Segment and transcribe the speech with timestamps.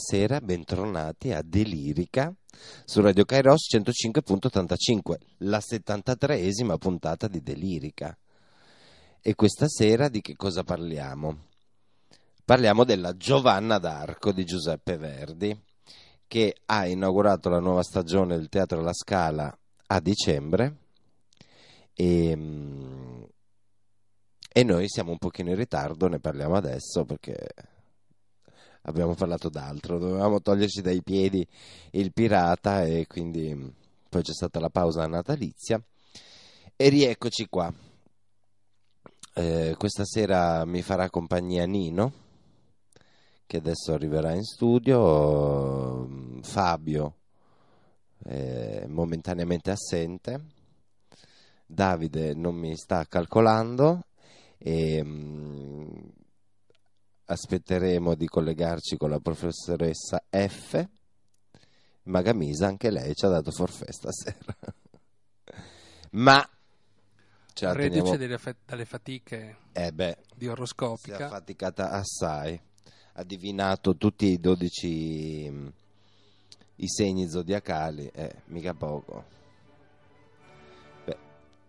[0.00, 2.32] Buonasera, bentornati a Delirica
[2.84, 8.16] su Radio Kairos 105.85, la 73esima puntata di Delirica.
[9.20, 11.46] E questa sera di che cosa parliamo?
[12.44, 15.60] Parliamo della Giovanna d'Arco di Giuseppe Verdi,
[16.28, 19.52] che ha inaugurato la nuova stagione del Teatro La Scala
[19.88, 20.76] a dicembre
[21.92, 23.22] e, mm,
[24.52, 27.36] e noi siamo un pochino in ritardo, ne parliamo adesso perché
[28.88, 31.46] abbiamo parlato d'altro, dovevamo toglierci dai piedi
[31.92, 33.72] il pirata e quindi mh,
[34.08, 35.80] poi c'è stata la pausa natalizia
[36.74, 37.72] e rieccoci qua.
[39.34, 42.12] Eh, questa sera mi farà compagnia Nino,
[43.46, 47.14] che adesso arriverà in studio, mh, Fabio,
[48.24, 50.56] eh, momentaneamente assente,
[51.66, 54.06] Davide non mi sta calcolando
[54.56, 55.04] e...
[57.30, 60.88] aspetteremo di collegarci con la professoressa F.
[62.04, 64.54] Magamisa, anche lei ci ha dato forfè stasera.
[66.12, 66.48] Ma
[67.52, 68.38] ce la Reduce teniamo...
[68.38, 71.26] fa- dalle fatiche Eh beh, di si è oroscopica.
[71.26, 72.58] affaticata assai.
[73.14, 75.72] Ha divinato tutti i 12 mh,
[76.76, 79.24] i segni zodiacali, eh, mica poco.
[81.04, 81.16] Beh,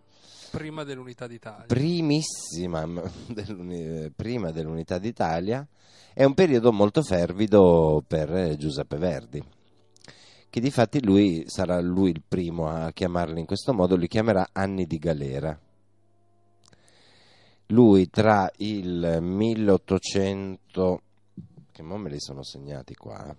[0.50, 1.66] Prima dell'unità d'Italia.
[1.66, 2.84] primissima
[3.28, 5.64] dell'uni- prima dell'unità d'Italia
[6.12, 9.41] è un periodo molto fervido per eh, Giuseppe Verdi
[10.50, 14.86] che difatti lui sarà lui il primo a chiamarli in questo modo li chiamerà anni
[14.86, 15.60] di galera
[17.68, 21.02] lui tra il 1800
[21.70, 23.34] che mo me li sono segnati qua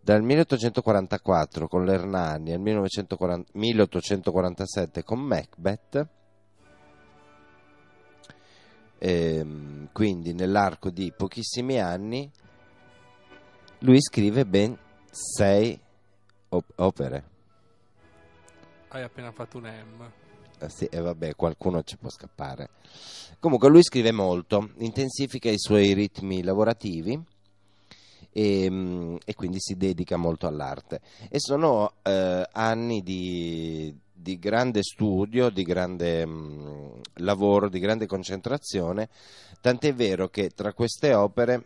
[0.00, 6.08] dal 1844 con l'Ernani al 1940 1847 con Macbeth
[8.96, 12.30] Ehm, quindi nell'arco di pochissimi anni
[13.80, 14.78] lui scrive ben
[15.10, 15.78] sei
[16.48, 17.24] op- opere
[18.88, 20.23] Hai appena fatto un M.
[20.64, 22.70] Eh sì, e vabbè, qualcuno ci può scappare.
[23.38, 27.22] Comunque lui scrive molto, intensifica i suoi ritmi lavorativi
[28.32, 31.00] e, mm, e quindi si dedica molto all'arte.
[31.28, 39.10] E sono eh, anni di, di grande studio, di grande mm, lavoro, di grande concentrazione,
[39.60, 41.64] tant'è vero che tra queste opere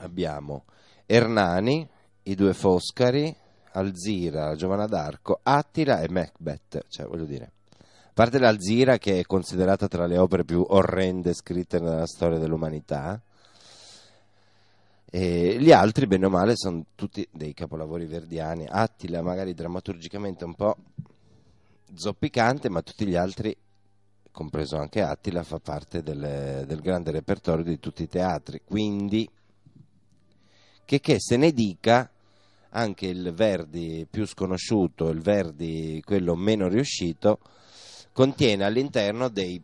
[0.00, 0.64] abbiamo
[1.06, 1.88] Ernani,
[2.24, 3.34] i due Foscari,
[3.74, 9.88] Alzira, Giovanna d'Arco, Attila e Macbeth, cioè voglio dire, a parte l'Alzira che è considerata
[9.88, 13.20] tra le opere più orrende scritte nella storia dell'umanità,
[15.16, 18.66] e gli altri, bene o male, sono tutti dei capolavori verdiani.
[18.68, 20.76] Attila, magari drammaturgicamente un po'
[21.94, 23.56] zoppicante, ma tutti gli altri,
[24.32, 28.62] compreso anche Attila, fa parte del, del grande repertorio di tutti i teatri.
[28.64, 29.30] Quindi,
[30.84, 32.10] che, che se ne dica,
[32.76, 37.38] anche il Verdi più sconosciuto, il Verdi quello meno riuscito,
[38.12, 39.60] contiene all'interno dei,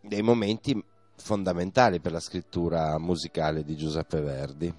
[0.00, 0.82] dei momenti
[1.16, 4.74] fondamentali per la scrittura musicale di Giuseppe Verdi.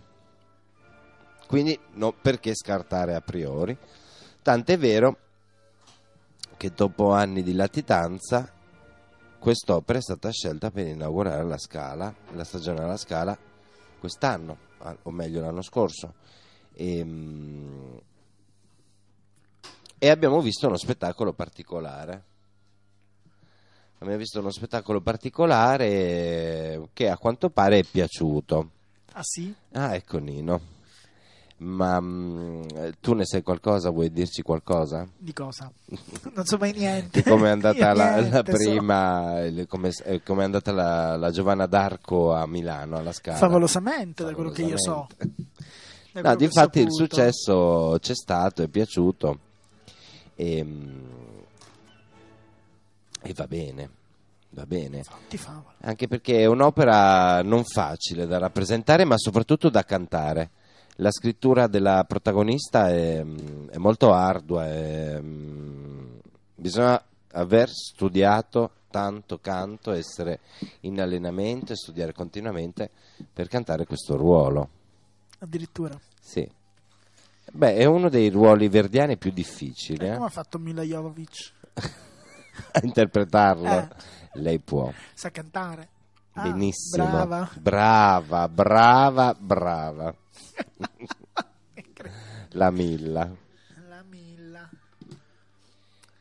[1.47, 3.77] Quindi no, perché scartare a priori?
[4.41, 5.17] Tant'è vero
[6.57, 8.51] che dopo anni di latitanza
[9.39, 13.37] quest'opera è stata scelta per inaugurare la Scala, la stagione alla Scala
[13.99, 14.57] quest'anno,
[15.03, 16.13] o meglio l'anno scorso.
[16.79, 17.97] E, mm,
[19.97, 22.23] e abbiamo visto uno spettacolo particolare.
[23.97, 28.69] Abbiamo visto uno spettacolo particolare che a quanto pare è piaciuto.
[29.11, 29.53] Ah sì?
[29.73, 30.77] Ah, ecco Nino.
[31.57, 32.63] Ma mm,
[33.01, 33.89] tu ne sai qualcosa?
[33.89, 35.05] Vuoi dirci qualcosa?
[35.17, 35.69] Di cosa?
[36.33, 37.23] Non so mai niente.
[37.23, 38.57] Come è andata la, la niente, so.
[38.57, 39.35] prima,
[39.67, 43.37] come, eh, come è andata la, la Giovanna d'Arco a Milano, alla Scala?
[43.37, 45.09] Favolosamente, da quello che io so.
[46.21, 49.39] No, difatti il successo c'è stato, è piaciuto
[50.35, 51.39] e, mm,
[53.21, 53.89] e va bene,
[54.51, 55.03] va bene.
[55.81, 60.49] Anche perché è un'opera non facile da rappresentare, ma soprattutto da cantare.
[60.95, 66.17] La scrittura della protagonista è, mm, è molto ardua, è, mm,
[66.55, 67.01] bisogna
[67.31, 70.39] aver studiato tanto canto, essere
[70.81, 72.89] in allenamento e studiare continuamente
[73.31, 74.69] per cantare questo ruolo.
[75.39, 75.97] Addirittura.
[76.29, 76.47] Sì.
[77.51, 81.51] Beh, è uno dei ruoli verdiani più difficili Eh, eh, come ha fatto Mila Jovovic?
[82.73, 83.67] a interpretarlo.
[83.67, 83.87] Eh.
[84.33, 84.91] Lei può.
[85.15, 85.89] Sa cantare?
[86.33, 87.07] Ah, Benissimo.
[87.07, 87.49] Brava.
[87.59, 90.15] brava, brava, brava.
[91.73, 92.27] Incredibile.
[92.53, 93.35] La Milla.
[93.87, 94.69] La Milla.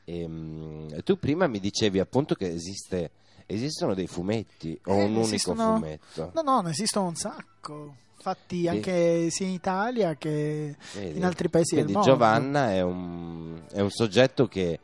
[0.04, 3.10] Ehm, tu prima mi dicevi appunto che esiste,
[3.44, 6.30] esistono dei fumetti o Eh, un unico esistono- fumetto.
[6.34, 7.94] No, no, ne esistono un sacco.
[8.28, 11.16] Fatti anche sia in Italia che Vedi?
[11.16, 12.12] in altri paesi Quindi del mondo.
[12.12, 14.78] Giovanna è un, è un soggetto che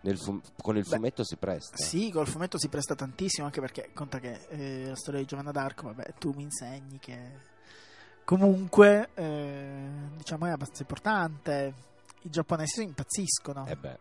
[0.00, 1.76] nel fu- con il Beh, fumetto si presta.
[1.76, 5.50] Sì, col fumetto si presta tantissimo, anche perché conta che eh, la storia di Giovanna
[5.50, 7.18] d'Arco, vabbè, tu mi insegni che
[8.24, 9.78] comunque eh,
[10.16, 11.74] diciamo è abbastanza importante.
[12.22, 13.66] I giapponesi impazziscono.
[13.66, 13.98] Eh beh,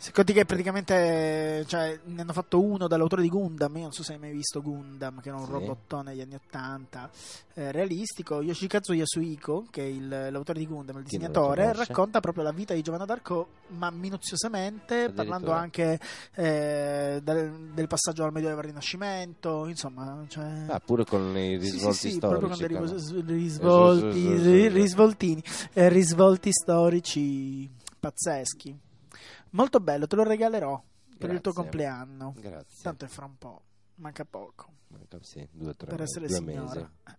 [0.00, 4.04] Se conti che praticamente cioè, ne hanno fatto uno dall'autore di Gundam, io non so
[4.04, 5.50] se hai mai visto Gundam, che era un Sì.
[5.50, 7.10] robottone degli anni 80,
[7.54, 8.40] eh, realistico.
[8.40, 12.82] Yoshikazu Yasuhiko, che è il- l'autore di Gundam, il disegnatore, racconta proprio la vita di
[12.82, 15.98] Giovanna d'Arco, ma minuziosamente, parlando anche
[16.36, 20.24] eh, del, del passaggio al Medioevo al Rinascimento, insomma...
[20.28, 20.66] Cioè...
[20.68, 22.38] ah, pure con i Sì, risvolti sì, sì, storici.
[22.38, 22.58] proprio con
[23.26, 24.68] dei risvolti, sì, sì, sì, sì.
[24.68, 25.42] risvoltini,
[25.72, 27.68] eh, risvolti storici
[27.98, 28.78] pazzeschi.
[29.50, 30.82] Molto bello, te lo regalerò
[31.18, 31.62] per il tuo Grazie.
[31.62, 32.34] compleanno.
[32.36, 32.82] Grazie.
[32.82, 33.62] Tanto è fra un po',
[33.96, 36.62] manca poco Manca- Sì, due, tre, per essere due signora.
[36.64, 36.78] mesi.
[36.78, 37.16] Eh.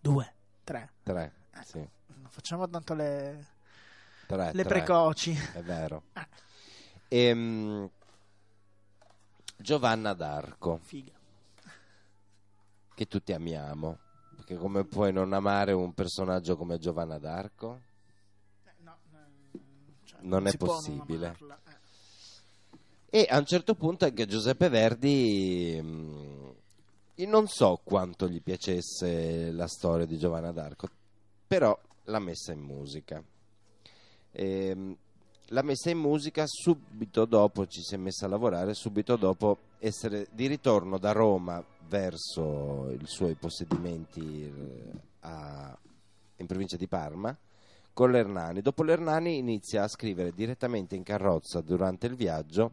[0.00, 0.34] Due,
[0.64, 0.92] tre.
[1.02, 1.32] Tre,
[1.64, 1.78] sì.
[1.78, 3.46] Non facciamo tanto le,
[4.26, 4.64] Tre, le tre.
[4.64, 5.32] precoci.
[5.52, 6.04] È vero.
[6.14, 6.26] Ah.
[7.08, 7.88] Ehm,
[9.56, 11.12] Giovanna d'Arco, Figa.
[12.94, 13.98] che tutti amiamo.
[14.36, 17.80] Perché come puoi non amare un personaggio come Giovanna d'Arco?
[20.24, 21.36] Non è non possibile.
[23.10, 23.18] eh.
[23.20, 26.52] E a un certo punto anche Giuseppe Verdi, mh,
[27.16, 30.88] io non so quanto gli piacesse la storia di Giovanna d'Arco,
[31.46, 33.22] però l'ha messa in musica.
[34.32, 34.96] Ehm,
[35.48, 40.26] l'ha messa in musica subito dopo, ci si è messa a lavorare, subito dopo essere
[40.32, 44.90] di ritorno da Roma verso i suoi possedimenti eh,
[45.20, 45.78] a-
[46.38, 47.36] in provincia di Parma
[47.94, 48.60] con l'Ernani.
[48.60, 52.72] Dopo l'Ernani inizia a scrivere direttamente in carrozza durante il viaggio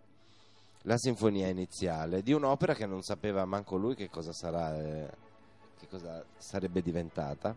[0.86, 5.10] la sinfonia iniziale di un'opera che non sapeva manco lui che cosa sarà, eh,
[5.78, 7.56] che cosa sarebbe diventata.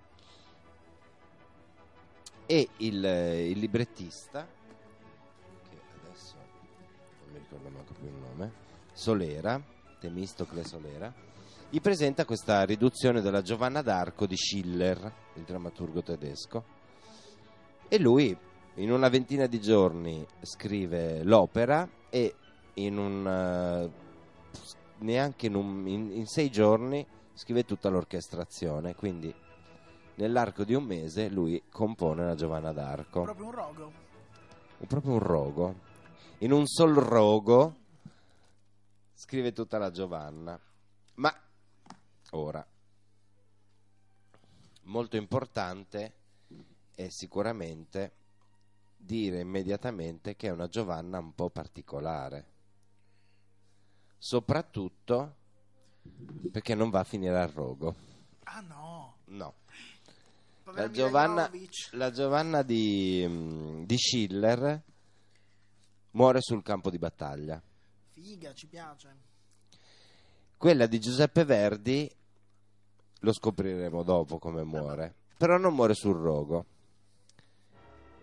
[2.47, 4.47] E il, eh, il librettista,
[5.71, 8.52] che adesso non mi ricordo manco più il nome,
[8.92, 9.59] Solera,
[9.99, 11.11] Temistocle Solera,
[11.71, 16.74] gli presenta questa riduzione della Giovanna d'Arco di Schiller, il drammaturgo tedesco,
[17.94, 18.36] e lui
[18.76, 22.34] in una ventina di giorni scrive l'opera e
[22.74, 24.02] in un eh,
[24.98, 28.96] neanche in, un- in- in sei giorni scrive tutta l'orchestrazione.
[28.96, 29.32] Quindi
[30.16, 33.22] nell'arco di un mese lui compone la Giovanna d'Arco.
[33.22, 33.92] Proprio un rogo.
[34.78, 35.74] un- proprio un rogo.
[36.38, 37.76] In un sol rogo
[39.12, 40.58] scrive tutta la Giovanna.
[41.14, 41.32] Ma
[42.32, 42.66] ora
[44.82, 46.12] molto importante
[46.94, 48.12] è sicuramente
[48.96, 52.52] dire immediatamente che è una Giovanna un po' particolare
[54.18, 55.36] soprattutto
[56.50, 57.94] perché non va a finire al rogo
[58.44, 59.16] Ah no.
[59.26, 59.54] no
[60.72, 61.50] la Giovanna,
[61.92, 64.82] la Giovanna di, mm, di Schiller
[66.12, 67.60] muore sul campo di battaglia.
[68.10, 69.32] Figa, ci piace.
[70.56, 72.10] Quella di Giuseppe Verdi
[73.20, 76.66] lo scopriremo dopo come muore, però non muore sul rogo.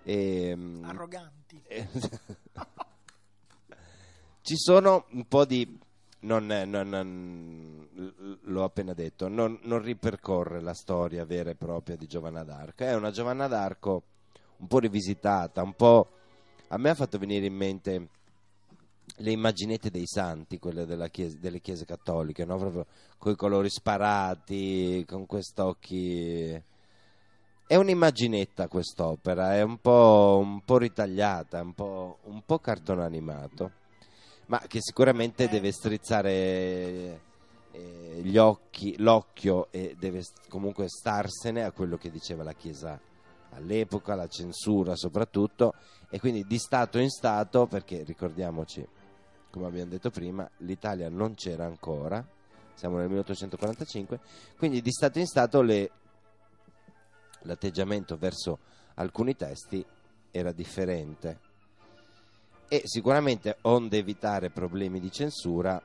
[0.04, 1.62] E, mm, Arroganti.
[1.68, 1.88] eh,
[4.42, 5.80] ci sono un po' di
[6.22, 12.08] non, non- non- l'ho appena detto, non, non ripercorre la storia vera e propria di
[12.08, 12.84] Giovanna d'Arco.
[12.84, 14.04] È una Giovanna d'Arco
[14.58, 16.10] un po' rivisitata, un po'.
[16.70, 18.08] A me ha fatto venire in mente
[19.18, 22.58] le immaginette dei santi, quelle della chiesa- delle chiese cattoliche, no?
[22.58, 22.86] Proprio
[23.18, 26.64] con i colori sparati, con quest'occhi.
[27.72, 33.72] È un'immaginetta quest'opera, è un po', un po' ritagliata, un po', un po' cartone animato,
[34.48, 37.22] ma che sicuramente deve strizzare
[37.72, 43.00] eh, gli occhi, l'occhio e deve comunque starsene a quello che diceva la Chiesa
[43.52, 45.74] all'epoca, la censura soprattutto,
[46.10, 48.86] e quindi di Stato in Stato, perché ricordiamoci,
[49.50, 52.22] come abbiamo detto prima, l'Italia non c'era ancora,
[52.74, 54.20] siamo nel 1845,
[54.58, 55.92] quindi di Stato in Stato le-
[57.42, 58.60] l'atteggiamento verso
[58.96, 59.86] alcuni testi
[60.32, 61.40] era differente
[62.68, 65.82] e sicuramente onde evitare problemi di censura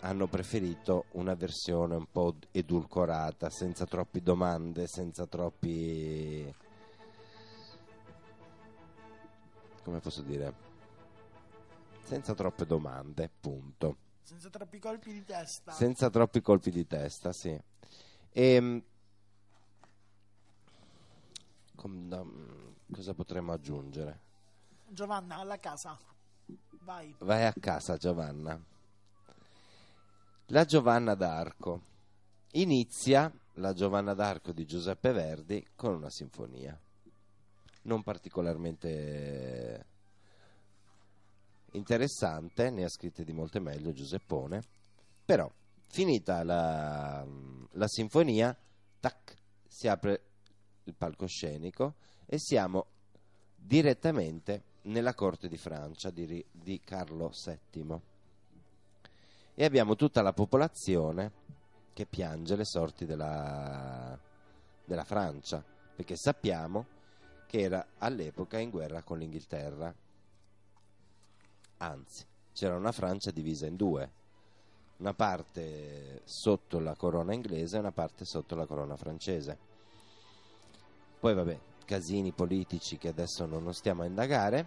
[0.00, 6.54] hanno preferito una versione un po' edulcorata, senza troppe domande, senza troppi
[9.82, 10.68] come posso dire
[12.02, 13.96] senza troppe domande, punto.
[14.22, 15.70] Senza troppi colpi di testa.
[15.70, 17.56] Senza troppi colpi di testa, sì.
[18.32, 18.82] E,
[22.90, 24.20] cosa potremmo aggiungere?
[24.88, 25.98] Giovanna, alla casa.
[26.82, 27.14] Vai.
[27.20, 28.60] Vai a casa, Giovanna.
[30.46, 31.88] La Giovanna d'Arco.
[32.52, 36.78] Inizia la Giovanna d'Arco di Giuseppe Verdi con una sinfonia.
[37.82, 39.86] Non particolarmente
[41.72, 44.62] interessante, ne ha scritte di molte meglio Giuseppone,
[45.24, 45.50] però
[45.86, 47.24] finita la,
[47.72, 48.56] la sinfonia,
[48.98, 49.36] tac,
[49.68, 50.29] si apre
[50.90, 51.94] il palcoscenico
[52.26, 52.86] e siamo
[53.54, 58.00] direttamente nella corte di Francia di, di Carlo VII
[59.54, 61.32] e abbiamo tutta la popolazione
[61.92, 64.18] che piange le sorti della,
[64.84, 66.98] della Francia perché sappiamo
[67.46, 69.92] che era all'epoca in guerra con l'Inghilterra.
[71.78, 74.18] Anzi c'era una Francia divisa in due
[75.00, 79.68] una parte sotto la corona inglese e una parte sotto la corona francese
[81.20, 84.66] poi vabbè casini politici che adesso non stiamo a indagare.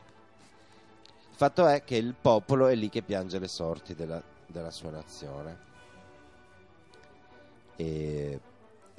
[1.30, 4.92] Il fatto è che il popolo è lì che piange le sorti della, della sua
[4.92, 5.58] nazione.
[7.76, 8.40] E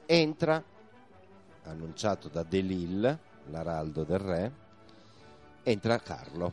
[0.06, 0.62] entra
[1.64, 3.18] annunciato da Delille
[3.50, 4.52] l'araldo del re
[5.62, 6.52] entra Carlo.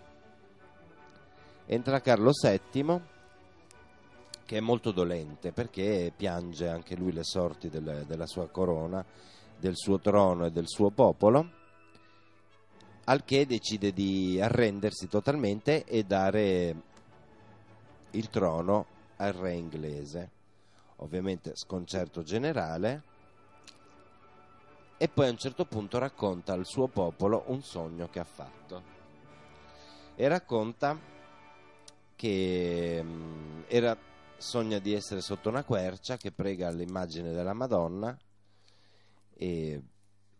[1.65, 3.01] Entra Carlo VII
[4.45, 9.05] che è molto dolente perché piange anche lui le sorti del- della sua corona
[9.61, 11.59] del suo trono e del suo popolo
[13.05, 16.75] al che decide di arrendersi totalmente e dare
[18.11, 18.85] il trono
[19.17, 20.29] al re inglese.
[20.97, 23.09] Ovviamente sconcerto generale.
[24.97, 28.99] E poi a un certo punto racconta al suo popolo un sogno che ha fatto.
[30.15, 30.97] E racconta
[32.15, 33.97] che mm, era,
[34.37, 38.15] sogna di essere sotto una quercia che prega l'immagine della Madonna
[39.41, 39.81] e,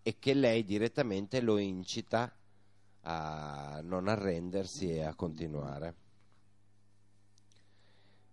[0.04, 2.32] e che lei direttamente lo incita
[3.02, 5.96] a non arrendersi e a continuare.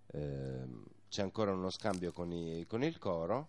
[0.08, 3.48] Ehm, c'è ancora uno scambio con, i- con il coro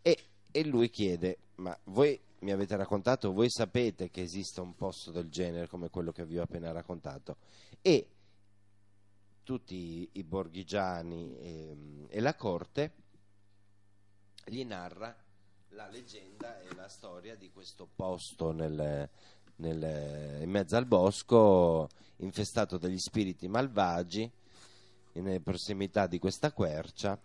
[0.00, 0.18] e,
[0.50, 5.28] e lui chiede, ma voi mi avete raccontato, voi sapete che esiste un posto del
[5.28, 7.36] genere come quello che vi ho appena raccontato
[7.82, 8.08] e
[9.42, 11.76] tutti i, i borghigiani e,
[12.08, 12.92] e la corte
[14.46, 15.14] gli narra
[15.74, 19.08] la leggenda e la storia di questo posto nel,
[19.56, 24.30] nel- in mezzo al bosco infestato dagli spiriti malvagi
[25.14, 27.18] nelle prossimità di questa quercia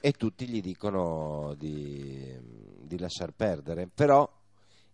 [0.00, 2.36] e tutti gli dicono di,
[2.82, 3.86] di lasciar perdere.
[3.86, 4.28] Però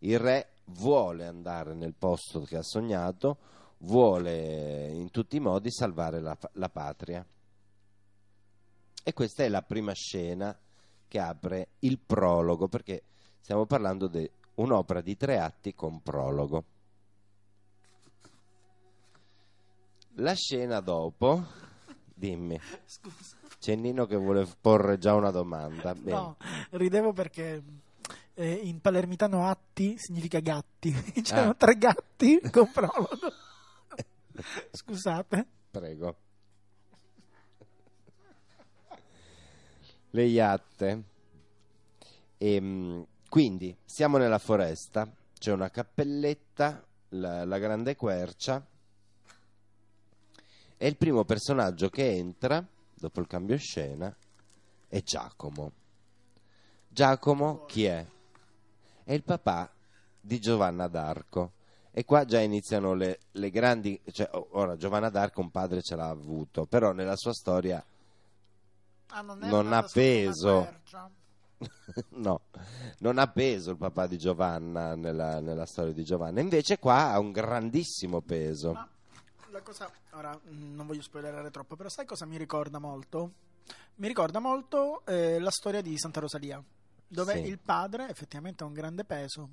[0.01, 3.39] il re vuole andare nel posto che ha sognato
[3.79, 7.27] vuole in tutti i modi salvare la, la patria.
[9.03, 10.57] E questa è la prima scena
[11.11, 13.03] che apre il prologo perché
[13.41, 16.65] stiamo parlando di un'opera di tre atti con prologo
[20.15, 21.43] la scena dopo
[22.15, 23.37] dimmi Scusa.
[23.59, 26.11] c'è Nino che vuole porre già una domanda Bene.
[26.17, 26.37] No,
[26.71, 27.63] ridevo perché
[28.35, 30.93] eh, in palermitano atti significa gatti.
[31.23, 31.55] C'erano Ah.
[31.55, 33.09] tre gatti con prologo.
[34.71, 35.47] Scusate.
[35.71, 36.17] Prego.
[40.11, 41.03] Le iatte.
[42.39, 48.65] Ehm, quindi siamo nella foresta, c'è una cappelletta, la, la grande quercia
[50.77, 54.15] e il primo personaggio che entra dopo il cambio scena,
[54.89, 55.73] è Giacomo.
[56.89, 58.05] Giacomo chi è?
[59.05, 59.71] È il papà
[60.21, 61.53] di Giovanna d'Arco.
[61.93, 64.01] E qua già iniziano le, le grandi...
[64.11, 67.85] Cioè, ora, Giovanna d'Arco un padre ce l'ha avuto, però nella sua storia
[69.13, 70.69] Ah, non, Non ha peso.
[72.11, 72.41] no,
[72.99, 76.41] non ha peso il papà di Giovanna nella, nella storia di Giovanna.
[76.41, 78.73] Invece qua ha un grandissimo peso.
[78.73, 78.89] Ma
[79.51, 83.33] la cosa, ora mh, non voglio spoilerare troppo, però sai cosa mi ricorda molto?
[83.97, 86.63] Mi ricorda molto eh, la storia di Santa Rosalia,
[87.07, 87.41] dove Sì.
[87.49, 89.49] il padre effettivamente ha un grande peso.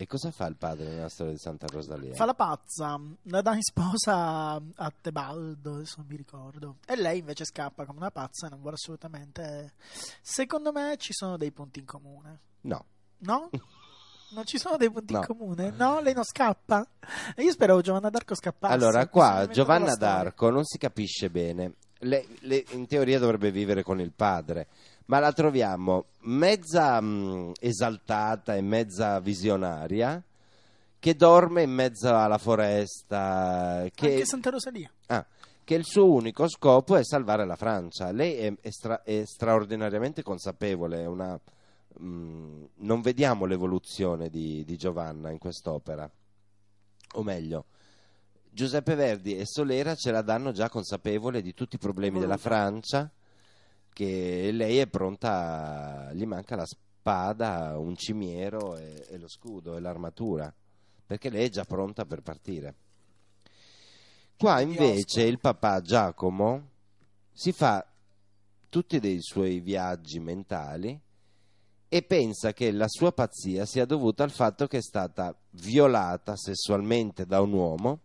[0.00, 2.14] E cosa fa il padre nella storia di Santa Rosalia?
[2.14, 6.76] Fa la pazza, la dà in sposa a Tebaldo, adesso non mi ricordo.
[6.86, 9.74] E lei invece scappa come una pazza e non vuole assolutamente...
[10.22, 12.40] Secondo me ci sono dei punti in comune.
[12.62, 12.84] No,
[13.18, 13.50] No?
[14.32, 15.18] Non ci sono dei punti No.
[15.18, 15.70] in comune?
[15.72, 16.86] No, lei non scappa?
[17.34, 18.72] E io speravo Giovanna d'Arco scappasse.
[18.72, 21.74] allora qua Giovanna d'Arco non si capisce bene.
[21.98, 24.68] Le- le- in teoria dovrebbe vivere con il padre,
[25.10, 30.22] ma la troviamo mezza mh, esaltata e mezza visionaria
[31.00, 33.88] che dorme in mezzo alla foresta.
[33.92, 34.12] Che...
[34.12, 34.88] Anche Santa Rosalia.
[35.06, 35.26] Ah,
[35.64, 38.12] che il suo unico scopo è salvare la Francia.
[38.12, 41.38] Lei è, è stra- è straordinariamente consapevole, è una,
[42.00, 46.08] mm, non vediamo l'evoluzione di, di Giovanna in quest'opera.
[47.14, 47.64] O meglio,
[48.48, 53.10] Giuseppe Verdi e Solera ce la danno già consapevole di tutti i problemi della Francia,
[54.00, 59.80] che lei è pronta, gli manca la spada, un cimiero e, e lo scudo e
[59.80, 60.50] l'armatura,
[61.04, 62.74] perché lei è già pronta per partire.
[64.38, 66.68] Qua invece il papà Giacomo
[67.30, 67.86] si fa
[68.70, 70.98] tutti dei suoi viaggi mentali
[71.86, 77.26] e pensa che la sua pazzia sia dovuta al fatto che è stata violata sessualmente
[77.26, 78.00] da un uomo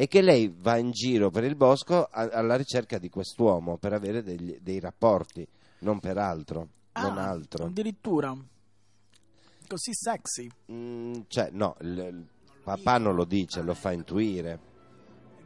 [0.00, 3.92] e che lei va in giro per il bosco a- alla ricerca di quest'uomo per
[3.94, 5.44] avere degli- dei rapporti,
[5.80, 7.64] non per altro, non Ah, altro.
[7.64, 8.32] Addirittura.
[9.66, 10.48] Così sexy.
[10.70, 12.24] Mm, cioè, no, il
[12.62, 14.60] papà non lo dice, lo fa intuire.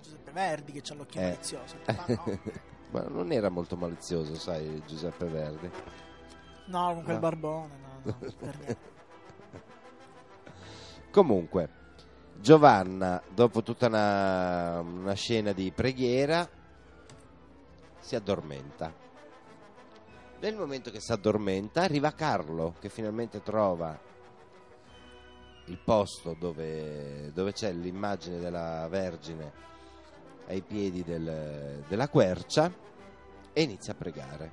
[0.02, 1.30] Giuseppe Verdi che c'ha l'occhio Eh.
[1.30, 1.76] malizioso.
[1.86, 2.38] no.
[2.92, 5.70] Ma non era molto malizioso, sai, Giuseppe Verdi.
[6.66, 7.20] No, con quel No.
[7.20, 8.76] barbone, no, no, per niente.
[11.10, 11.68] Comunque,
[12.42, 16.44] Giovanna, dopo tutta una, una scena di preghiera,
[18.00, 18.92] si addormenta.
[20.40, 23.96] Nel momento che si addormenta, arriva Carlo, che finalmente trova
[25.66, 29.52] il posto dove, dove c'è l'immagine della Vergine
[30.48, 32.72] ai piedi del- della quercia
[33.52, 34.52] e inizia a pregare.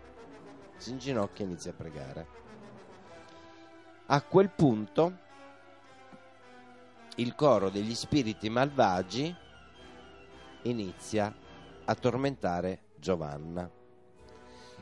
[0.77, 2.27] Si inginocchia e inizia a pregare.
[4.05, 5.27] A quel punto
[7.19, 9.35] il coro degli spiriti malvagi
[10.63, 11.35] inizia
[11.83, 13.69] a tormentare Giovanna.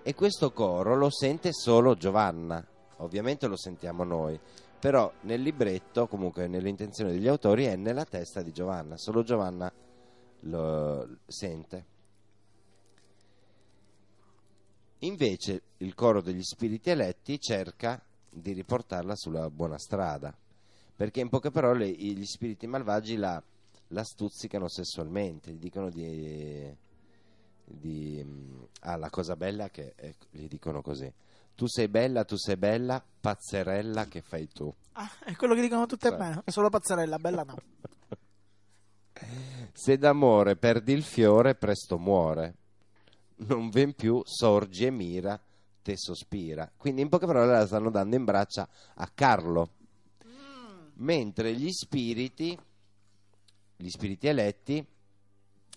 [0.03, 2.65] E questo coro lo sente solo Giovanna,
[2.97, 4.39] ovviamente lo sentiamo noi,
[4.79, 9.71] però nel libretto, comunque nelle intenzioni degli autori, è nella testa di Giovanna, solo Giovanna
[10.41, 11.85] lo sente.
[14.99, 20.35] Invece il coro degli spiriti eletti cerca di riportarla sulla buona strada,
[20.97, 23.41] perché in poche parole gli spiriti malvagi la,
[23.89, 26.75] la stuzzicano sessualmente, gli dicono di...
[27.63, 31.09] di mm, ah, la cosa bella che è- gli dicono così.
[31.55, 34.71] Tu sei bella, tu sei bella, pazzerella che fai tu.
[34.93, 36.15] Ah, è quello che dicono tutte Sì.
[36.15, 36.41] me.
[36.47, 37.55] Solo pazzarella, bella no.
[39.73, 42.55] Se d'amore perdi il fiore, presto muore.
[43.37, 45.39] Non ven più, sorgi e mira,
[45.81, 46.71] te sospira.
[46.75, 49.71] Quindi in poche parole la stanno dando in braccia a Carlo.
[50.99, 52.57] Mentre gli spiriti,
[53.75, 54.85] gli spiriti eletti,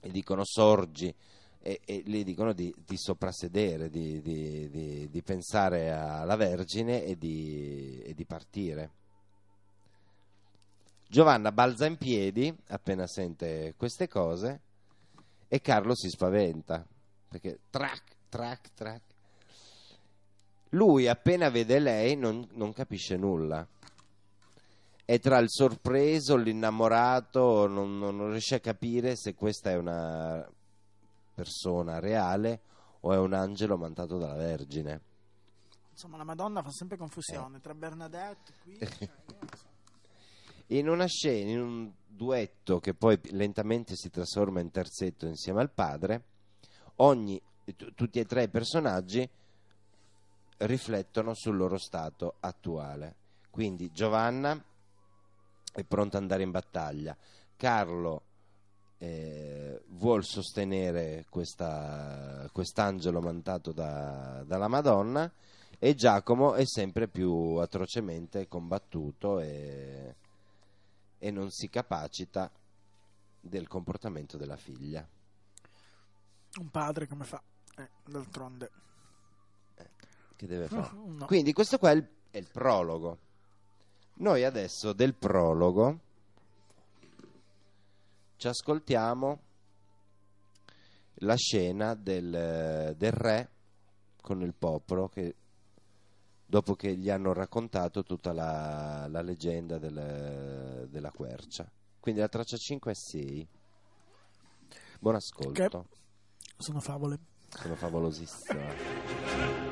[0.03, 1.15] dicono sorgi
[1.61, 7.19] e, e gli dicono di, di soprassedere, di, di- di- di pensare alla Vergine e
[7.19, 8.91] di, e di partire.
[11.07, 14.61] Giovanna balza in piedi appena sente queste cose
[15.49, 16.87] e Carlo si spaventa
[17.29, 19.03] perché trac, trac, trac.
[20.71, 23.67] Lui appena vede lei non, non capisce nulla.
[25.11, 30.49] È tra il sorpreso, l'innamorato, non, non- riesce a capire se questa è una
[31.35, 32.61] persona reale
[33.01, 35.01] o è un angelo mandato dalla Vergine.
[35.91, 38.79] Insomma, la Madonna fa sempre confusione tra Bernadette qui.
[38.79, 39.67] cioè, non so.
[40.69, 45.73] In una scena, in un duetto che poi lentamente si trasforma in terzetto insieme al
[45.73, 46.23] padre,
[46.99, 49.29] ogni, t- tutti e tre i personaggi
[50.59, 53.17] riflettono sul loro stato attuale.
[53.51, 54.69] Quindi Giovanna
[55.81, 57.17] è pronta ad andare in battaglia,
[57.57, 58.25] Carlo
[58.99, 65.33] eh, vuol sostenere questa- quest'angelo mandato da- dalla Madonna
[65.79, 70.17] e Giacomo è sempre più atrocemente combattuto e,
[71.19, 72.51] e non si capacita
[73.41, 75.07] del comportamento della figlia.
[76.59, 77.43] Un padre come fa?
[77.77, 78.71] Eh, d'altronde.
[80.37, 80.91] Che deve fare?
[80.95, 81.27] No.
[81.27, 83.19] Quindi questo qua è il, è il prologo.
[84.21, 85.99] Noi adesso del prologo
[88.37, 89.41] ci ascoltiamo
[91.23, 93.51] la scena del, del re
[94.21, 95.35] con il popolo che
[96.45, 101.71] dopo che gli hanno raccontato tutta la, la leggenda del- della quercia.
[101.99, 103.49] Quindi la traccia 5 è 6.
[105.01, 105.87] Buon ascolto,
[106.59, 107.19] Sono favole.
[107.49, 109.70] sono favolosissime.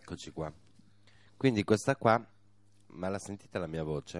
[0.00, 0.52] Eccoci qua.
[1.36, 2.24] Quindi questa qua,
[2.90, 4.18] ma la sentite la mia voce?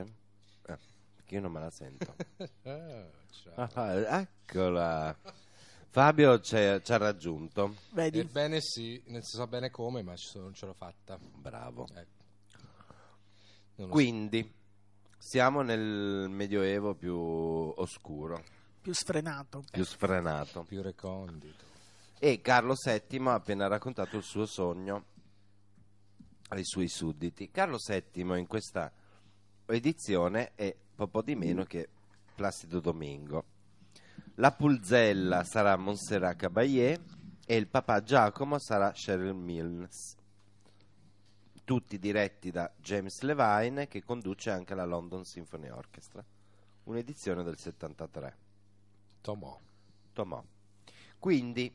[0.67, 0.77] Eh,
[1.15, 2.15] perché io non me la sento.
[3.55, 4.07] Ah, ciao.
[4.09, 5.17] Ah, eccola.
[5.91, 7.77] Fabio ci ha raggiunto.
[7.93, 8.19] Vedi?
[8.19, 11.17] Ebbene sì, non si sa bene come, ma ci sono- non ce l'ho fatta.
[11.19, 11.87] Bravo.
[11.95, 13.89] Ecco.
[13.89, 14.53] Quindi
[15.17, 18.43] siamo nel medioevo più oscuro,
[18.83, 19.63] Più sfrenato.
[19.71, 20.47] più sfrenato.
[20.51, 21.65] so, più recondito.
[22.19, 25.05] E Carlo VII ha appena raccontato il suo sogno
[26.49, 27.51] ai suoi sudditi.
[27.51, 28.93] Carlo VII in questa
[29.67, 31.89] edizione è poco di meno che
[32.35, 33.45] Placido Domingo.
[34.37, 37.01] La Pulzella sarà Montserrat Caballé
[37.45, 40.17] e il papà Giacomo sarà Cheryl Milnes.
[41.65, 46.25] Tutti diretti da James Levine che conduce anche la London Symphony Orchestra.
[46.85, 48.37] Un'edizione del 73.
[49.21, 49.59] Tomò.
[50.13, 50.43] Tomò.
[51.19, 51.75] Quindi,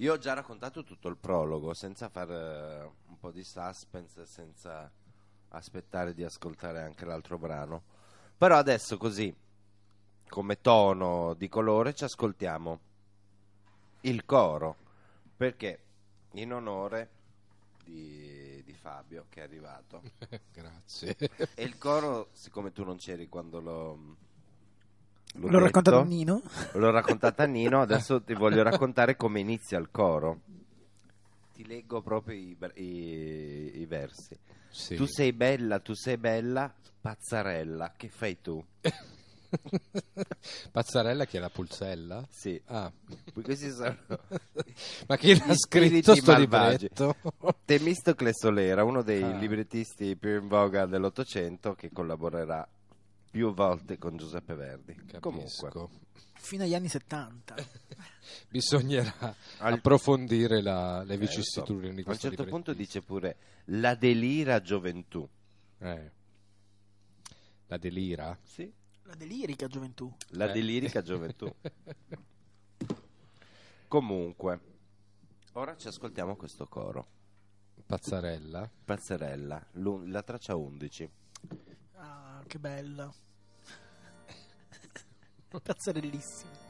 [0.00, 4.90] io ho già raccontato tutto il prologo, senza fare un po' di suspense, senza
[5.48, 7.82] aspettare di ascoltare anche l'altro brano.
[8.36, 9.34] Però adesso così,
[10.28, 12.80] come tono di colore, ci ascoltiamo
[14.02, 14.76] il coro,
[15.36, 15.82] perché
[16.32, 17.10] in onore
[17.82, 20.02] di, di Fabio che è arrivato.
[20.52, 21.16] Grazie.
[21.54, 24.16] E il coro, siccome tu non c'eri quando l'ho...
[25.40, 26.42] l'ho L'ho raccontato a Nino.
[26.74, 30.40] L'ho raccontata a Nino, adesso ti voglio raccontare come inizia il coro.
[31.54, 34.36] Ti leggo proprio i, i- i versi.
[34.70, 34.94] Sì.
[34.96, 38.62] Tu sei bella, tu sei bella, pazzarella, che fai tu?
[40.70, 42.22] Pazzarella che è la pulzella?
[42.30, 42.92] Sì, Ah,
[43.32, 43.96] sono
[45.08, 46.90] ma chi l'ha scritto sto malvagi.
[46.94, 47.16] libretto?
[47.64, 49.36] Temistocle Solera, uno dei Ah.
[49.38, 52.66] librettisti più in voga dell'Ottocento che collaborerà
[53.30, 54.94] più volte con Giuseppe Verdi.
[55.20, 55.90] Comunque, Capisco.
[56.40, 57.54] Fino agli anni 70.
[58.48, 61.28] Bisognerà Al- approfondire la- le Eh, lo so.
[61.28, 63.36] vicissitudini di a un questo certo punto dice pure
[63.66, 65.28] la delira gioventù.
[65.78, 66.10] Eh.
[67.66, 68.38] La delira?
[68.42, 70.10] Sì, La delirica gioventù.
[70.30, 70.52] la Eh.
[70.52, 71.52] delirica gioventù.
[73.88, 74.60] Comunque,
[75.52, 77.06] ora ci ascoltiamo questo coro.
[77.86, 78.70] Pazzarella?
[78.84, 81.08] Pazzerella, l'un- la traccia 11.
[81.98, 83.12] Ah, che bella.
[85.62, 86.67] Pazzerellissimo.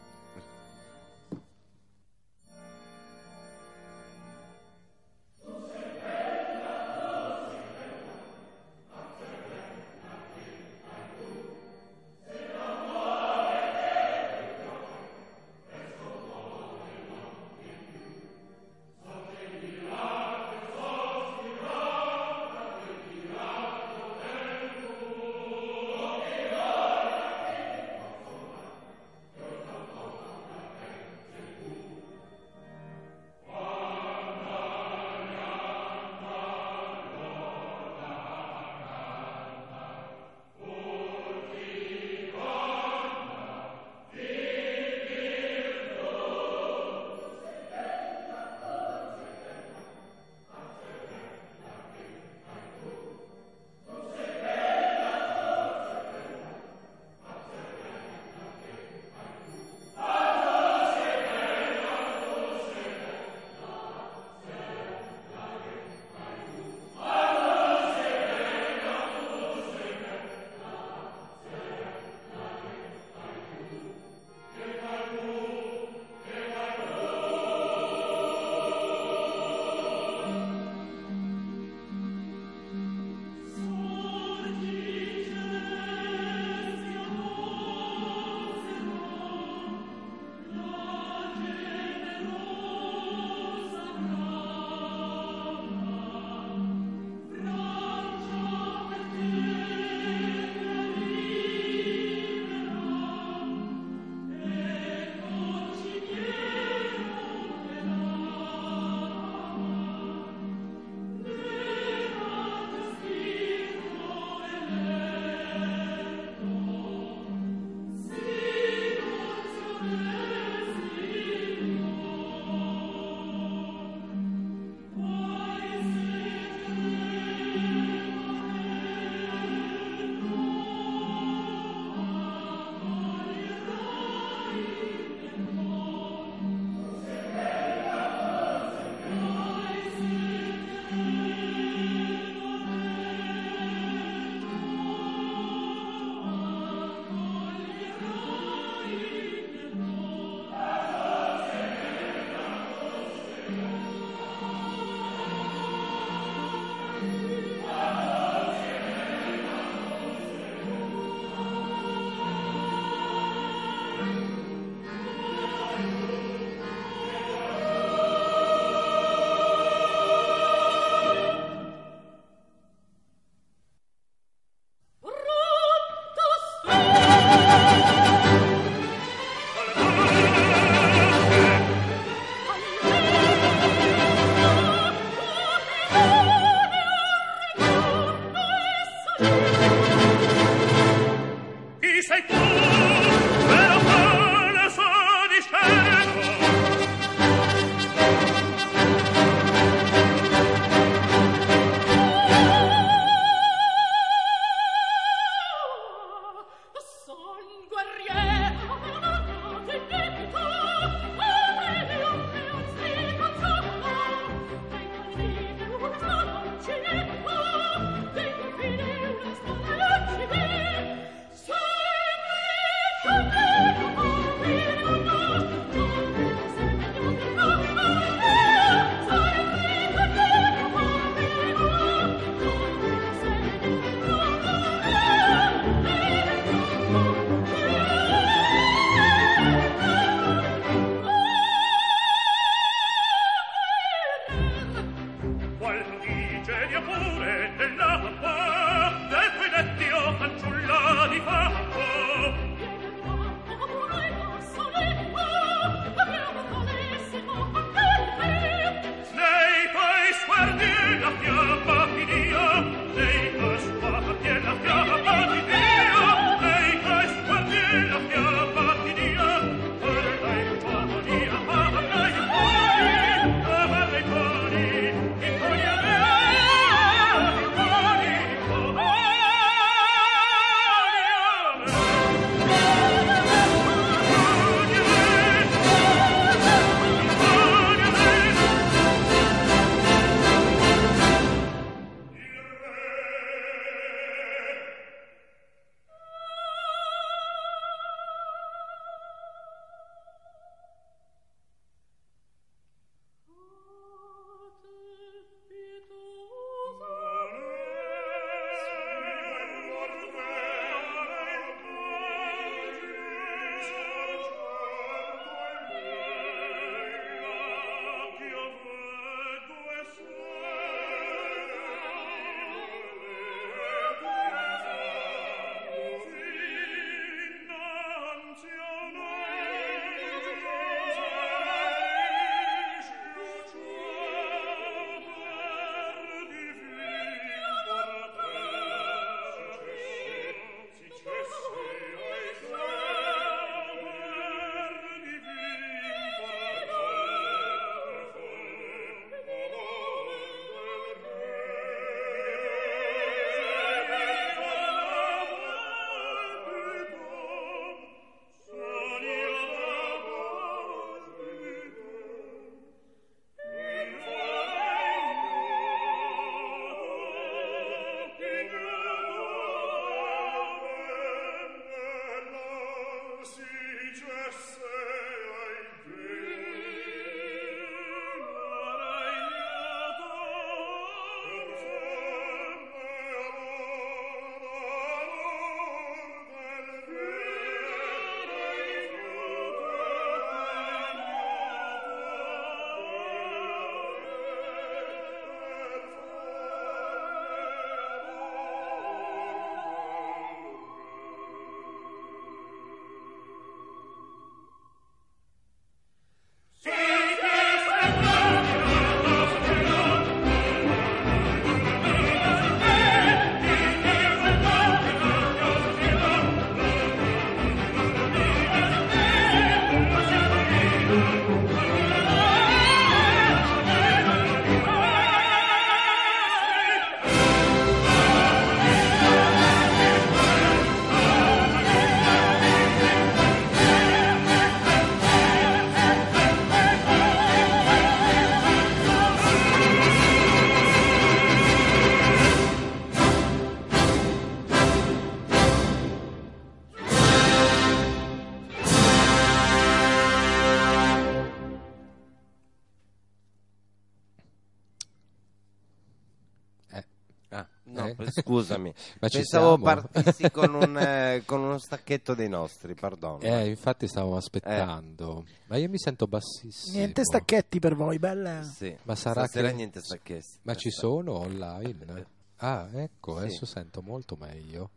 [458.22, 458.72] Scusami.
[459.00, 459.62] Ma ci Pensavo siamo?
[459.64, 463.20] partissi con, un, eh, con uno stacchetto dei nostri, perdono.
[463.20, 465.24] Eh, infatti stavo aspettando.
[465.46, 466.76] Ma io mi sento bassissimo.
[466.76, 468.42] Niente stacchetti per voi, belle.
[468.44, 468.76] Sì.
[468.82, 470.38] Ma sarà Stasera che- niente stacchetti.
[470.42, 472.06] Ma ci sono online?
[472.40, 473.24] Ah, ecco, Sì.
[473.24, 474.70] adesso sento molto meglio.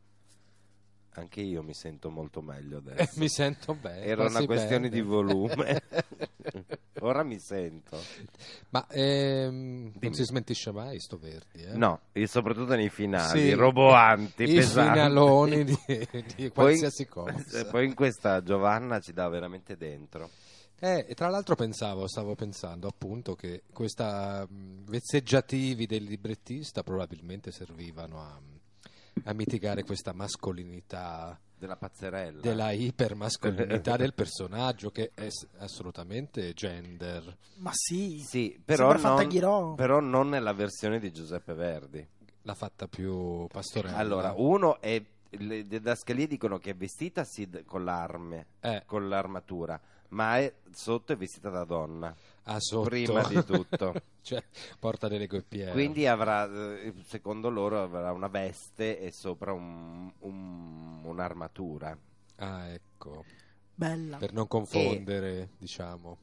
[1.16, 3.20] Anche io mi sento molto meglio adesso.
[3.20, 4.04] mi sento bene.
[4.06, 4.96] Era una questione bene.
[4.96, 5.82] di volume.
[7.02, 8.00] Ora mi sento.
[8.70, 11.74] Ma ehm, non si smentisce mai sto Verdi, eh?
[11.76, 14.92] No, e soprattutto nei finali, Sì, roboanti, I pesanti.
[14.92, 15.78] finaloni di,
[16.36, 17.60] di Poi- qualsiasi cosa.
[17.60, 20.30] eh, Poi in questa Giovanna ci dà veramente dentro.
[20.80, 27.52] Eh, e tra l'altro pensavo, stavo pensando appunto che questa mh, vezzeggiativi del librettista probabilmente
[27.52, 28.40] servivano a,
[29.24, 32.42] a mitigare questa mascolinità, Della pazzerella.
[32.42, 35.28] della ipermascolinità del personaggio che è
[35.60, 37.38] assolutamente gender.
[37.58, 38.20] Ma sì.
[38.20, 42.08] Sì, però non, però non nella versione di Giuseppe Verdi.
[42.44, 43.98] L'ha fatta più pastorella.
[43.98, 45.02] Allora, uno è...
[45.34, 51.14] Le didascalie dicono che è vestita sì con l'arme, Eh, con l'armatura, ma è, sotto
[51.14, 52.14] è vestita da donna,
[52.44, 52.90] ah, sotto.
[52.90, 53.94] prima di tutto.
[54.22, 54.44] cioè,
[54.80, 55.72] porta delle coppie.
[55.72, 56.46] Quindi avrà,
[56.80, 61.98] eh, secondo loro, avrà una veste e sopra un- un- un'armatura.
[62.38, 63.24] Ah, ecco.
[63.74, 64.18] Bella.
[64.18, 66.18] Per non confondere, diciamo,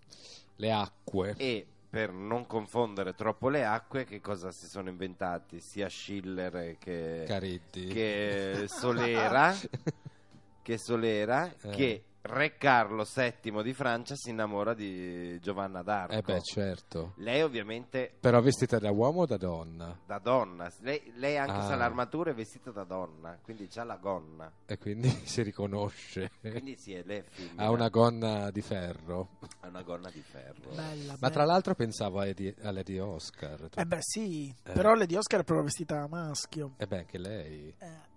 [0.57, 1.35] le acque.
[1.37, 5.59] E per non confondere troppo le acque, che cosa si sono inventati?
[5.61, 7.87] Sia Schiller che, Cariddi.
[7.87, 9.55] che Solera,
[10.62, 11.71] che, Solera Eh.
[11.71, 16.12] che Re Carlo VII di Francia si innamora di Giovanna d'Arco.
[16.14, 17.12] Eh beh, certo.
[17.19, 19.97] Lei ovviamente Però vestita da uomo o da donna?
[20.05, 21.66] da donna, lei, lei anche Ah.
[21.66, 24.51] se ha l'armatura è vestita da donna, quindi c'ha la gonna.
[24.66, 26.31] E quindi si riconosce.
[26.41, 27.62] Quindi sì, è lei femmina.
[27.62, 29.29] Ha una gonna di ferro.
[29.61, 30.71] ha una gonna di ferro.
[30.75, 31.31] Bella, Ma bella.
[31.33, 33.69] tra l'altro pensavo a Eddie- a Lady Oscar.
[33.75, 34.73] Eh beh sì, Eh.
[34.73, 36.73] però Lady Oscar è proprio vestita da maschio.
[36.77, 37.75] E beh, anche lei.
[37.79, 38.08] Eh,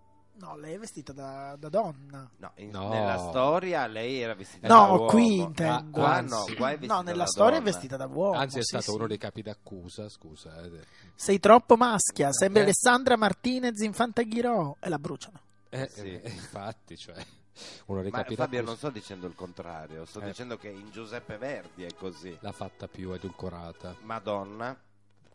[0.41, 2.29] no, lei è vestita da, da donna.
[2.37, 2.89] No, in- No.
[2.89, 5.05] nella storia lei era vestita No, da uomo.
[5.05, 5.89] qui intendo.
[5.91, 6.33] Qua Anzi.
[6.49, 7.71] no, qua è vestita No, nella da storia è donna.
[7.71, 8.37] vestita da uomo.
[8.37, 8.95] Anzi, è sì, stato sì.
[8.97, 10.61] uno dei capi d'accusa, scusa.
[10.63, 10.83] eh.
[11.15, 12.63] Sei troppo maschia, sembra Eh.
[12.65, 14.75] Alessandra Martinez in Fantaghirò.
[14.79, 15.39] E la bruciano.
[15.69, 16.19] Eh, Sì.
[16.19, 17.15] eh, infatti, cioè,
[17.85, 20.25] uno dei Ma capi Fabio, non sto dicendo il contrario, sto Eh.
[20.25, 22.35] dicendo che in Giuseppe Verdi è così.
[22.41, 23.95] l'ha fatta più edulcorata.
[24.01, 24.75] Madonna,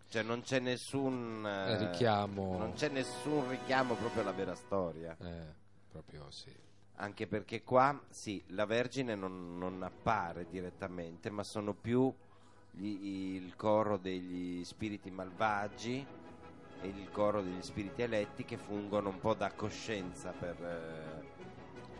[0.08, 2.56] cioè non c'è nessun eh, Eh, richiamo.
[2.58, 5.16] non c'è nessun richiamo proprio alla vera storia.
[5.20, 5.46] Eh,
[5.90, 6.54] proprio sì.
[6.98, 12.12] Anche perché qua, sì, la Vergine non, non appare direttamente, ma sono più
[12.70, 16.06] gli- il coro degli spiriti malvagi
[16.80, 21.24] e il coro degli spiriti eletti che fungono un po' da coscienza per, eh,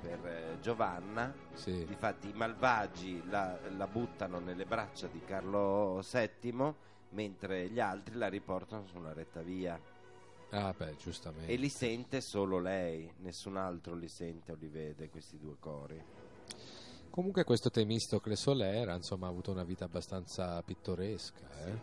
[0.00, 1.34] per eh, Giovanna.
[1.52, 1.84] Sì.
[1.86, 6.74] Difatti i malvagi la, la buttano nelle braccia di Carlo VII,
[7.10, 9.78] mentre gli altri la riportano su una retta via.
[10.50, 11.52] Ah, beh, giustamente.
[11.52, 16.02] E li sente solo lei, nessun altro li sente o li vede questi due cori.
[17.10, 21.78] Comunque questo Temistocle Solera, insomma, ha avuto una vita abbastanza pittoresca, eh?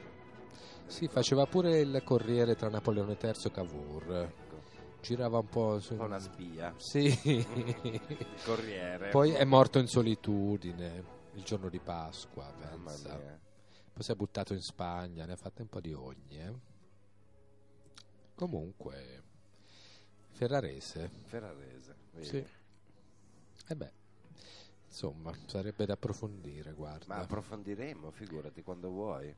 [0.86, 4.16] Sì, faceva pure il corriere tra Napoleone III e Cavour.
[4.16, 4.62] Ecco,
[5.02, 5.96] Girava un po' su...
[5.96, 6.74] una spia.
[6.78, 7.06] Sì.
[7.24, 9.10] Il corriere.
[9.10, 11.04] Poi è morto in solitudine
[11.34, 13.18] il giorno di Pasqua, Mamma pensa.
[13.18, 13.40] mia.
[13.94, 16.54] Poi si è buttato in Spagna, ne ha fatte un po' di ogni, eh?
[18.36, 19.24] Comunque,
[20.34, 21.10] Ferrarese.
[21.26, 21.96] Ferrarese.
[22.12, 22.28] vedi?
[22.28, 22.46] Sì.
[23.68, 23.91] E beh,
[24.88, 27.06] insomma, sarebbe da approfondire, guarda.
[27.16, 29.34] Ma approfondiremo, figurati quando vuoi.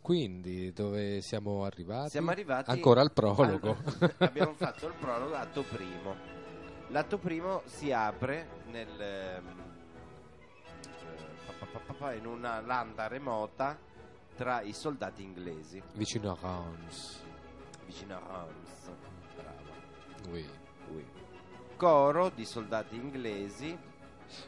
[0.00, 2.10] Quindi, dove siamo arrivati?
[2.10, 3.76] Siamo arrivati Ancora al prologo.
[3.84, 6.14] Allora, abbiamo fatto il prologo, atto primo.
[6.90, 9.42] L'atto primo si apre nel,
[12.16, 13.78] in una landa remota
[14.34, 17.22] tra i soldati inglesi, Vicino a Reims.
[17.86, 18.90] vicino a Reims.
[19.34, 20.30] Brava.
[20.30, 20.48] Oui.
[20.92, 21.04] Ui.
[21.76, 23.76] Coro di soldati inglesi.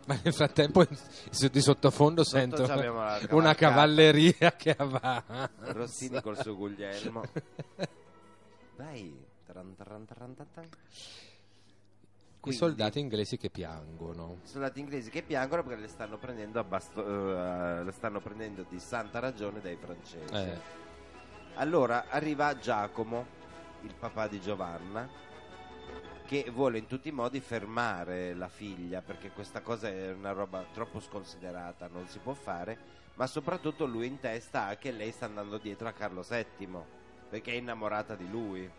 [0.07, 5.51] Ma nel frattempo di sottofondo sento c'abbiamo la una cavalleria che avanza.
[5.59, 7.23] Rossini col suo Guglielmo.
[8.77, 9.27] Dai.
[9.47, 10.35] Taran, taran, taran,
[12.49, 12.55] taran.
[12.55, 14.39] I Quindi- soldati inglesi che piangono.
[14.43, 18.79] I soldati inglesi che piangono perché le stanno prendendo, basto- eh, le stanno prendendo di
[18.79, 20.35] santa ragione dai francesi.
[20.35, 20.77] Eh,
[21.55, 23.27] Allora arriva Giacomo,
[23.83, 25.09] il papà di Giovanna,
[26.25, 30.65] che vuole in tutti i modi fermare la figlia perché questa cosa è una roba
[30.73, 32.79] troppo sconsiderata, non si può fare,
[33.15, 36.79] ma soprattutto lui in testa ha che lei sta andando dietro a Carlo VII
[37.29, 38.71] perché è innamorata di lui,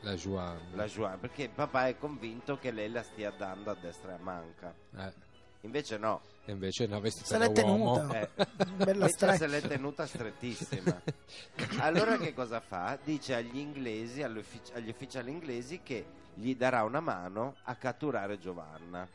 [0.00, 0.58] la Juan.
[0.72, 4.18] la Joan, perché papà è convinto che lei la stia dando a destra e a
[4.18, 4.74] manca.
[4.96, 5.28] Eh,
[5.62, 7.98] Invece no, E invece no, vestita Se l'è uomo.
[8.08, 8.18] tenuta.
[8.18, 8.30] eh,
[8.82, 11.02] Bella se l'è tenuta strettissima.
[11.80, 12.98] Allora che cosa fa?
[13.04, 19.06] Dice agli inglesi, agli ufficiali inglesi che gli darà una mano a catturare Giovanna.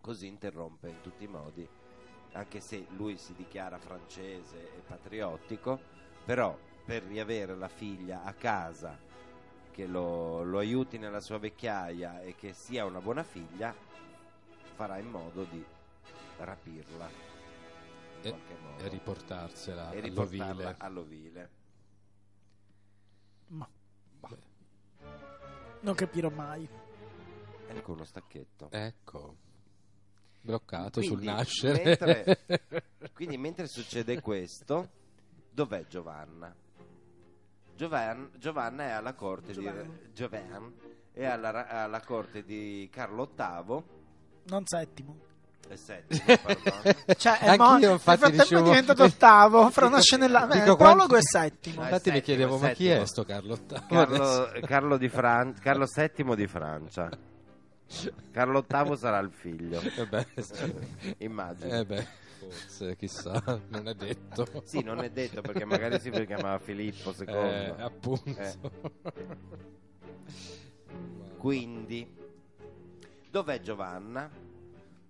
[0.00, 1.66] Così interrompe in tutti i modi,
[2.32, 5.80] anche se lui si dichiara francese e patriottico,
[6.24, 8.98] però per riavere la figlia a casa,
[9.70, 13.74] che lo, lo aiuti nella sua vecchiaia e che sia una buona figlia,
[14.74, 15.64] farà in modo di
[16.38, 20.08] rapirla in E- qualche modo E riportarsela e all'ovile.
[20.08, 21.50] riportarla all'ovile.
[23.48, 23.68] Ma-
[25.80, 26.68] Non capirò mai.
[27.68, 28.68] Ecco uno stacchetto.
[28.70, 29.36] Ecco,
[30.42, 31.82] bloccato Quindi, sul nascere.
[31.84, 34.88] mentre- Quindi mentre succede questo,
[35.50, 36.54] dov'è Giovanna?
[37.76, 39.98] Giovan- Giovanna è alla corte Giovan.
[40.02, 40.72] di Giovan
[41.12, 43.82] è alla, alla corte di Carlo VIII
[44.44, 45.16] Non settimo.
[45.68, 46.22] e settimo.
[47.16, 49.70] Cioè, è mo- nel frattempo dicevo- è diventato ottavo.
[49.70, 49.98] Fra una.
[50.00, 51.80] Dico eh, il quanti- prologo è settimo.
[51.80, 53.80] Ah, Infatti mi settimo, chiedevo, ma chi è sto Carlo VIII?
[53.88, 57.08] Carlo, Carlo di Fran- Carlo VII di Francia.
[58.32, 60.26] Carlo VIII sarà il figlio, Eh beh,
[61.18, 61.74] immagino.
[61.74, 62.06] Eh beh,
[62.48, 64.46] forse, chissà, non è detto.
[64.64, 67.26] Sì, non è detto perché magari si chiamava Filippo II.
[67.26, 68.38] Eh, appunto.
[68.38, 68.56] Eh.
[71.38, 72.08] Quindi,
[73.30, 74.30] dov'è Giovanna?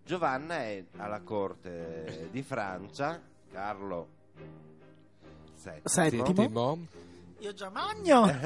[0.04, 3.20] Giovanna è alla corte di Francia,
[3.50, 4.08] Carlo
[5.62, 6.78] VII, Settimo.
[7.42, 8.26] Io già magno.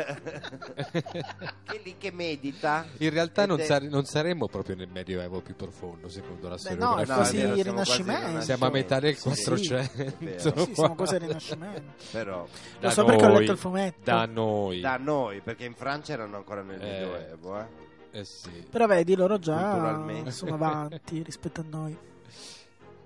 [1.64, 2.86] che lì che medita.
[2.98, 6.96] In realtà non, sare- non saremmo proprio nel medioevo più profondo, secondo la Beh, no,
[6.96, 7.14] è storiografia.
[7.14, 8.40] quasi quasi Rinascimento.
[8.40, 10.14] Siamo a metà del Sì, 400.
[10.18, 10.38] vero.
[10.38, 11.92] Sì, siamo al Rinascimento.
[12.10, 12.46] Però
[12.80, 14.00] Lo so perché ho letto il fumetto.
[14.02, 14.80] Da noi.
[14.80, 16.86] da noi, perché in Francia erano ancora nel Eh.
[16.86, 17.66] Medioevo, eh.
[18.12, 18.66] Eh sì.
[18.70, 21.98] Però vedi, loro già sono avanti rispetto a noi.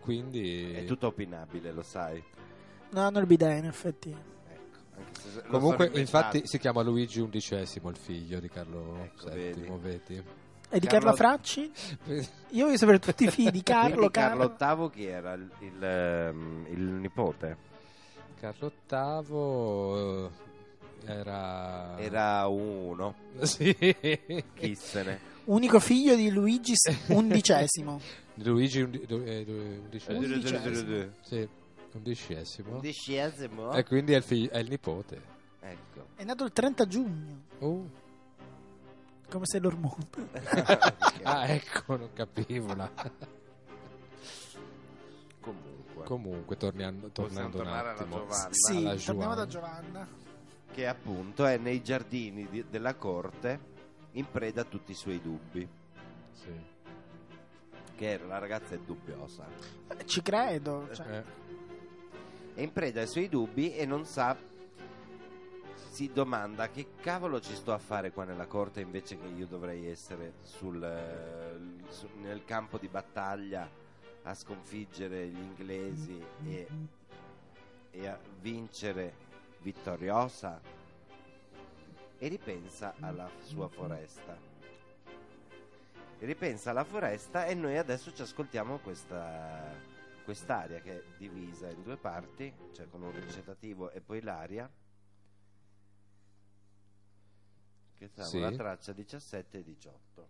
[0.01, 0.73] Quindi...
[0.73, 2.23] È tutto opinabile, lo sai.
[2.91, 4.17] No, hanno il bidet, in effetti.
[5.49, 10.23] Comunque, infatti, si chiama Luigi XI, il figlio di Carlo Ecco, VII, vedi?
[10.73, 11.71] E di Carlo- Carlo Fracci?
[12.51, 13.95] Io voglio sapere tutti i figli di Carlo.
[13.97, 14.55] Quindi Carlo.
[14.57, 15.33] Carlo VIII chi era?
[15.35, 17.57] Il, il, ehm, il nipote?
[18.39, 20.31] Carlo VIII
[21.07, 21.99] eh, era...
[21.99, 23.75] Era uno, Sì.
[24.55, 25.21] chi se ne.
[25.45, 26.75] Unico figlio di Luigi
[27.09, 28.01] undicesimo.
[28.35, 31.11] Luigi undi- eh.
[31.23, 31.49] Sì,
[31.99, 32.75] undicesimo.
[32.77, 33.73] Undicesimo.
[33.73, 35.23] E quindi è il, figlio- è il nipote.
[35.61, 36.07] Ecco.
[36.17, 37.91] È nato il 30 giugno, Uh.
[39.29, 40.09] come se l'ormone.
[41.23, 42.75] Ah, ecco, non capivo.
[42.75, 42.91] la-
[45.41, 46.05] Comunque.
[46.05, 48.17] Comunque, torniamo- tornando un tornare alla attimo.
[48.19, 48.49] Giovanna.
[48.53, 50.09] Sì, alla torniamo da Giovanna.
[50.73, 53.69] Che appunto è nei giardini di- della corte
[54.13, 55.69] in preda a tutti i suoi dubbi.
[56.33, 56.53] Sì.
[57.97, 59.47] Che la ragazza è dubbiosa.
[60.05, 60.89] Ci credo.
[60.95, 61.07] cioè.
[61.19, 61.25] Eh,
[62.55, 64.37] È in preda ai suoi dubbi e non sa.
[65.91, 69.87] Si domanda che cavolo ci sto a fare qua nella corte invece che io dovrei
[69.87, 71.59] essere sul, eh,
[72.21, 73.69] nel campo di battaglia
[74.23, 76.67] a sconfiggere gli inglesi e,
[77.91, 79.15] e a vincere
[79.61, 80.61] vittoriosa
[82.19, 84.37] e ripensa alla sua foresta.
[86.19, 89.75] Ripensa alla foresta e noi adesso ci ascoltiamo questa,
[90.31, 94.71] quest'aria che è divisa in due parti, cioè con un recitativo e poi l'aria.
[97.95, 98.39] Che siamo Sì.
[98.39, 100.29] la traccia 17 e 18.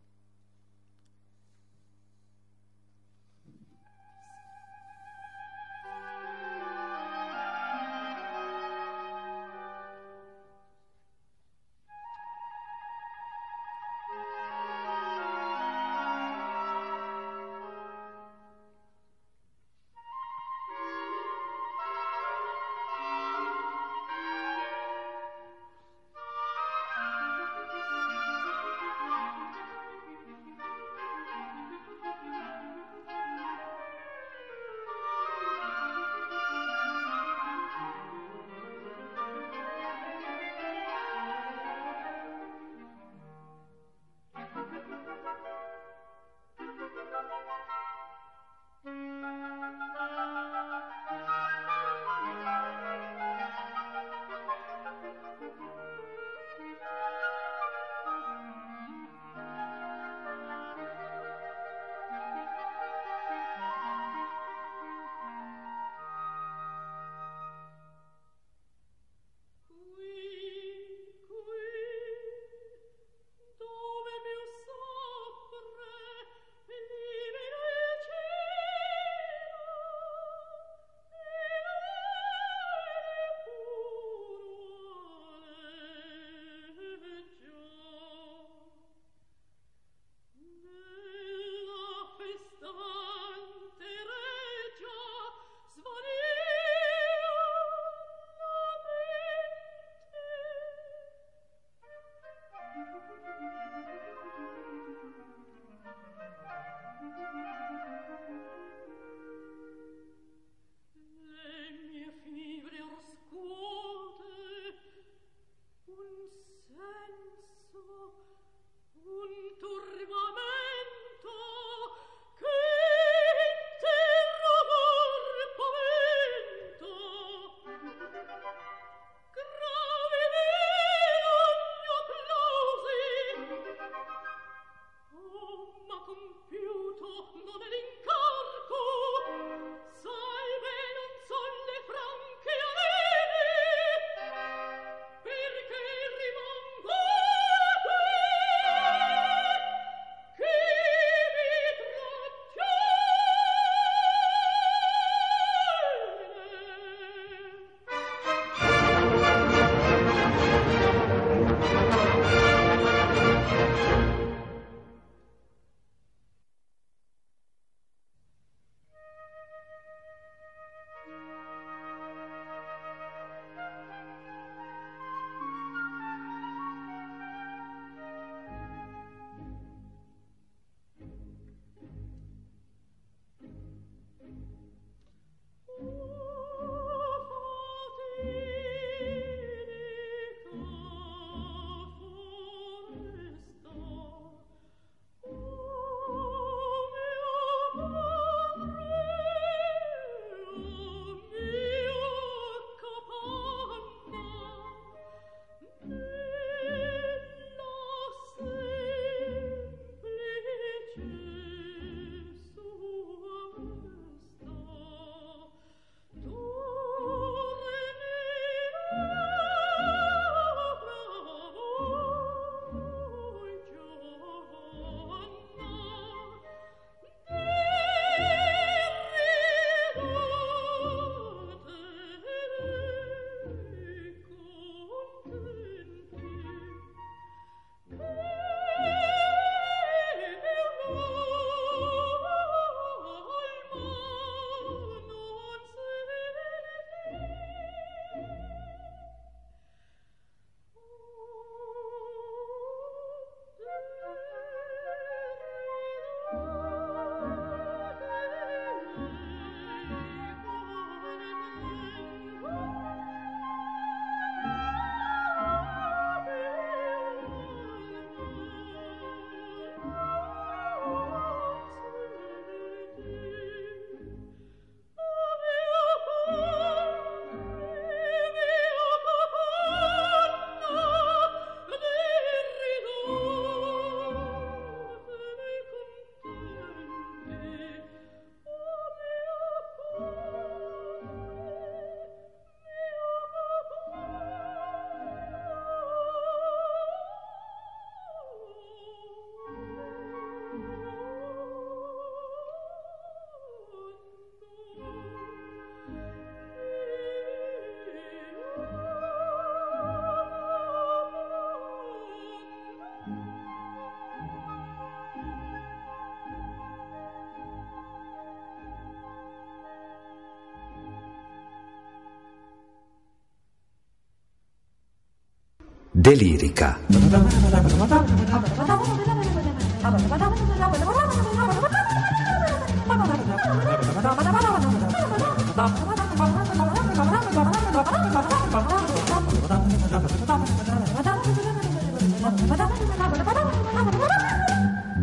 [326.00, 326.78] Delirica.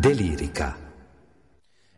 [0.00, 0.76] Delirica.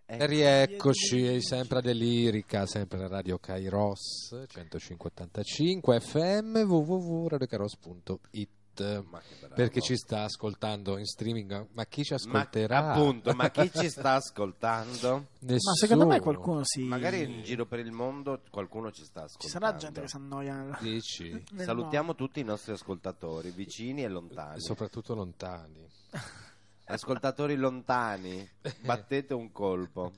[0.06, 9.54] Rieccoci sempre a Delirica, sempre a Radio Kairos 155 FM www.radiokairos.it Ma bravo.
[9.54, 12.92] perché ci sta ascoltando in streaming, ma chi ci Ma, ascolterà?
[12.92, 15.26] appunto, ma chi ci sta ascoltando?
[15.40, 15.70] Nessuno.
[15.70, 16.82] Ma secondo me qualcuno si.
[16.84, 19.44] Magari in giro per il mondo qualcuno ci sta ascoltando.
[19.46, 20.78] Ci sarà gente che si annoia.
[20.80, 24.60] Dici, Salutiamo tutti i nostri ascoltatori, vicini e lontani.
[24.60, 25.86] soprattutto lontani.
[26.90, 28.48] Ascoltatori lontani,
[28.82, 30.12] battete un colpo.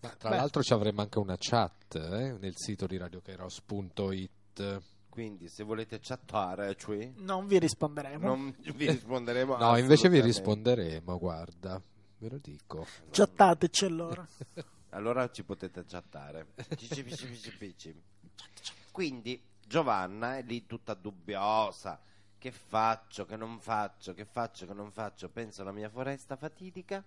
[0.00, 0.36] Ma tra Beh.
[0.36, 4.82] l'altro ci avremo anche una chat eh, nel sito di radiokairos.it.
[5.18, 8.24] Quindi se volete chattare, cioè, Non vi risponderemo.
[8.24, 11.82] non vi risponderemo No, invece vi risponderemo, guarda,
[12.18, 12.86] ve lo dico.
[13.10, 14.24] Chattateci allora.
[14.90, 16.46] Allora ci potete chattare.
[16.76, 18.02] Cici, pici, pici, pici.
[18.92, 22.00] Quindi Giovanna è lì tutta dubbiosa.
[22.38, 25.28] Che faccio, che non faccio, che faccio, che non faccio.
[25.28, 27.04] Penso alla mia foresta fatidica.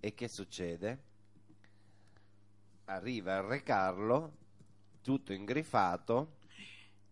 [0.00, 1.02] E che succede?
[2.86, 4.32] Arriva il re Carlo,
[5.02, 6.36] tutto ingrifato,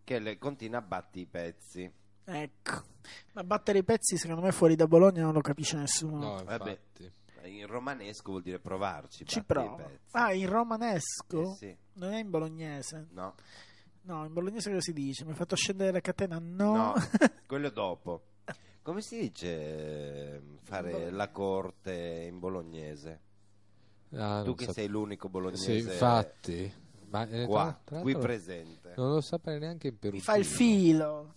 [0.05, 1.93] che le continua a batti i pezzi.
[2.25, 2.83] Ecco.
[3.33, 6.19] Ma battere i pezzi, secondo me, fuori da Bologna non lo capisce nessuno.
[6.37, 6.79] No, Vabbè.
[7.45, 9.25] In romanesco vuol dire provarci.
[9.25, 9.91] Ci provo.
[10.11, 11.53] Ah, in romanesco?
[11.53, 13.09] Eh sì, Non è in bolognese.
[13.13, 13.35] no.
[14.03, 15.25] No, in bolognese cosa si dice?
[15.25, 16.39] Mi hai fatto scendere la catena?
[16.41, 16.75] No.
[16.75, 16.95] No,
[17.47, 18.25] quello dopo.
[18.83, 19.47] Come si dice
[20.37, 23.21] eh, fare la corte in bolognese?
[24.15, 26.73] Ah, tu che so- sei l'unico Sì, bolognese infatti.
[27.11, 28.95] Ma, eh, qua, tra- tra qui presente.
[28.97, 30.15] Non lo saprei neanche in Perù.
[30.17, 31.35] Mi fa il filo.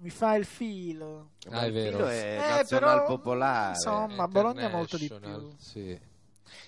[0.00, 1.30] Mi fa il filo.
[1.50, 1.96] Ma Ah, è il vero.
[1.96, 3.70] filo è Eh, nazional però, popolare.
[3.70, 5.52] insomma, a Bologna molto di più.
[5.58, 5.98] Sì.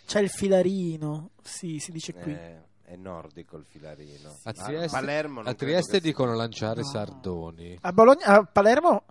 [0.07, 1.31] C'è il filarino.
[1.43, 2.33] Sì, si dice qui.
[2.33, 4.29] Eh, è nordico il filarino.
[4.43, 4.97] A A Trieste,
[5.45, 6.87] a Trieste dicono lanciare No.
[6.89, 7.79] sardoni.
[7.81, 9.05] A Bologna, a Palermo,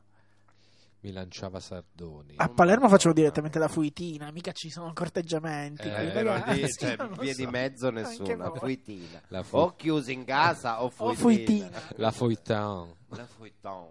[1.02, 2.34] Mi lanciava sardoni.
[2.38, 5.84] a Palermo facevo direttamente la fuitina, mica ci sono corteggiamenti.
[5.88, 7.50] Eh, Eh, ragazzi, cioè, non lo via di so.
[7.50, 9.22] mezzo Anche nessuna, fuitina.
[9.30, 11.68] La fu- O chiusi in casa o O fuitina.
[11.70, 11.82] fuitina.
[11.96, 12.94] La foitan.
[13.10, 13.86] La fuitan.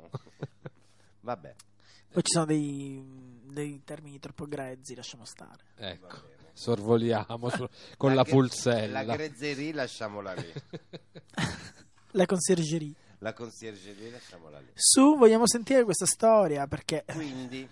[1.20, 1.54] Vabbè.
[2.10, 3.02] Poi ci sono dei,
[3.52, 5.64] dei termini troppo grezzi, lasciamo stare.
[5.76, 6.08] Ecco,
[6.52, 9.02] sorvoliamo su- con la, gre- pulsella.
[9.02, 10.52] La grezzeria lasciamola lì.
[12.12, 12.94] La conciergerie.
[13.18, 14.70] La conciergeria lasciamola lì.
[14.74, 17.68] Su, vogliamo sentire questa storia perché Quindi,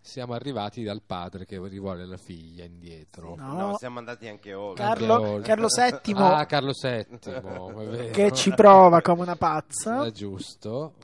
[0.00, 3.34] Siamo arrivati dal padre che rivuole la figlia indietro.
[3.36, 3.52] No.
[3.54, 4.84] no, siamo andati anche oltre.
[4.84, 5.40] Carlo.
[5.42, 10.94] Carlo VII Ah, Carlo VII, che ci prova come una pazza È giusto.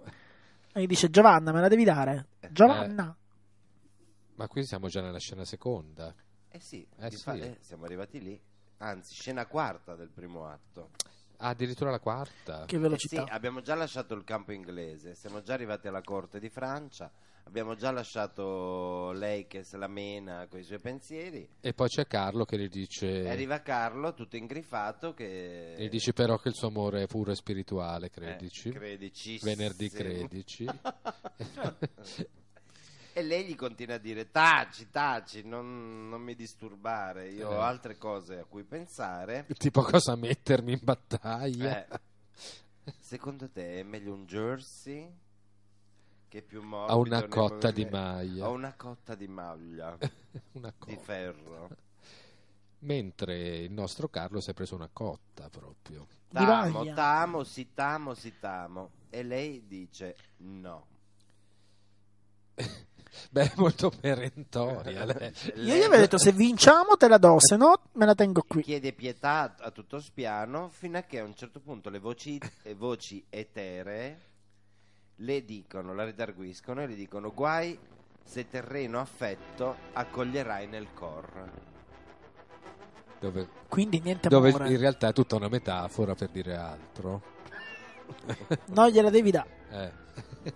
[0.75, 2.27] e gli dice Giovanna me la devi dare.
[2.51, 3.17] Giovanna.
[4.35, 6.15] Ma qui siamo già nella scena seconda.
[6.51, 7.17] Eh sì, Eh sì.
[7.17, 8.39] fa- eh, siamo arrivati lì.
[8.79, 10.91] Anzi, scena quarta del primo atto.
[11.43, 12.65] Ah, addirittura la quarta.
[12.67, 13.25] Che Eh sì, velocità.
[13.29, 17.11] abbiamo già lasciato il campo inglese, siamo già arrivati alla corte di Francia,
[17.45, 21.49] abbiamo già lasciato lei che se la mena con i suoi pensieri.
[21.61, 23.23] E poi c'è Carlo che gli dice...
[23.23, 25.77] E arriva Carlo, tutto ingrifato, che...
[25.79, 28.71] Gli dice però che il suo amore è puro e spirituale, Eh, credici.
[28.71, 29.39] credici.
[29.43, 30.67] Venerdì credici.
[33.13, 37.65] E lei gli continua a dire taci, taci, non, non mi disturbare, io ho Eh.
[37.65, 39.47] altre cose a cui pensare.
[39.59, 41.87] tipo cosa mettermi in battaglia.
[41.87, 42.01] Eh,
[42.99, 45.13] secondo te è meglio un jersey
[46.29, 46.93] che è più morbido?
[46.93, 48.45] Ha una cotta di maglia.
[48.45, 49.99] Ha una cotta di maglia,
[50.53, 51.01] Una di cotta.
[51.01, 51.69] ferro.
[52.83, 56.07] Mentre il nostro Carlo si è preso una cotta proprio.
[56.29, 58.91] Di Tamo, tamo, si tamo, si tamo.
[59.11, 60.87] E lei dice no.
[63.31, 65.05] Beh, è molto perentoria.
[65.05, 65.33] lei.
[65.57, 68.63] Io gli avevo detto se vinciamo te la do, se no me la tengo qui.
[68.63, 72.75] chiede pietà a tutto spiano fino a che a un certo punto le voci, le
[72.75, 74.29] voci eteree
[75.17, 77.79] le dicono, la redarguiscono e le dicono guai
[78.25, 81.51] se terreno affetto accoglierai nel cor.
[83.19, 84.71] Dove, Quindi niente dove amore.
[84.71, 87.23] in realtà è tutta una metafora per dire altro.
[88.67, 89.51] Non gliela devi dare.
[89.71, 89.93] Eh.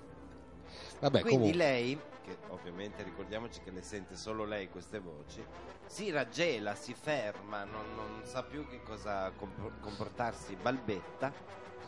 [1.01, 1.57] Vabbè, Quindi comunque.
[1.59, 5.45] lei, che ovviamente ricordiamoci che le sente solo lei queste voci,
[5.87, 11.33] si raggela, si ferma, non, non sa più che cosa comp- comportarsi, balbetta.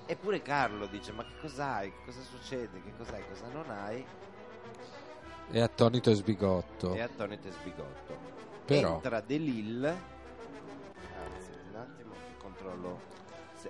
[0.07, 1.91] Eppure Carlo dice: Ma che cos'hai?
[1.91, 2.83] Che cosa succede?
[2.83, 3.25] Che cos'hai?
[3.29, 4.05] Cosa non hai?
[5.49, 6.93] È attonito e sbigotto.
[6.95, 8.17] E attonito e sbigotto.
[8.65, 9.89] Però- Entra De Lille.
[11.25, 13.01] Anzi, un attimo controllo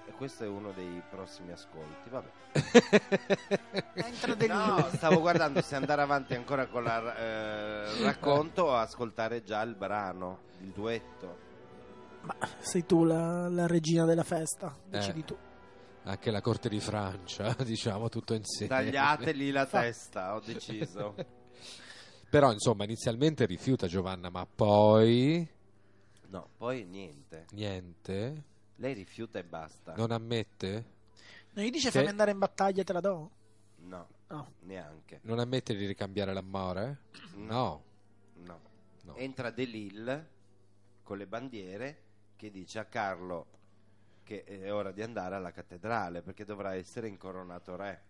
[0.04, 2.30] se questo è uno dei prossimi ascolti, vabbè.
[4.46, 9.62] No, stavo guardando se andare avanti ancora con la, eh, il racconto o ascoltare già
[9.62, 11.44] il brano, il duetto.
[12.22, 15.24] Ma sei tu la, la regina della festa, decidi Eh.
[15.24, 15.36] tu.
[16.04, 18.74] Anche la corte di Francia, diciamo tutto insieme.
[18.74, 21.14] Tagliategli la Fa- testa, ho deciso.
[22.28, 25.48] Però insomma inizialmente rifiuta Giovanna, ma poi
[26.28, 27.46] No, poi niente.
[27.52, 28.42] niente,
[28.76, 29.94] Lei rifiuta e basta.
[29.94, 30.94] non ammette,
[31.52, 33.30] Non gli dice Che- fammi andare in battaglia, te la do?
[33.78, 34.52] No, No.
[34.60, 35.20] neanche.
[35.22, 36.98] non ammette di ricambiare l'amore?
[37.36, 37.82] No.
[38.34, 38.60] No.
[39.02, 39.14] No.
[39.16, 40.30] Entra De Lille
[41.02, 42.02] con le bandiere
[42.36, 43.46] che dice a Carlo
[44.24, 48.02] che è ora di andare alla cattedrale perché dovrà essere incoronato re.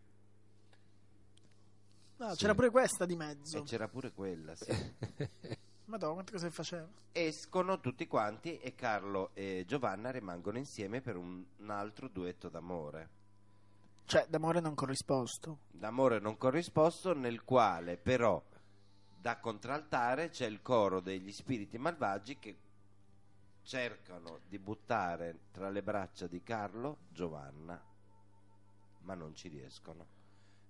[2.16, 2.36] No, Sì.
[2.38, 3.58] c'era pure questa di mezzo.
[3.58, 4.64] E c'era pure quella, sì.
[5.86, 6.88] Madonna, quante cose faceva.
[7.12, 13.08] Escono tutti quanti e Carlo e Giovanna rimangono insieme per un, un altro duetto d'amore.
[14.04, 15.58] Cioè, d'amore non corrisposto.
[15.70, 18.42] D'amore non corrisposto nel quale però
[19.18, 22.58] da contraltare c'è il coro degli spiriti malvagi che
[23.62, 27.80] cercano di buttare tra le braccia di Carlo Giovanna,
[29.00, 30.06] ma non ci riescono.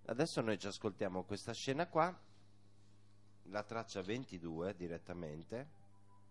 [0.07, 2.19] Adesso noi ci ascoltiamo questa scena qua,
[3.49, 5.69] la traccia 22 direttamente,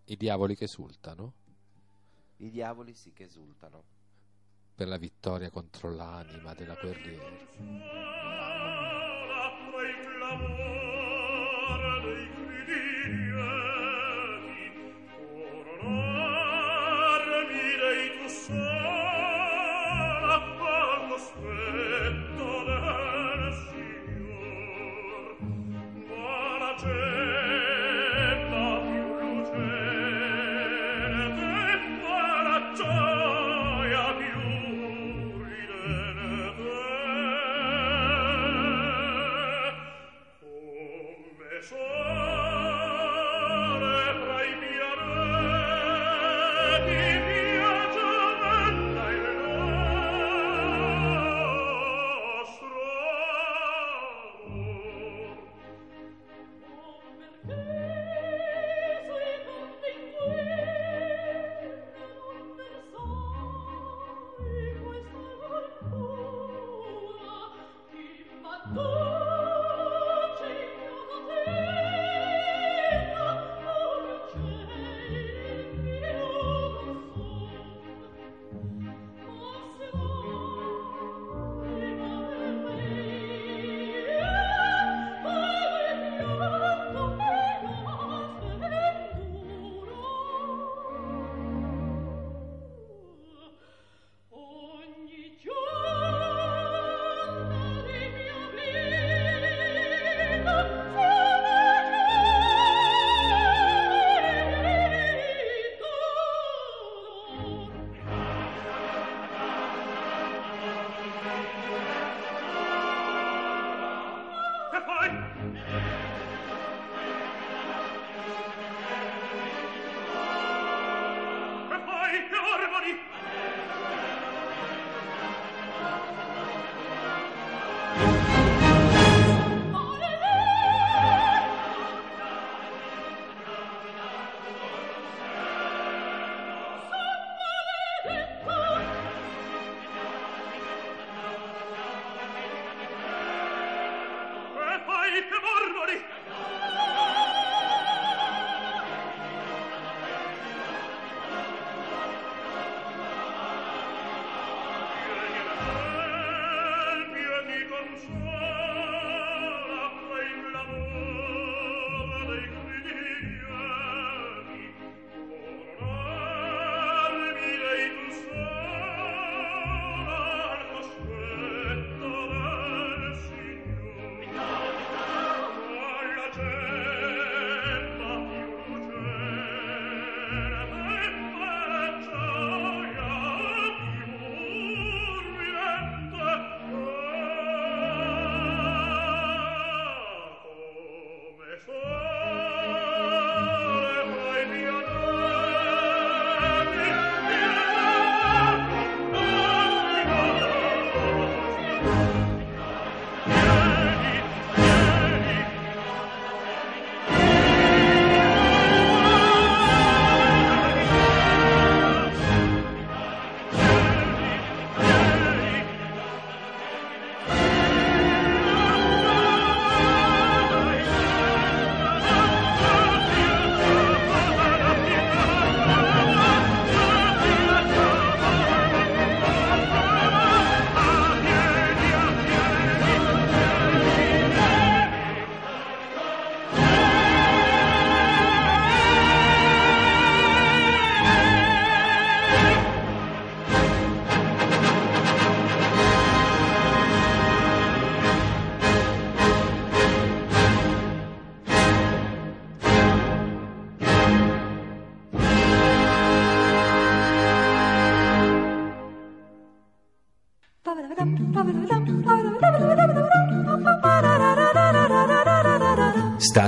[0.06, 1.34] I diavoli che esultano
[2.38, 3.84] i diavoli sì che esultano.
[4.76, 7.38] per la vittoria contro l'anima della guerriera.
[7.48, 7.64] Sola
[9.72, 12.28] tra il clamore dei
[12.66, 13.65] gridi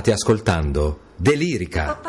[0.08, 2.00] State ascoltando Delirica.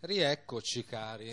[0.00, 1.30] Rieccoci, cari.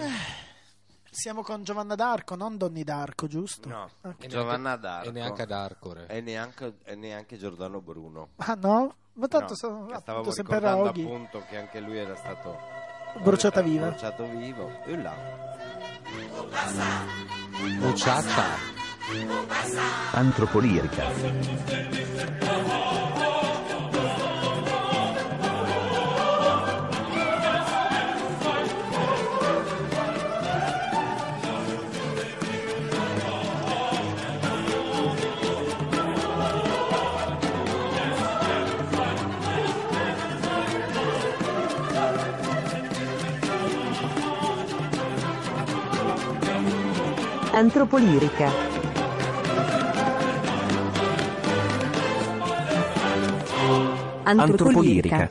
[1.09, 3.69] Siamo con Giovanna d'Arco, non Donni d'Arco, giusto?
[3.69, 4.23] No, Ok.
[4.23, 5.07] E Giovanna neanche- d'Arco.
[5.07, 6.07] E neanche ad Arcore.
[6.07, 8.29] E neanche, e neanche Giordano Bruno.
[8.37, 8.95] Ah no?
[9.13, 11.03] Ma tanto No, sono appunto stavamo sempre ricordando roghi.
[11.03, 12.57] appunto che anche lui era stato
[13.21, 13.87] Bruciata viva.
[13.87, 14.83] bruciato vivo.
[14.83, 15.13] E là.
[17.79, 18.83] Muchacha.
[20.13, 21.03] Antropolirica.
[47.53, 48.74] Antropolirica.
[54.25, 55.29] Antropolirica.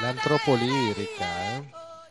[0.00, 1.64] L'antropolirica, eh?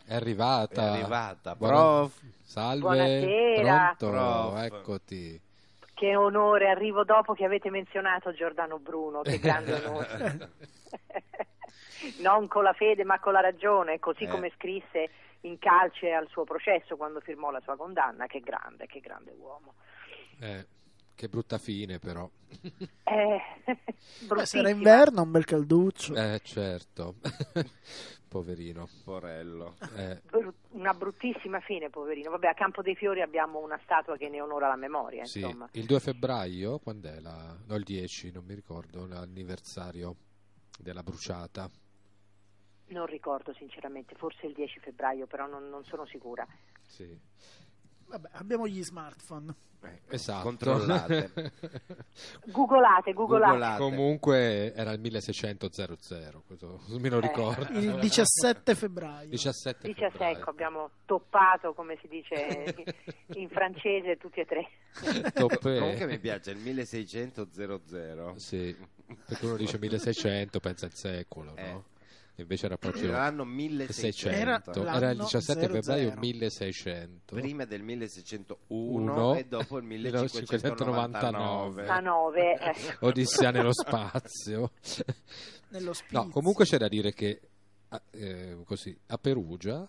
[0.06, 0.82] È arrivata.
[0.82, 1.54] È arrivata.
[1.54, 2.18] Prof.
[2.42, 2.80] Salve.
[2.80, 3.94] Buonasera.
[3.98, 4.16] Pronto?
[4.16, 4.62] Prof.
[4.62, 5.40] Eccoti.
[5.94, 10.50] Che onore, arrivo dopo che avete menzionato Giordano Bruno, che grande onore.
[12.20, 14.28] non con la fede ma con la ragione, così Eh.
[14.28, 15.10] come scrisse
[15.42, 19.74] in calce al suo processo quando firmò la sua condanna, che grande, che grande uomo.
[20.40, 20.66] Eh,
[21.16, 22.28] che brutta fine, però.
[23.08, 23.78] Eh, Beh,
[24.26, 24.44] bruttissima.
[24.44, 26.14] sarà inverno, un bel calduccio.
[26.14, 27.16] Eh, certo.
[28.28, 28.88] Poverino.
[29.02, 29.76] Porello.
[29.96, 30.20] Eh,
[30.70, 32.30] una bruttissima fine, poverino.
[32.30, 35.40] Vabbè, a Campo dei Fiori abbiamo una statua che ne onora la memoria, sì.
[35.40, 35.68] insomma.
[35.72, 37.56] Il 2 febbraio, quando è la...
[37.66, 40.14] No, il 10, non mi ricordo, l'anniversario
[40.78, 41.70] della bruciata.
[42.88, 46.46] Non ricordo sinceramente, forse il 10 febbraio, però non, non sono sicura.
[46.82, 47.18] Sì.
[48.08, 49.54] Vabbè, abbiamo gli smartphone.
[49.82, 50.42] Ecco, Esatto.
[50.42, 51.30] Controllate.
[52.46, 53.52] Googolate, googolate.
[53.52, 53.78] Googolate.
[53.78, 55.68] Comunque era il 1600,
[56.46, 57.20] questo non me lo Eh.
[57.20, 57.78] ricordo.
[57.78, 59.28] Il 17 febbraio.
[59.28, 60.36] 17 17, febbraio.
[60.38, 62.74] ecco, abbiamo toppato, come si dice
[63.34, 64.68] in francese, tutti e tre.
[65.32, 65.78] Toppe.
[65.78, 68.34] Comunque mi piace il 1600 00.
[68.38, 68.74] Sì,
[69.26, 71.70] perché uno dice 1600, pensa al secolo, Eh.
[71.70, 71.84] no?
[72.38, 74.28] Invece era proprio L'anno 1600.
[74.28, 74.86] Era 600.
[74.96, 75.72] Era, il 17 00.
[75.72, 77.34] febbraio 1600.
[77.34, 81.82] Prima del 1601 Uno, e dopo il 1599.
[81.82, 81.88] 1599.
[81.88, 82.96] A 9, eh.
[83.00, 84.72] Odissea nello spazio.
[85.68, 86.22] Nello spizio.
[86.22, 87.40] No, comunque c'è da dire che
[87.88, 89.88] a- eh, così, a Perugia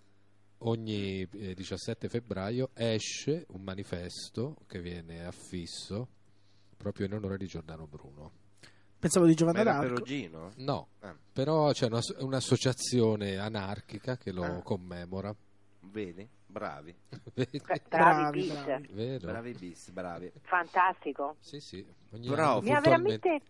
[0.60, 6.08] ogni eh, 17 febbraio esce un manifesto che viene affisso
[6.78, 8.32] proprio in onore di Giordano Bruno.
[9.08, 9.94] Pensavo di Ma Giovanna era d'Arco.
[9.94, 10.52] perugino?
[10.58, 14.62] No, Ah, però c'è una- un'associazione anarchica che lo Ah.
[14.62, 15.34] commemora.
[15.90, 16.28] vedi?
[16.46, 16.94] Bravi.
[17.34, 17.62] Vedi?
[17.62, 18.62] Bravi, Bravi, bis.
[18.64, 18.88] bravi.
[18.92, 19.28] Vero?
[19.28, 20.32] Bravi bis, bravi.
[20.42, 21.36] Fantastico.
[21.40, 21.86] Sì, sì.
[22.12, 22.52] Ogni Bravo.
[22.58, 23.46] anno Mi ha puntualmente- veramente,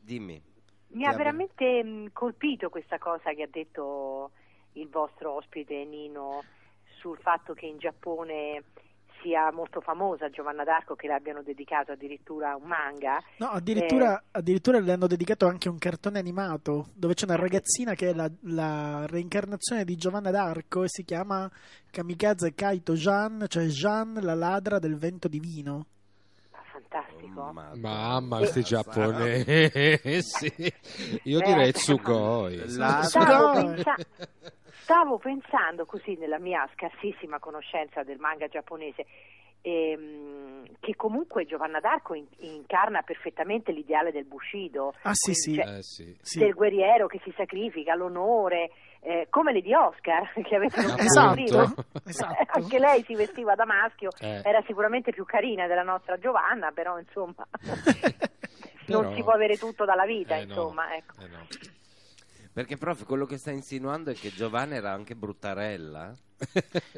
[0.00, 0.42] Dimmi.
[0.88, 4.30] mi ha Ti ha- veramente mh, colpito questa cosa che ha detto
[4.72, 6.42] il vostro ospite Nino
[6.98, 8.64] sul fatto che in Giappone
[9.22, 13.20] sia molto famosa Giovanna d'Arco, che le abbiano dedicato addirittura un manga.
[13.38, 18.10] No, addirittura, addirittura le hanno dedicato anche un cartone animato dove c'è una ragazzina che
[18.10, 21.50] è la, la reincarnazione di Giovanna d'Arco e si chiama
[21.90, 25.86] Kamikaze Kaito Jan, cioè Jan la ladra del vento divino.
[26.80, 27.40] Fantastico.
[27.40, 27.52] Oh.
[27.78, 29.70] Mamma, questi giapponesi.
[31.24, 32.68] Io Eh, direi eh, Tsugoi.
[32.68, 33.64] Stavo, Sugoi.
[33.74, 33.94] pensa-
[34.82, 39.04] stavo pensando così nella mia scarsissima conoscenza del manga giapponese
[39.62, 45.78] ehm, che comunque Giovanna d'Arco in- incarna perfettamente l'ideale del Bushido, Ah sì sì, cioè,
[45.78, 46.16] Eh sì.
[46.20, 46.38] sì.
[46.38, 48.70] del guerriero che si sacrifica, l'onore,
[49.06, 51.74] eh, come Lady Oscar che avete nominato Esatto, prima.
[52.06, 52.36] esatto.
[52.58, 54.40] Anche lei si vestiva da maschio, Eh.
[54.44, 57.46] era sicuramente più carina della nostra Giovanna, però insomma
[58.86, 60.52] Però- non si può avere tutto dalla vita, Eh, no.
[60.52, 61.14] insomma, ecco.
[61.20, 61.46] Eh, no.
[62.52, 66.14] Perché, prof, quello che sta insinuando è che Giovanna era anche bruttarella?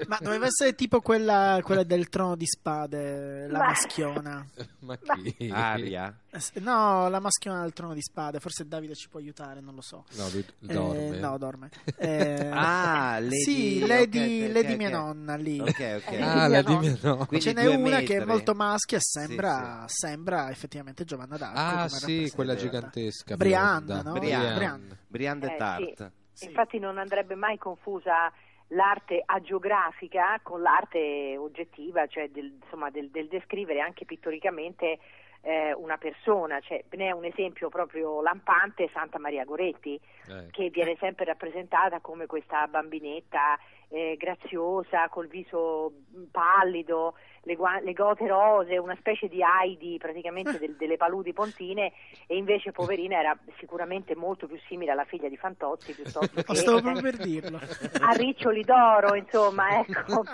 [0.08, 4.44] Ma doveva essere tipo quella, quella del trono di spade, la Ma- maschiona.
[4.80, 5.48] Ma chi?
[5.52, 6.12] Aria?
[6.30, 9.80] Eh, No, la maschiona del trono di spade, forse Davide ci può aiutare, non lo
[9.80, 10.04] so.
[10.16, 11.18] No, lui Eh, dorme.
[11.18, 11.70] no, dorme.
[11.96, 13.36] Eh, Ah, Lady...
[13.42, 15.60] Sì, Lady, ok, Lady ok, mia nonna lì.
[15.60, 16.12] Ok, ok.
[16.12, 16.68] Eh, Ah, Sì, la no.
[16.68, 17.16] di mia no.
[17.26, 18.24] Quindi Ce n'è una che è metri.
[18.26, 21.58] molto maschia e Sì, sembra, sembra effettivamente Giovanna d'Arco.
[21.58, 23.36] Ah, sì, quella gigantesca.
[23.36, 24.12] Brianna, no?
[24.12, 24.54] Brianna.
[24.56, 24.96] Brianna.
[25.06, 26.12] Brian de Eh, Tart.
[26.32, 26.44] Sì.
[26.46, 28.32] Infatti non andrebbe mai confusa
[28.68, 34.98] l'arte agiografica con l'arte oggettiva, cioè del, insomma, del, del descrivere anche pittoricamente
[35.40, 39.98] eh, una persona, cioè, ne è un esempio proprio lampante Santa Maria Goretti,
[40.28, 43.58] Eh, che viene sempre rappresentata come questa bambinetta
[43.88, 45.92] eh, graziosa, col viso
[46.30, 47.14] pallido,
[47.48, 51.92] le, gua- le gote rose, una specie di Heidi praticamente del- delle paludi pontine
[52.26, 56.76] e invece poverina era sicuramente molto più simile alla figlia di Fantozzi piuttosto Lo stavo
[56.76, 57.58] che proprio per dirlo.
[58.02, 60.24] a Riccioli d'oro, insomma, ecco.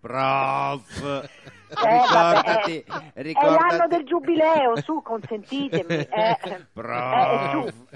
[0.00, 2.84] Prof, Eh, vabbè, ricordati, eh,
[3.14, 3.64] È ricordati.
[3.76, 5.94] l'anno del giubileo, su, consentitemi.
[5.94, 6.36] eh,
[6.72, 7.66] Bravo.
[7.66, 7.86] eh, su.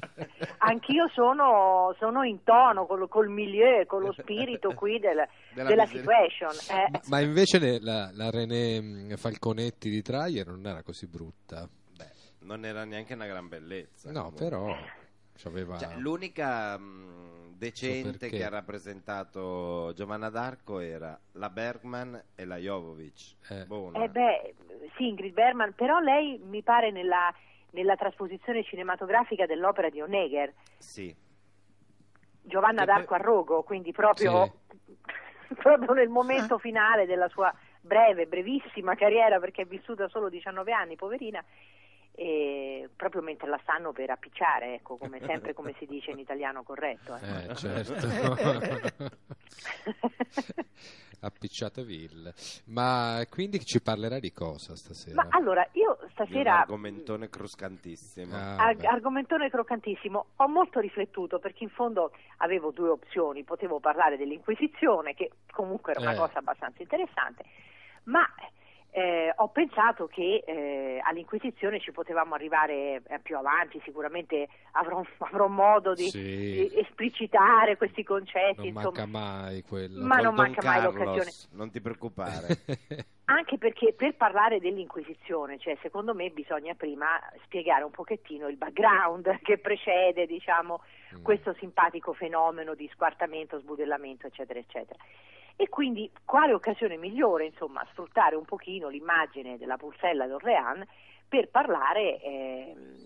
[0.83, 5.87] Anch'io sono, sono in tono col, col milieu, con lo spirito qui del- Della della
[5.87, 6.51] situation.
[6.71, 6.91] eh.
[6.91, 11.69] ma, ma invece ne- la, la René mh, Falconetti di Traia non era così brutta.
[11.97, 12.11] Beh,
[12.41, 14.11] non era neanche una gran bellezza.
[14.11, 14.45] No, comunque.
[14.49, 14.77] però
[15.41, 15.79] c'aveva...
[15.79, 18.39] Cioè, l'unica mh, decente perché.
[18.39, 23.35] che ha rappresentato Giovanna d'Arco era la Bergman e la Jovovic.
[23.51, 23.67] Eh.
[23.67, 24.03] Buona.
[24.03, 24.55] Eh beh,
[24.97, 27.33] sì, Ingrid Bergman, però lei mi pare nella,
[27.73, 31.15] nella trasposizione cinematografica dell'opera di Honegger, Sì.
[32.45, 34.53] Giovanna d'Arco a Rogo, quindi proprio,
[35.55, 40.97] proprio nel momento finale della sua breve, brevissima carriera, perché è vissuta solo 19 anni,
[40.97, 41.43] poverina,
[42.95, 47.17] proprio mentre la stanno per appicciare, ecco, come sempre come si dice in italiano corretto.
[47.17, 47.47] eh.
[47.51, 47.95] Eh, certo.
[51.25, 52.33] Appicciata vil.
[52.67, 55.23] Ma quindi ci parlerà di cosa stasera?
[55.23, 56.61] Ma allora, io stasera...
[56.61, 58.35] argomentone cruscantissimo.
[58.35, 60.27] Ah, Ar- argomentone croccantissimo.
[60.37, 63.45] Ho molto riflettuto perché in fondo avevo due opzioni.
[63.45, 66.17] Potevo parlare dell'Inquisizione, che comunque era una Eh.
[66.17, 67.45] cosa abbastanza interessante,
[68.05, 68.27] ma
[68.95, 73.81] eh, ho pensato che eh, all'Inquisizione ci potevamo arrivare eh, più avanti.
[73.85, 76.21] Sicuramente avrò, avrò modo di, Sì.
[76.21, 78.57] di esplicitare questi concetti.
[78.59, 78.83] non insomma.
[78.83, 80.05] manca mai quello.
[80.05, 81.31] Ma Col non Don manca mai Carlos, l'occasione.
[81.53, 82.59] Non ti preoccupare.
[83.27, 89.41] Anche perché per parlare dell'Inquisizione, cioè, secondo me bisogna prima spiegare un pochettino il background
[89.43, 90.81] che precede, diciamo,
[91.19, 91.23] Mm.
[91.23, 94.99] questo simpatico fenomeno di squartamento, sbudellamento, eccetera, eccetera.
[95.57, 100.87] E quindi quale occasione migliore, insomma, sfruttare un pochino l'immagine della pulsella d'Orléans
[101.29, 102.97] per parlare ehm,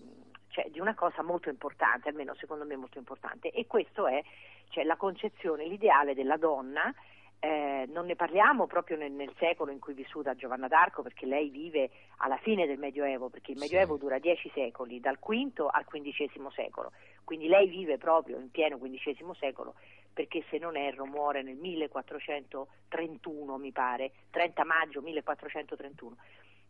[0.49, 4.23] cioè, di una cosa molto importante, almeno secondo me molto importante, e questo è
[4.69, 6.93] cioè, la concezione, l'ideale della donna.
[7.39, 11.25] Eh, non ne parliamo proprio nel, nel secolo in cui è vissuta Giovanna d'Arco perché
[11.25, 13.63] lei vive alla fine del Medioevo, perché il Sì.
[13.63, 16.91] Medioevo dura dieci secoli, dal V al XV secolo,
[17.23, 19.75] quindi lei vive proprio in pieno XV secolo
[20.17, 26.15] perché se non erro muore nel 1431 mi pare, 30 maggio 1431,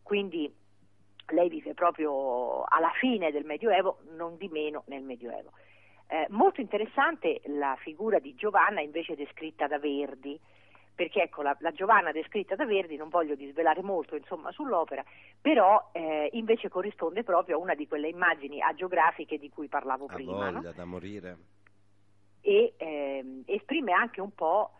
[0.04, 0.54] quindi
[1.28, 5.52] lei vive proprio alla fine del Medioevo, non di meno nel Medioevo.
[6.08, 10.38] Eh, molto interessante la figura di Giovanna invece descritta da Verdi,
[10.98, 15.06] perché ecco la, la Giovanna descritta da Verdi, non voglio disvelare molto insomma sull'opera,
[15.40, 20.14] però eh, invece corrisponde proprio a una di quelle immagini agiografiche di cui parlavo Ha
[20.16, 20.60] prima, no?
[20.60, 21.38] voglia da morire.
[22.42, 24.72] e ehm, esprime anche un po',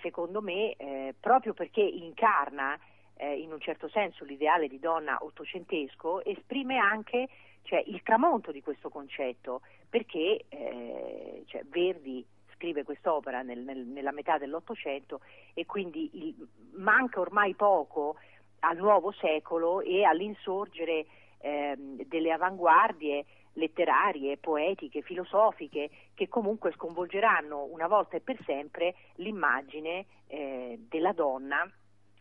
[0.00, 2.78] secondo me, eh, proprio perché incarna
[3.16, 7.28] eh, in un certo senso l'ideale di donna ottocentesco, esprime anche
[7.64, 12.24] cioè, il tramonto di questo concetto, perché eh, cioè, Verdi
[12.56, 15.20] scrive quest'opera nel- nel- nella metà dell'Ottocento
[15.54, 18.16] e quindi il- manca ormai poco
[18.60, 21.06] al nuovo secolo e all'insorgere
[21.38, 30.06] ehm, delle avanguardie letterarie, poetiche, filosofiche che comunque sconvolgeranno una volta e per sempre l'immagine
[30.28, 31.70] eh, della donna,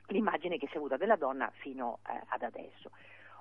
[0.07, 2.91] l'immagine che si è avuta della donna fino eh, ad adesso.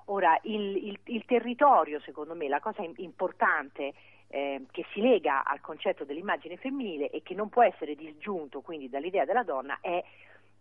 [0.05, 3.93] Ora, il, il- il territorio, secondo me, la cosa im- importante
[4.35, 8.89] eh, che si lega al concetto dell'immagine femminile e che non può essere disgiunto quindi
[8.89, 10.03] dall'idea della donna è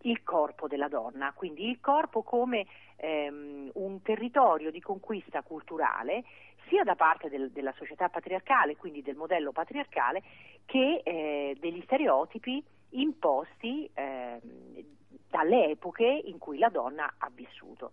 [0.03, 6.25] il corpo della donna, quindi il corpo come ehm, un territorio di conquista culturale
[6.69, 10.23] sia da parte del- della società patriarcale, quindi del modello patriarcale,
[10.67, 14.41] che eh, degli stereotipi imposti ehm,
[15.31, 17.93] dalle epoche in cui la donna ha vissuto.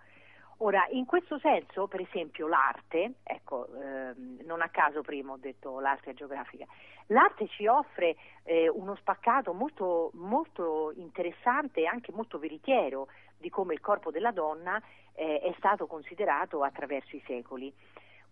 [0.64, 5.80] Ora, in questo senso, per esempio, l'arte, ecco, ehm, non a caso prima ho detto
[5.80, 6.68] l'arte geografica,
[7.08, 13.08] l'arte ci offre eh, uno spaccato molto, molto interessante e anche molto veritiero
[13.38, 14.80] di come il corpo della donna
[15.16, 17.74] eh, è stato considerato attraverso i secoli.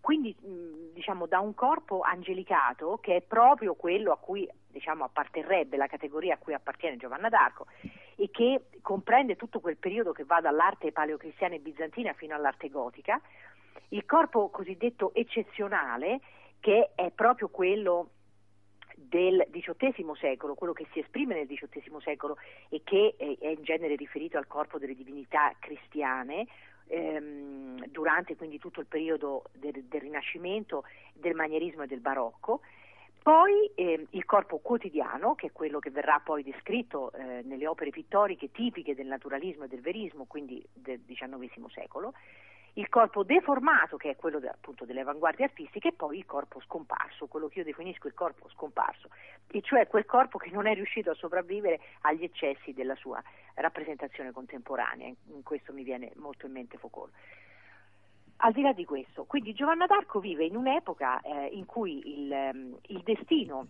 [0.00, 0.34] Quindi,
[0.92, 6.34] diciamo, da un corpo angelicato, che è proprio quello a cui diciamo, apparterrebbe la categoria
[6.34, 7.66] a cui appartiene Giovanna d'Arco,
[8.16, 13.20] e che comprende tutto quel periodo che va dall'arte paleocristiana e bizantina fino all'arte gotica,
[13.88, 16.20] il corpo cosiddetto eccezionale,
[16.60, 18.10] che è proprio quello
[18.94, 22.36] del XVIII secolo, quello che si esprime nel XVIII secolo
[22.68, 26.46] e che è è in genere riferito al corpo delle divinità cristiane,
[26.90, 30.84] ehm, durante quindi tutto il periodo del, del Rinascimento,
[31.14, 32.60] del manierismo e del barocco.
[33.22, 37.90] Poi ehm, il corpo quotidiano, che è quello che verrà poi descritto eh, nelle opere
[37.90, 42.14] pittoriche tipiche del naturalismo e del verismo, quindi del XIX secolo,
[42.74, 47.26] il corpo deformato, che è quello appunto delle avanguardie artistiche, e poi il corpo scomparso,
[47.26, 49.08] quello che io definisco il corpo scomparso,
[49.48, 53.22] e cioè quel corpo che non è riuscito a sopravvivere agli eccessi della sua
[53.54, 55.06] rappresentazione contemporanea.
[55.06, 57.12] In questo mi viene molto in mente Foucault.
[58.42, 62.32] Al di là di questo, quindi Giovanna d'Arco vive in un'epoca eh, in cui il,
[62.32, 63.66] ehm, il, destino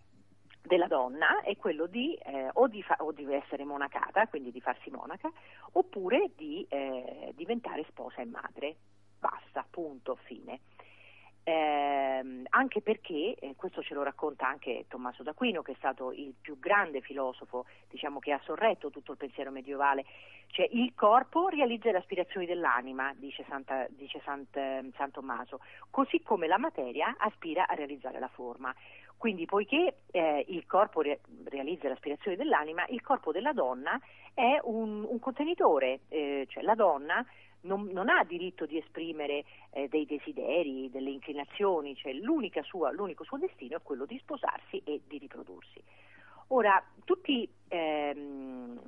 [0.63, 4.61] della donna è quello di, eh, o, di fa- o, di essere monacata, quindi di
[4.61, 5.29] farsi monaca,
[5.73, 8.77] oppure di eh, diventare sposa e madre.
[9.21, 10.61] Basta, punto, fine.
[11.43, 16.35] Eh, anche perché, eh, questo ce lo racconta anche Tommaso d'Aquino, che è stato il
[16.41, 20.05] più grande filosofo diciamo, che ha sorretto tutto il pensiero medievale,
[20.49, 24.59] cioè il corpo realizza le aspirazioni dell'anima, dice, Santa, dice Sant,
[24.95, 25.61] San Tommaso,
[25.91, 28.75] così come la materia aspira a realizzare la forma.
[29.17, 34.01] Quindi, poiché eh, il corpo re- realizza le aspirazioni dell'anima, il corpo della donna
[34.33, 37.25] è un, un contenitore, eh, cioè la donna
[37.63, 42.15] non, non, ha diritto di esprimere eh, dei desideri, delle inclinazioni, cioè
[42.63, 45.83] sua, l'unico suo destino è quello di sposarsi e di riprodursi.
[46.49, 48.81] Ora, tutti, ehm,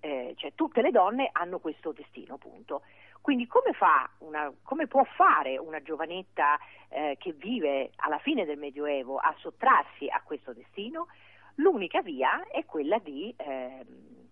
[0.00, 2.82] eh, cioè, tutte le donne hanno questo destino, appunto.
[3.20, 3.72] Quindi come,
[4.18, 6.58] una, come può fare una giovanetta
[6.88, 11.08] eh, che vive alla fine del Medioevo a sottrarsi a questo destino?
[11.56, 14.25] L'unica via è quella di ehm,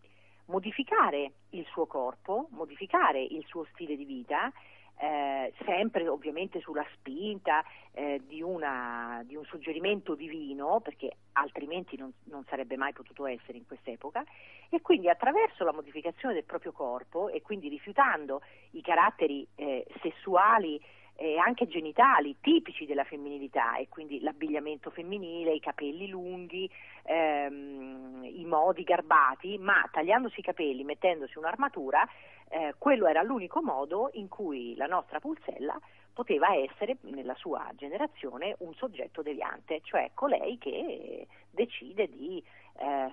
[0.46, 4.52] modificare il suo corpo, modificare il suo stile di vita,
[4.96, 12.12] eh, sempre ovviamente sulla spinta eh, di, una, di, un suggerimento divino, perché altrimenti non,
[12.24, 14.24] non, sarebbe mai potuto essere in quest'epoca,
[14.68, 18.40] e quindi attraverso la modificazione del proprio corpo e quindi rifiutando
[18.72, 20.80] i caratteri eh, sessuali
[21.16, 26.68] e anche genitali tipici della femminilità e quindi l'abbigliamento femminile, i capelli lunghi,
[27.04, 32.08] ehm, i modi garbati, ma tagliandosi i capelli, mettendosi un'armatura,
[32.48, 35.78] eh, quello era l'unico modo in cui la nostra pulsella
[36.12, 42.42] poteva essere nella sua generazione un soggetto deviante, cioè colei che decide di
[42.76, 43.10] eh,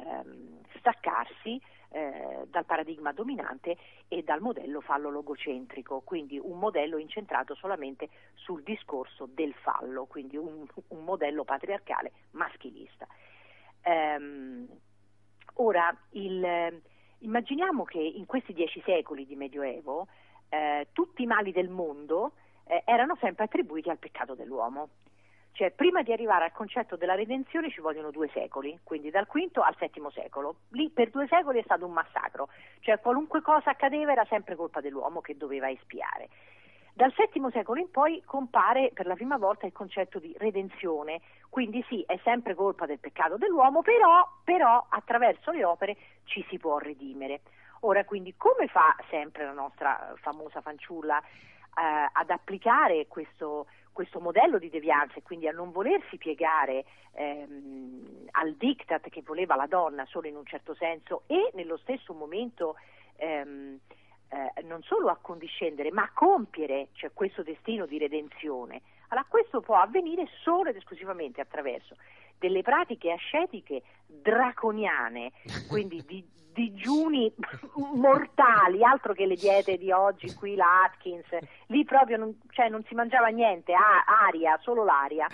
[0.77, 1.59] staccarsi
[1.91, 3.77] eh, dal paradigma dominante
[4.07, 10.65] e dal modello fallo-logocentrico, quindi un modello incentrato solamente sul discorso del fallo, quindi un,
[10.87, 13.07] un modello patriarcale maschilista.
[13.83, 14.67] Ehm,
[15.55, 16.81] ora, il,
[17.19, 20.07] immaginiamo che in questi dieci secoli di Medioevo
[20.49, 22.33] eh, tutti i mali del mondo
[22.65, 24.89] eh, erano sempre attribuiti al peccato dell'uomo.
[25.53, 29.57] Cioè, prima di arrivare al concetto della redenzione ci vogliono due secoli, quindi dal V
[29.57, 30.55] al VII secolo.
[30.69, 32.47] Lì per due secoli è stato un massacro,
[32.79, 36.29] cioè qualunque cosa accadeva era sempre colpa dell'uomo che doveva espiare.
[36.93, 41.83] Dal VII secolo in poi compare per la prima volta il concetto di redenzione, quindi
[41.87, 46.77] sì, è sempre colpa del peccato dell'uomo, però, però attraverso le opere ci si può
[46.77, 47.41] redimere.
[47.81, 54.57] Ora, quindi, come fa sempre la nostra famosa fanciulla eh, ad applicare questo, questo modello
[54.57, 60.05] di devianza e quindi a non volersi piegare ehm, al diktat che voleva la donna
[60.05, 62.75] solo in un certo senso e nello stesso momento
[63.17, 63.79] ehm,
[64.29, 68.81] eh, non solo a condiscendere ma a compiere cioè, questo destino di redenzione.
[69.09, 71.95] Allora questo può avvenire solo ed esclusivamente attraverso
[72.41, 75.31] delle pratiche ascetiche draconiane,
[75.69, 77.31] quindi di, digiuni
[77.93, 81.27] mortali, altro che le diete di oggi, qui la Atkins,
[81.67, 83.73] lì proprio non, cioè non si mangiava niente,
[84.27, 85.27] aria, solo l'aria.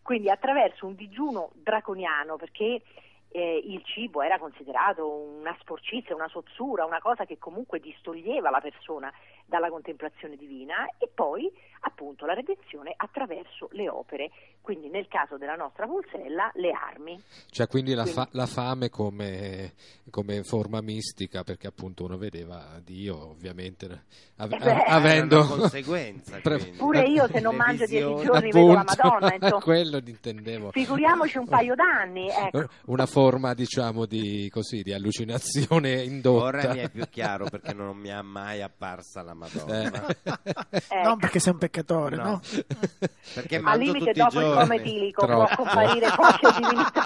[0.00, 2.82] Quindi attraverso un digiuno draconiano, perché
[3.30, 8.60] eh, il cibo era considerato una sporcizia, una sozzura, una cosa che comunque distoglieva la
[8.60, 9.12] persona
[9.46, 11.50] dalla contemplazione divina e poi
[11.84, 14.30] appunto la redenzione attraverso le opere,
[14.60, 17.22] quindi nel caso della nostra pulsella le armi.
[17.50, 19.74] Cioè quindi la, fa- la fame come,
[20.10, 24.04] come, forma mistica perché appunto uno vedeva Dio ovviamente
[24.36, 26.40] ave- eh beh, avendo conseguenza.
[26.76, 29.34] Pure io se non mangio dieci giorni appunto, vedo la Madonna.
[29.44, 29.62] Insomma.
[29.62, 30.70] quello intendevo.
[30.70, 32.28] Figuriamoci un paio d'anni.
[32.44, 32.66] Ecco.
[32.86, 36.44] Una forma diciamo di, così, di allucinazione indotta.
[36.44, 40.06] Ora mi è più chiaro perché non mi ha mai apparsa la Madonna.
[40.22, 41.02] Eh.
[41.02, 42.24] Non perché sei un peccatore, no?
[42.24, 42.40] no?
[43.34, 47.02] perché Al limite dopo il come etilico può comparire qualche divinità.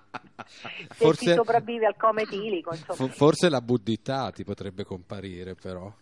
[0.52, 5.92] Se forse, si sopravvive al come etilico, forse la buddhità ti potrebbe comparire, però.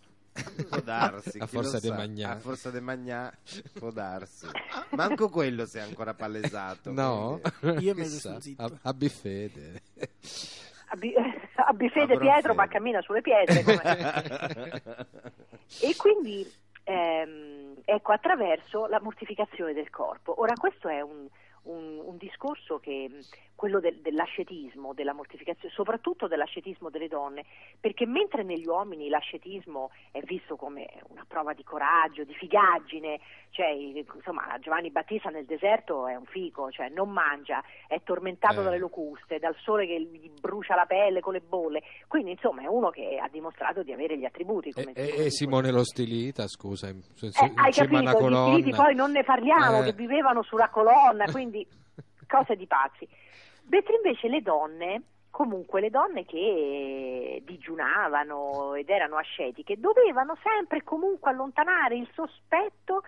[0.67, 2.31] Può darsi, a forza di magnà.
[2.31, 3.31] A forza di magnà
[3.73, 4.47] può darsi.
[4.91, 6.91] Manco quello si è ancora palesato.
[6.91, 7.85] No, quindi.
[7.85, 8.79] io mi sono zitto.
[8.83, 9.81] Abbi fede.
[10.89, 11.13] Abbi,
[11.55, 13.63] abbi fede Pietro ma cammina sulle pietre.
[15.81, 16.47] e quindi
[16.83, 20.39] ehm, ecco attraverso la mortificazione del corpo.
[20.39, 21.27] Ora questo è un,
[21.63, 23.19] un- un discorso che mh,
[23.55, 27.43] quello del- dell'ascetismo, della mortificazione, soprattutto dell'ascetismo delle donne,
[27.79, 33.19] perché mentre negli uomini l'ascetismo è visto come una prova di coraggio, di figaggine,
[33.49, 38.63] cioè insomma Giovanni Battista nel deserto è un fico, cioè non mangia, è tormentato Eh.
[38.63, 42.67] dalle locuste, dal sole che gli brucia la pelle con le bolle, quindi insomma è
[42.67, 44.69] uno che ha dimostrato di avere gli attributi.
[44.69, 48.35] E, Come e- come- e Simone lo stilita, scusa, in, eh, in hai capito, gli
[48.55, 49.83] spiriti poi non ne parliamo, Eh.
[49.85, 51.47] che vivevano sulla colonna, quindi
[52.27, 53.07] cose di pazzi.
[53.69, 60.83] Mentre invece le donne, comunque le donne che digiunavano ed erano ascetiche, dovevano sempre e
[60.83, 63.03] comunque allontanare il sospetto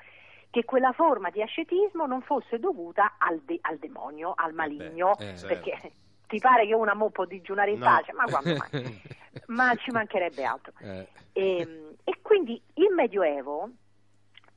[0.50, 5.34] che quella forma di ascetismo non fosse dovuta al, de- al demonio, al maligno, eh,
[5.48, 5.94] perché
[6.28, 7.86] ti pare che una mo può digiunare in No.
[7.86, 9.02] pace, ma quando mai?
[9.48, 10.74] Ma ci mancherebbe altro.
[10.80, 13.70] Eh, E, e quindi il Medioevo,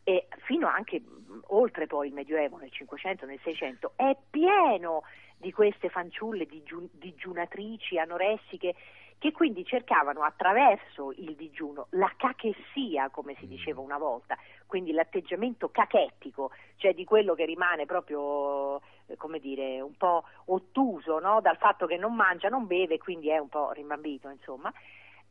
[0.05, 5.03] e fino anche mh, oltre poi il Medioevo, nel 500, nel 600, è pieno
[5.37, 8.75] di queste fanciulle digiun- digiunatrici, anoressiche,
[9.19, 14.37] che quindi cercavano attraverso il digiuno la cachessia, come si diceva una volta,
[14.67, 21.21] quindi l'atteggiamento cachettico, cioè di quello che rimane proprio, eh, come dire, un po' ottuso
[21.21, 21.41] no?
[21.41, 24.71] dal fatto che non mangia, non beve, quindi è un po' rimbambito, insomma,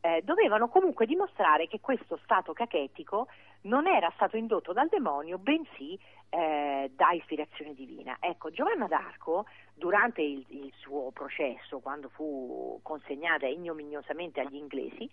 [0.04, 3.26] eh, dovevano comunque dimostrare che questo stato cachetico
[3.62, 5.98] non era stato indotto dal demonio, bensì
[6.28, 8.18] eh, da ispirazione divina.
[8.20, 15.10] Ecco, Giovanna d'Arco, durante il, il suo processo, quando fu consegnata ignominiosamente agli inglesi,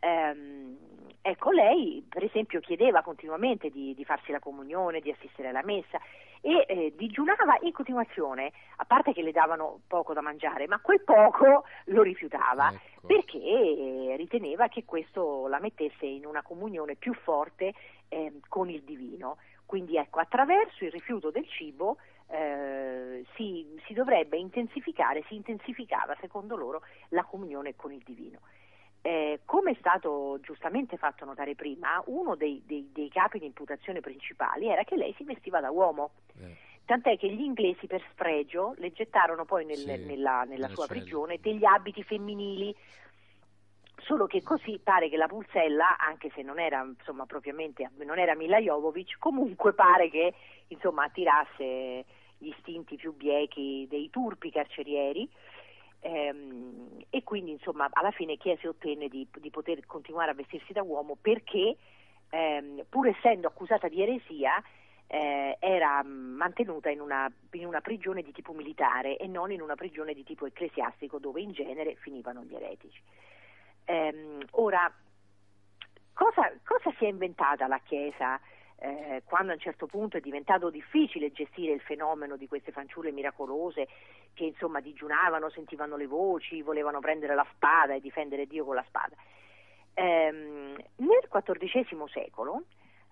[0.00, 0.76] ehm,
[1.22, 5.98] ecco, lei per esempio chiedeva continuamente di, di farsi la comunione, di assistere alla messa
[6.40, 11.02] e eh, digiunava in continuazione, a parte che le davano poco da mangiare, ma quel
[11.02, 13.06] poco lo rifiutava ecco.
[13.06, 17.74] perché eh, riteneva che questo la mettesse in una comunione più forte
[18.08, 19.36] ehm, con il divino.
[19.66, 21.98] Quindi ecco, attraverso il rifiuto del cibo
[22.28, 28.40] eh, si, si dovrebbe intensificare, si intensificava secondo loro la comunione con il divino.
[29.02, 34.00] Eh, come è stato giustamente fatto notare prima, uno dei, dei- dei capi di imputazione
[34.00, 36.10] principali era che lei si vestiva da uomo.
[36.38, 40.68] Eh, Tant'è che gli inglesi per spregio le gettarono poi nel- Sì, nella, nella nelle
[40.74, 41.00] sua celle.
[41.00, 42.74] prigione degli abiti femminili,
[44.02, 48.34] solo che così pare che la Pulsella, anche se non era insomma, propriamente non era
[48.34, 50.34] Mila Jovovic, comunque pare che
[50.68, 52.04] insomma, attirasse
[52.38, 55.28] gli istinti più biechi dei turpi carcerieri.
[56.00, 60.72] Ehm, e quindi insomma alla fine chiese e ottenne di, di poter continuare a vestirsi
[60.72, 61.76] da uomo perché
[62.30, 64.62] ehm, pur essendo accusata di eresia
[65.06, 69.74] eh, era mantenuta in una, in una prigione di tipo militare e non in una
[69.74, 73.02] prigione di tipo ecclesiastico dove in genere finivano gli eretici.
[73.86, 74.92] Ehm, ora,
[76.12, 78.40] cosa, cosa si è inventata la Chiesa
[78.82, 83.12] eh, quando a un certo punto è diventato difficile gestire il fenomeno di queste fanciulle
[83.12, 83.86] miracolose
[84.32, 88.84] che insomma digiunavano, sentivano le voci, volevano prendere la spada e difendere Dio con la
[88.88, 89.14] spada?
[89.94, 92.62] Ehm, nel XIV secolo,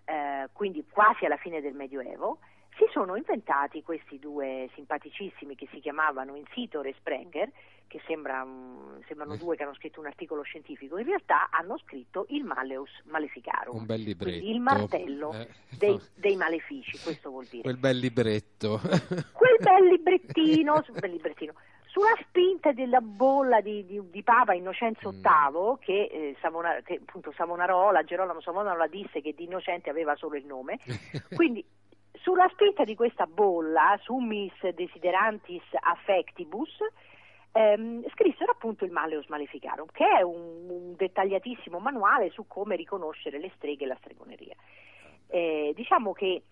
[0.06, 2.38] eh, quindi quasi alla fine del Medioevo,
[2.78, 7.50] si sono inventati questi due simpaticissimi che si chiamavano Insitor e Sprenger,
[7.88, 12.26] che sembra, mm, sembrano due che hanno scritto un articolo scientifico, in realtà hanno scritto
[12.28, 14.44] il Maleus Maleficarum, un bel libretto.
[14.44, 17.62] il martello Eh, dei, dei malefici, questo vuol dire.
[17.62, 18.80] Quel bel libretto.
[19.32, 21.54] Quel bel librettino, bel librettino,
[21.86, 25.22] sulla spinta della bolla di, di- di Papa Innocenzo Mm.
[25.22, 30.36] VIII, che, eh, Savona- che, appunto Savonarola, Gerolamo Savonarola disse che di innocente aveva solo
[30.36, 30.78] il nome,
[31.34, 31.64] quindi
[32.22, 36.76] sulla spinta di questa bolla, Summis Desiderantis Affectibus,
[37.52, 43.38] ehm, scrissero appunto il Maleus Maleficarum, che è un, un dettagliatissimo manuale su come riconoscere
[43.38, 44.54] le streghe e la stregoneria.
[45.28, 46.42] Eh, diciamo che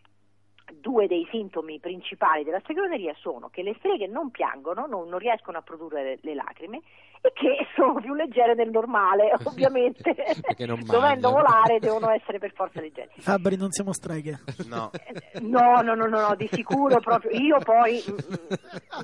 [0.81, 5.59] due dei sintomi principali della stregoneria sono che le streghe non piangono, non, non riescono
[5.59, 6.83] a produrre le, le lacrime
[7.21, 10.15] e che sono più leggere del normale, ovviamente.
[10.85, 13.11] Dovendo volare devono essere per forza leggeri.
[13.19, 14.41] Fabri, non siamo streghe.
[14.69, 17.31] No, Eh, No, no, no, no, no, di sicuro proprio.
[17.39, 18.03] Io poi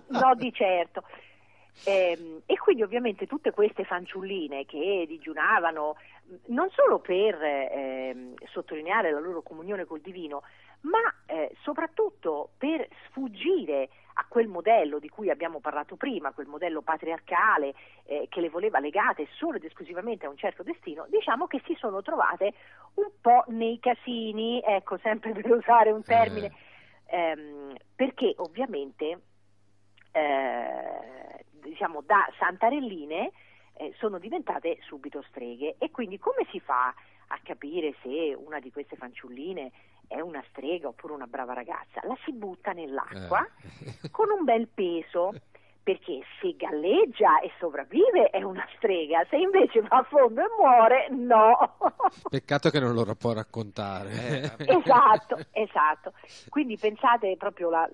[0.09, 1.02] no, di certo.
[1.84, 5.97] Ehm, e quindi ovviamente tutte queste fanciulline che digiunavano
[6.47, 10.43] non solo per ehm, sottolineare la loro comunione col divino,
[10.82, 16.82] ma eh, soprattutto per sfuggire a quel modello di cui abbiamo parlato prima, quel modello
[16.82, 21.62] patriarcale eh, che le voleva legate solo ed esclusivamente a un certo destino, diciamo che
[21.64, 22.52] si sono trovate
[22.94, 26.52] un po' nei casini, ecco, sempre per usare un termine,
[27.06, 29.20] ehm, perché ovviamente
[30.12, 33.30] eh, diciamo da santarelline
[33.74, 35.76] eh, sono diventate subito streghe.
[35.78, 36.94] E quindi come si fa
[37.28, 39.70] a capire se una di queste fanciulline
[40.12, 42.01] è una strega oppure una brava ragazza?
[42.05, 43.47] La si butta nell'acqua
[44.02, 44.10] Eh.
[44.10, 45.32] con un bel peso
[45.84, 51.09] perché se galleggia e sopravvive è una strega, se invece va a fondo e muore,
[51.10, 51.76] no.
[52.30, 54.10] Peccato che non lo può raccontare.
[54.59, 56.12] Eh, esatto, esatto.
[56.51, 57.90] Quindi pensate proprio la,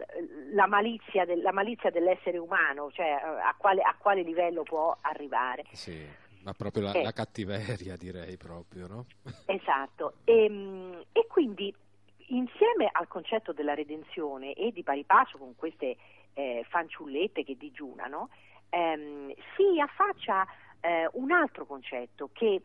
[0.53, 5.65] la malizia, del- malizia dell'essere umano, cioè eh, a quale, a quale livello può arrivare.
[5.73, 6.07] Sì,
[6.43, 7.03] ma proprio la, Eh.
[7.03, 9.07] la cattiveria direi proprio, no?
[9.47, 10.13] Esatto.
[10.25, 11.75] E, e quindi
[12.29, 15.97] insieme al concetto della redenzione e di pari passo con queste
[16.35, 18.29] eh, fanciullette che digiunano,
[18.71, 20.47] ehm, si affaccia
[20.81, 22.63] eh, un altro concetto che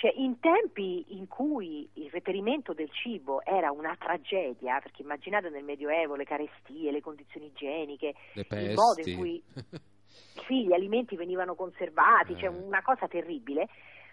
[0.00, 5.62] cioè, in tempi in cui il reperimento del cibo era una tragedia, perché immaginate nel
[5.62, 9.42] Medioevo le carestie, le condizioni igieniche, Le il modo in cui
[10.46, 12.62] sì, gli alimenti venivano conservati, cioè Eh.
[12.64, 13.68] una cosa terribile.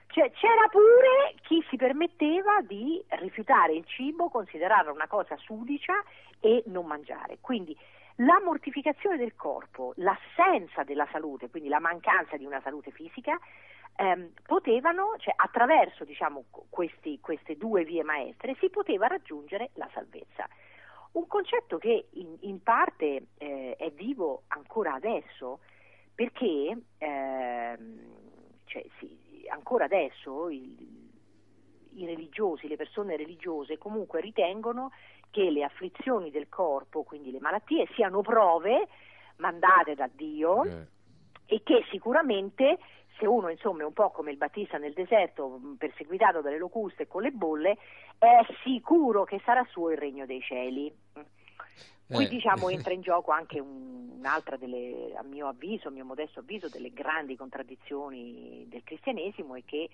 [0.08, 5.94] Cioè, c'era pure chi si permetteva di rifiutare il cibo, considerarlo una cosa sudicia
[6.40, 7.38] e non mangiare.
[7.42, 7.78] Quindi
[8.18, 13.38] la mortificazione del corpo, l'assenza della salute, quindi la mancanza di una salute fisica,
[13.96, 20.48] ehm, potevano, cioè attraverso diciamo, questi- queste due vie maestre, si poteva raggiungere la salvezza.
[21.12, 25.60] Un concetto che in, in parte eh, è vivo ancora adesso,
[26.16, 28.26] perché ehm,
[28.66, 29.18] cioè, sì,
[29.50, 31.06] ancora adesso il-
[31.96, 34.92] i religiosi, le persone religiose comunque ritengono
[35.32, 38.88] che le afflizioni del corpo, quindi le malattie, siano prove
[39.38, 40.88] mandate da Dio Eh,
[41.46, 42.78] e che sicuramente
[43.18, 47.08] se uno insomma è un po' come il Battista nel deserto perseguitato dalle locuste e
[47.08, 47.78] con le bolle
[48.20, 50.94] è sicuro che sarà suo il regno dei cieli
[52.08, 52.30] qui Eh.
[52.30, 56.68] diciamo entra in gioco anche un- un'altra delle a mio avviso, a mio modesto avviso
[56.70, 59.90] delle grandi contraddizioni del cristianesimo è che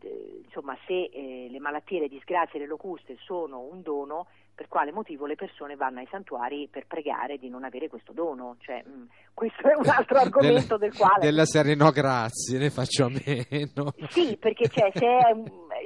[0.00, 4.68] eh, insomma se eh, le malattie, le disgrazie e le locuste sono un dono per
[4.68, 8.82] quale motivo le persone vanno ai santuari per pregare di non avere questo dono cioè,
[8.84, 13.06] mh, questo è un altro argomento della, del quale Della serie no grazie, ne faccio
[13.06, 13.92] a meno.
[14.10, 15.34] sì, perché c'è, se, è,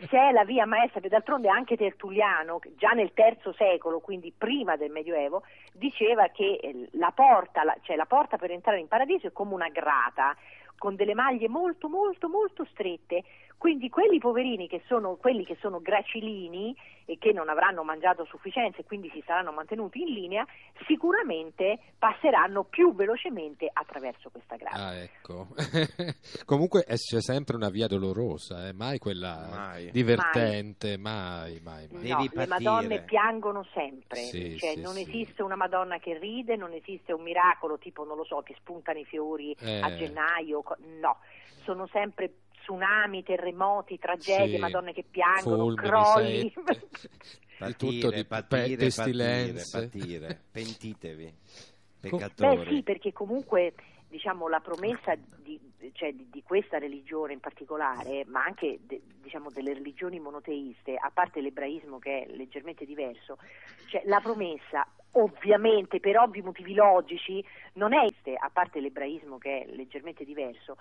[0.09, 4.91] se è la via maestra, d'altronde anche Tertulliano, già nel terzo secolo, quindi prima del
[4.91, 9.33] Medioevo, diceva che eh, la porta, la- cioè la porta per entrare in paradiso è
[9.33, 10.35] come una grata,
[10.79, 13.23] con delle maglie molto, molto, molto strette.
[13.59, 16.77] Quindi quelli poverini che sono quelli che sono gracilini
[17.07, 20.47] e che non avranno mangiato a sufficienza e quindi si saranno mantenuti in linea,
[20.87, 24.87] sicuramente passeranno più velocemente attraverso questa grata.
[24.89, 25.49] Ah, ecco.
[26.45, 29.91] Comunque c'è sempre una via dolorosa, eh, mai quella Mai.
[29.91, 32.03] divertente, mai, mai, mai.
[32.03, 32.47] Devi No, le.
[32.47, 35.03] Madonne piangono sempre, Sì, cioè sì, non sì.
[35.03, 38.99] esiste una Madonna che ride, non esiste un miracolo tipo, non lo so, che spuntano
[38.99, 39.81] i fiori Eh.
[39.81, 40.63] a gennaio,
[41.01, 41.19] no,
[41.65, 42.33] sono sempre
[42.67, 44.59] tsunami, terremoti, tragedie, Sì.
[44.61, 46.53] Madonne che piangono, Fulmini, crolli.
[46.53, 47.15] Patire,
[47.67, 49.79] Di tutto, di patire, pe- pestilenze.
[49.81, 50.41] patire, patire.
[50.51, 51.35] Pentitevi,
[52.01, 52.57] peccatori.
[52.57, 53.73] Beh sì, perché comunque
[54.09, 55.59] diciamo, la promessa di,
[55.93, 61.11] cioè, di- di questa religione in particolare, ma anche de- diciamo, delle religioni monoteiste, a
[61.13, 63.39] parte l'ebraismo che è leggermente diverso,
[63.89, 67.43] cioè, la promessa ovviamente per ovvi motivi logici
[67.75, 68.07] non è,
[68.39, 70.77] a parte l'ebraismo che è leggermente diverso,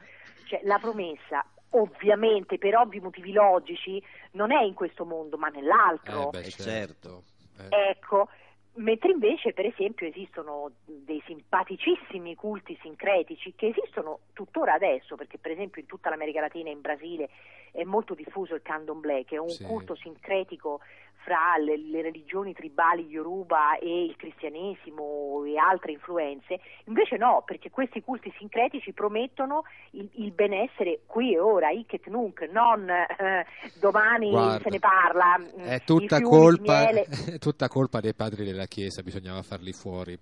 [0.45, 4.01] cioè, la promessa ovviamente per ovvi motivi logici
[4.31, 6.27] non è in questo mondo ma nell'altro.
[6.27, 7.23] Eh, beh, Eh, certo.
[7.59, 7.89] Eh.
[7.89, 8.29] Ecco,
[8.75, 15.51] mentre invece per esempio esistono dei simpaticissimi culti sincretici che esistono tuttora adesso, perché per
[15.51, 17.29] esempio in tutta l'America Latina e in Brasile
[17.75, 19.63] è molto diffuso il candomblé, che è un Sì.
[19.65, 20.79] culto sincretico
[21.25, 27.71] fra le, le religioni tribali Yoruba e il cristianesimo e altre influenze, invece no, perché
[27.71, 33.45] questi culti sincretici promettono il, il benessere qui e ora, hic et nunc, non eh,
[33.79, 35.37] domani Guarda, se ne parla.
[35.39, 36.89] mm, È i tutta fiumi colpa,
[37.33, 40.15] è tutta colpa dei padri della Chiesa, bisognava farli fuori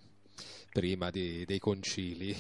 [0.72, 2.34] prima di- dei concili.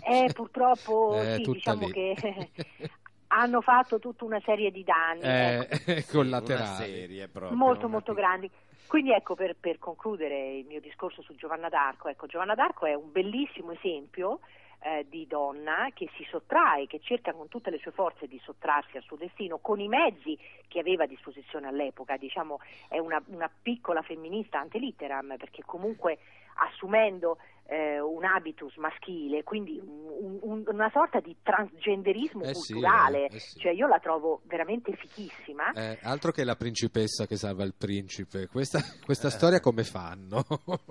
[0.00, 1.92] Eh, purtroppo È sì, diciamo lì.
[1.92, 2.14] che
[3.28, 6.62] hanno fatto tutta una serie di danni Eh, ecco, collaterali.
[6.66, 7.56] Una serie proprio.
[7.56, 8.50] molto una molto pic- grandi.
[8.86, 12.94] Quindi ecco per, per concludere il mio discorso su Giovanna d'Arco, ecco, Giovanna d'Arco è
[12.94, 14.40] un bellissimo esempio
[14.80, 18.96] eh, di donna che si sottrae, che cerca con tutte le sue forze di sottrarsi
[18.96, 20.38] al suo destino con i mezzi
[20.68, 26.18] che aveva a disposizione all'epoca, diciamo è una, una piccola femminista ante litteram perché comunque
[26.58, 27.38] assumendo
[27.70, 33.26] eh, un habitus maschile, quindi un- un- una sorta di transgenderismo Eh sì, culturale.
[33.26, 33.58] eh, eh sì.
[33.58, 35.72] Cioè io la trovo veramente fichissima.
[35.72, 40.44] Eh, altro che la principessa che salva il principe, questa, questa storia come fanno?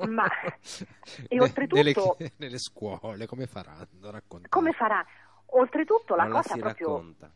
[0.08, 0.28] Ma-
[1.28, 4.12] e oltretutto- nelle, nelle scuole come faranno?
[4.12, 4.50] Raccontare.
[4.50, 5.04] Come farà?
[5.52, 7.32] Oltretutto la non la cosa si proprio racconta.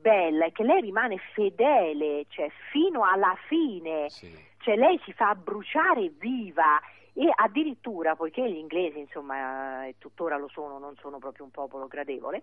[0.00, 4.30] bella è che lei rimane fedele, cioè fino alla fine, Sì.
[4.58, 6.78] cioè lei si fa bruciare viva
[7.14, 11.86] e addirittura, poiché gli inglesi insomma eh, tuttora lo sono, non sono proprio un popolo
[11.86, 12.42] gradevole,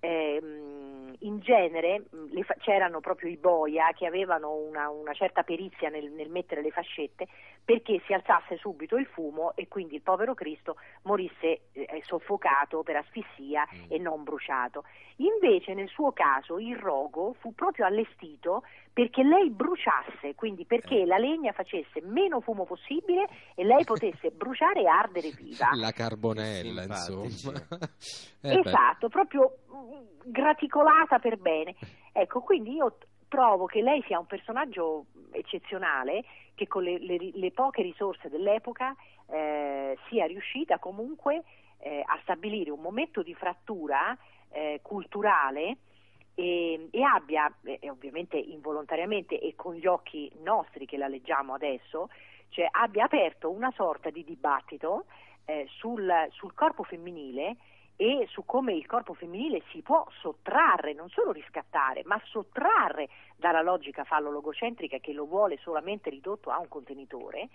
[0.00, 5.88] ehm, in genere le fa- c'erano proprio i boia che avevano una, una certa perizia
[5.88, 7.26] nel, nel mettere le fascette
[7.64, 12.96] perché si alzasse subito il fumo e quindi il povero Cristo morisse eh, soffocato per
[12.96, 13.84] asfissia Mm.
[13.88, 14.84] e non bruciato.
[15.16, 18.62] Invece nel suo caso il rogo fu proprio allestito
[18.98, 24.80] perché lei bruciasse, quindi perché la legna facesse meno fumo possibile e lei potesse bruciare
[24.82, 25.68] e ardere viva.
[25.74, 27.22] La carbonella, simpatici.
[27.22, 27.66] insomma.
[28.40, 31.74] Eh, beh, esatto, proprio mm, graticolata per bene.
[32.12, 32.98] Ecco, quindi io
[33.28, 38.94] trovo che lei sia un personaggio eccezionale che con le, le- le poche risorse dell'epoca
[39.28, 41.42] eh, sia riuscita comunque
[41.78, 44.16] eh, a stabilire un momento di frattura
[44.50, 45.78] eh, culturale
[46.38, 52.10] e, e abbia, e ovviamente involontariamente e con gli occhi nostri che la leggiamo adesso,
[52.50, 55.06] cioè abbia aperto una sorta di dibattito
[55.46, 57.56] eh, sul, sul corpo femminile
[57.96, 63.60] e su come il corpo femminile si può sottrarre, non solo riscattare, ma sottrarre dalla
[63.60, 67.48] logica fallo-logocentrica che lo vuole solamente ridotto a un contenitore.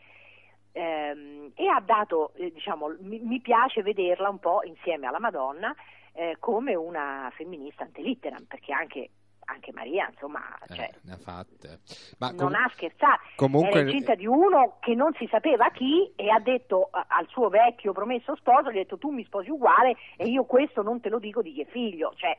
[0.73, 5.73] Ehm, e ha dato, eh, diciamo, mi, mi piace vederla un po' insieme alla Madonna
[6.14, 9.10] eh, come una femminista antelitteram, perché anche,
[9.45, 11.80] anche Maria, insomma, eh, cioè, ne ha fatte.
[12.20, 16.11] Ma non com- ha scherzato, comunque- era incinta di uno che non si sapeva chi
[16.15, 19.49] e ha detto eh, al suo vecchio promesso sposo, gli ha detto tu mi sposi
[19.49, 22.38] uguale e io questo non te lo dico di che figlio, cioè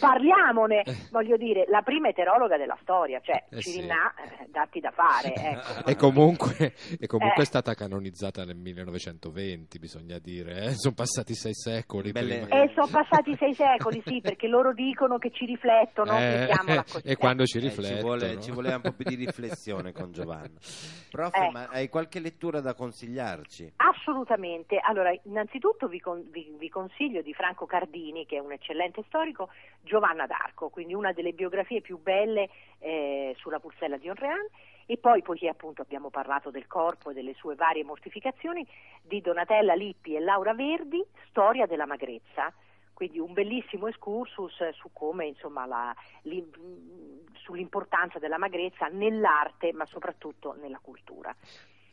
[0.00, 3.72] parliamone, voglio dire, la prima eterologa della storia, cioè Eh sì.
[3.72, 5.88] Cirinà, eh, datti da fare, ecco.
[5.88, 7.42] E comunque, e comunque Eh.
[7.42, 10.64] è stata canonizzata nel 1920, bisogna dire.
[10.64, 10.70] eh.
[10.74, 12.62] Sono passati sei secoli Belle- prima.
[12.62, 16.33] E sono passati sei secoli, sì, perché loro dicono che ci riflettono, Eh.
[17.04, 20.58] e quando ci Eh, ci, ci voleva un po' più di riflessione con Giovanna.
[21.10, 21.50] Prof, Ecco.
[21.52, 23.74] ma hai qualche lettura da consigliarci?
[23.76, 24.78] Assolutamente.
[24.82, 29.48] Allora, innanzitutto vi, con- vi- vi consiglio di Franco Cardini, che è un eccellente storico,
[29.82, 32.48] Giovanna d'Arco, quindi una delle biografie più belle
[32.78, 34.50] eh, sulla pulsella di Orléans.
[34.86, 38.66] E poi, poiché appunto abbiamo parlato del corpo e delle sue varie mortificazioni,
[39.02, 42.52] di Donatella Lippi e Laura Verdi, Storia della magrezza.
[42.94, 46.48] Quindi un bellissimo excursus su come, insomma, la- li-
[47.42, 51.34] sull'importanza della magrezza nell'arte, ma soprattutto nella cultura.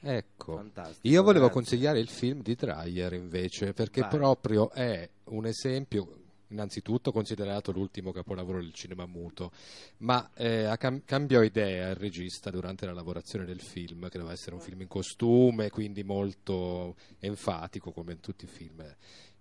[0.04, 0.56] Ecco.
[0.56, 1.62] Fantastico, Io volevo grazie.
[1.62, 4.10] consigliare il film di Dreyer invece, perché Vai.
[4.10, 6.08] proprio è un esempio,
[6.48, 9.52] innanzitutto considerato l'ultimo capolavoro del cinema muto,
[9.98, 14.56] ma eh, cam- cambiò idea il regista durante la lavorazione del film, che doveva essere
[14.56, 18.84] un film in costume, quindi molto enfatico come in tutti i film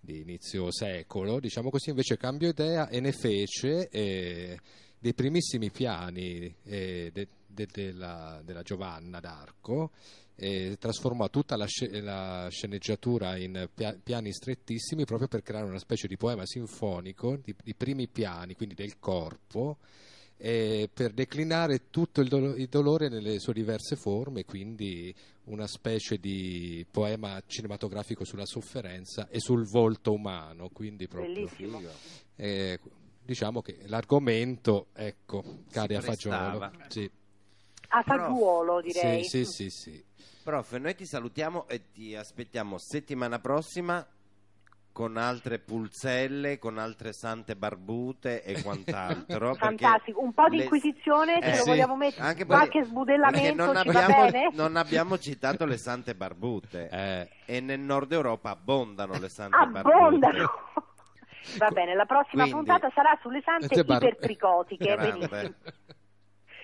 [0.00, 4.58] di inizio secolo, diciamo così, invece cambiò idea e ne fece eh,
[4.98, 9.90] dei primissimi piani eh, de- de- della, della Giovanna d'Arco
[10.34, 11.66] e trasformò tutta la,
[12.00, 17.54] la sceneggiatura in pia- piani strettissimi proprio per creare una specie di poema sinfonico di,
[17.62, 19.78] di primi piani, quindi del corpo,
[20.42, 25.14] e per declinare tutto il, dolo- il dolore nelle sue diverse forme, quindi
[25.44, 31.46] una specie di poema cinematografico sulla sofferenza e sul volto umano, quindi proprio
[32.36, 32.80] eh,
[33.22, 36.72] diciamo che l'argomento ecco, cade a fagiolo.
[36.88, 37.10] Sì.
[37.88, 39.22] A fagiolo, direi.
[39.24, 40.04] Sì, sì, sì, sì.
[40.42, 44.06] Prof, noi ti salutiamo e ti aspettiamo settimana prossima
[45.00, 49.54] con altre pulselle, con altre sante barbute e quant'altro.
[49.56, 51.68] Fantastico, un po' di le- inquisizione, ce Eh, lo sì.
[51.70, 54.50] vogliamo mettere, Anche qualche sbudellamento perché non ci abbiamo, va bene?
[54.52, 60.18] non abbiamo citato le sante barbute Eh, e nel nord Europa abbondano le sante Abbondano!
[60.18, 60.88] barbute.
[61.56, 65.26] Va bene, la prossima Quindi- puntata sarà sulle sante Te bar- ipertricotiche, Grande.
[65.28, 65.54] benissimo.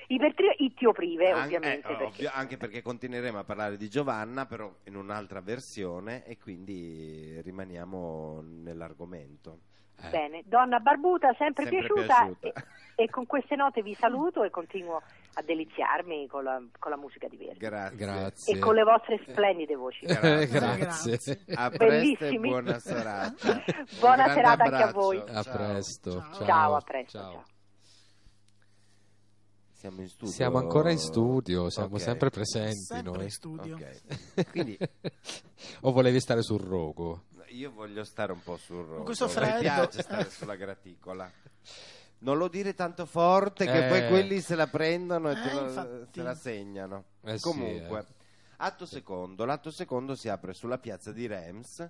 [0.09, 1.89] Ipertri- ittioprive, An- ovviamente.
[1.89, 6.39] eh, perché- ovvio, anche perché continueremo a parlare di Giovanna, però in un'altra versione e
[6.39, 9.59] quindi rimaniamo nell'argomento.
[10.03, 10.11] eh.
[10.11, 12.61] Bene, donna barbuta, sempre, Sempre piaciuta, piaciuta.
[12.97, 15.01] E, e con queste note vi saluto e continuo
[15.39, 17.97] a deliziarmi con la, con la musica di Verdi Grazie.
[17.97, 18.55] Grazie.
[18.55, 20.05] e con le vostre splendide voci.
[20.05, 20.47] Grazie.
[20.47, 21.11] Grazie.
[21.11, 21.41] Grazie.
[21.55, 22.49] A presto e Bellissimi.
[22.51, 23.63] buona serata.
[23.99, 25.01] Buona grande serata anche a abbraccio.
[25.01, 25.19] voi.
[25.27, 25.57] A Ciao.
[25.57, 26.11] presto.
[26.11, 26.33] Ciao.
[26.33, 26.45] Ciao.
[26.47, 27.19] Ciao, a presto.
[27.19, 27.45] Ciao.
[29.79, 30.33] Siamo in studio.
[30.33, 32.01] Siamo ancora in studio, siamo Ok.
[32.01, 33.23] sempre presenti Sempre noi.
[33.25, 33.77] in studio.
[33.77, 34.49] Ok.
[34.51, 34.79] Quindi
[35.83, 37.25] o volevi stare sul rogo?
[37.51, 39.03] io voglio stare un po' sul rogo.
[39.05, 39.61] questo Mi freddo.
[39.61, 41.31] piace stare sulla graticola.
[42.19, 43.89] Non lo dire tanto forte che Eh.
[43.89, 47.05] poi quelli se la prendono e Eh, lo- se la segnano.
[47.23, 48.05] Eh sì, Comunque, eh.
[48.57, 49.45] atto secondo.
[49.45, 51.89] L'atto secondo si apre sulla piazza di Reims,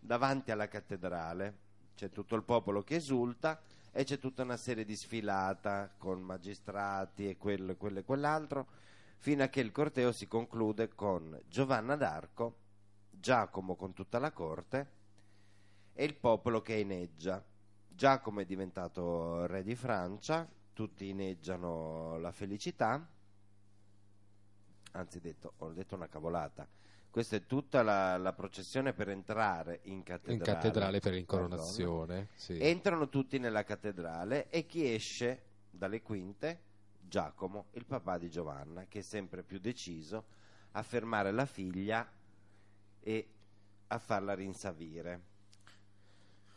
[0.00, 1.58] davanti alla cattedrale.
[1.94, 3.60] C'è tutto il popolo che esulta
[3.96, 8.66] e c'è tutta una serie di sfilata con magistrati e quello, quello e quell'altro,
[9.18, 12.56] fino a che il corteo si conclude con Giovanna d'Arco,
[13.08, 14.90] Giacomo con tutta la corte
[15.92, 17.42] e il popolo che inneggia.
[17.88, 23.08] Giacomo è diventato re di Francia, tutti inneggiano la felicità.
[24.90, 26.66] Anzi, detto, ho detto una cavolata.
[27.14, 30.34] Questa è tutta la, la processione per entrare in cattedrale.
[30.34, 31.18] In cattedrale per Pardon.
[31.20, 32.28] incoronazione.
[32.34, 32.58] Sì.
[32.58, 36.60] Entrano tutti nella cattedrale e chi esce dalle quinte?
[37.00, 40.24] Giacomo, il papà di Giovanna, che è sempre più deciso
[40.72, 42.04] a fermare la figlia
[42.98, 43.28] e
[43.86, 45.22] a farla rinsavire.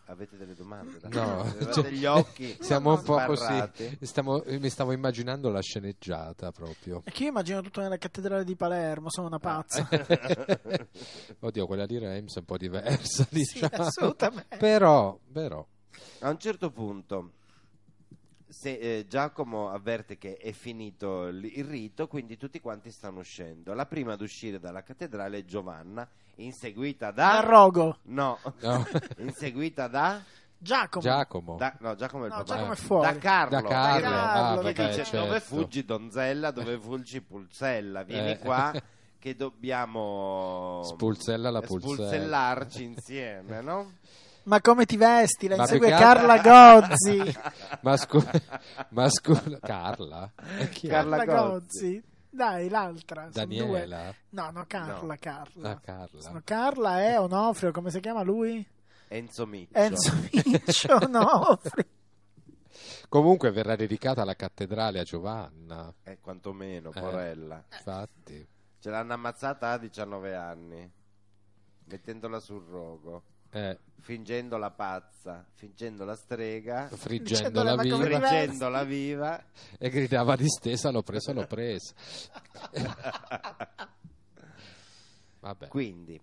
[0.09, 0.99] Avete delle domande?
[1.01, 3.83] da No, cioè, degli occhi siamo un po' sbarrati?
[3.89, 4.05] così.
[4.05, 7.01] Stiamo- mi stavo immaginando la sceneggiata proprio.
[7.03, 9.85] E che io immagino tutto nella cattedrale di Palermo, sono una pazza.
[11.39, 13.83] Oddio, quella di Reims è un po' diversa, Sì, diciamo.
[13.83, 14.57] assolutamente.
[14.57, 15.65] Però, però,
[16.19, 17.31] A un certo punto
[18.47, 23.73] se, eh, Giacomo avverte che è finito il, il rito, quindi tutti quanti stanno uscendo.
[23.73, 27.31] La prima ad uscire dalla cattedrale è Giovanna, inseguita da...
[27.33, 27.97] Dal rogo.
[28.03, 28.85] No, No.
[29.19, 30.21] inseguita da...
[30.59, 31.03] Giacomo.
[31.03, 31.55] Giacomo.
[31.55, 32.53] da- no, Giacomo è il No, papà.
[32.55, 33.11] Giacomo è fuori.
[33.13, 33.61] Da Carlo.
[33.61, 35.25] Da Carlo, ah, Che vabbè, dice, certo.
[35.27, 38.39] dove fuggi donzella, dove fuggi pulzella, vieni Eh.
[38.39, 38.73] qua
[39.19, 41.93] che dobbiamo Spulzella la pulzella.
[41.93, 43.91] spulzellarci insieme, no?
[44.47, 45.47] Ma come ti vesti?
[45.49, 47.37] La Ma insegue Carla Gozzi.
[47.81, 48.31] Ma scusa,
[48.89, 50.31] ma scusa, Carla?
[50.87, 52.01] Carla Gozzi.
[52.29, 53.29] Dai, l'altra.
[53.31, 53.57] sono due.
[53.57, 54.13] Daniela?
[54.29, 55.15] No, no, Carla, No.
[55.19, 55.69] Carla.
[55.71, 56.21] Ah, Carla.
[56.21, 58.65] Sono Carla e Onofrio, come si chiama lui?
[59.09, 59.77] Enzo Miccio.
[59.77, 61.85] Enzo Miccio Onofrio.
[63.09, 65.93] Comunque verrà dedicata la cattedrale a Giovanna.
[66.03, 66.99] Eh, quantomeno, Eh.
[66.99, 67.63] porella.
[67.71, 68.47] Infatti,
[68.79, 70.89] Ce l'hanno ammazzata a 19 anni,
[71.85, 79.43] mettendola sul rogo, eh, fingendo la pazza, fingendo la strega, friggendola viva friggendola viva.
[79.77, 81.93] e gridava distesa: L'ho presa, l'ho presa.
[85.39, 86.19] Vabbè, Quindi,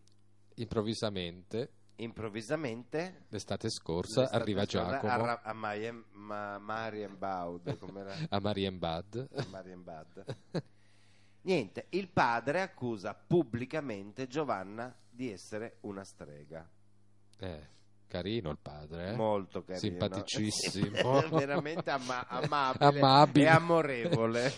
[0.56, 8.14] improvvisamente, improvvisamente, l'estate scorsa, l'estate arriva scorsa Giacomo A, a Marien- Ma- Marienbaud, com'era?
[8.28, 9.28] a Marienbad.
[9.50, 10.36] Marienbad.
[11.42, 16.68] Niente, il padre accusa pubblicamente Giovanna di essere una strega.
[17.40, 17.66] Eh,
[18.14, 19.16] carino il padre, eh?
[19.16, 19.78] Molto carino.
[19.80, 21.20] Simpaticissimo.
[21.34, 23.44] Veramente ama- amabile, Amabile.
[23.44, 24.52] e amorevole.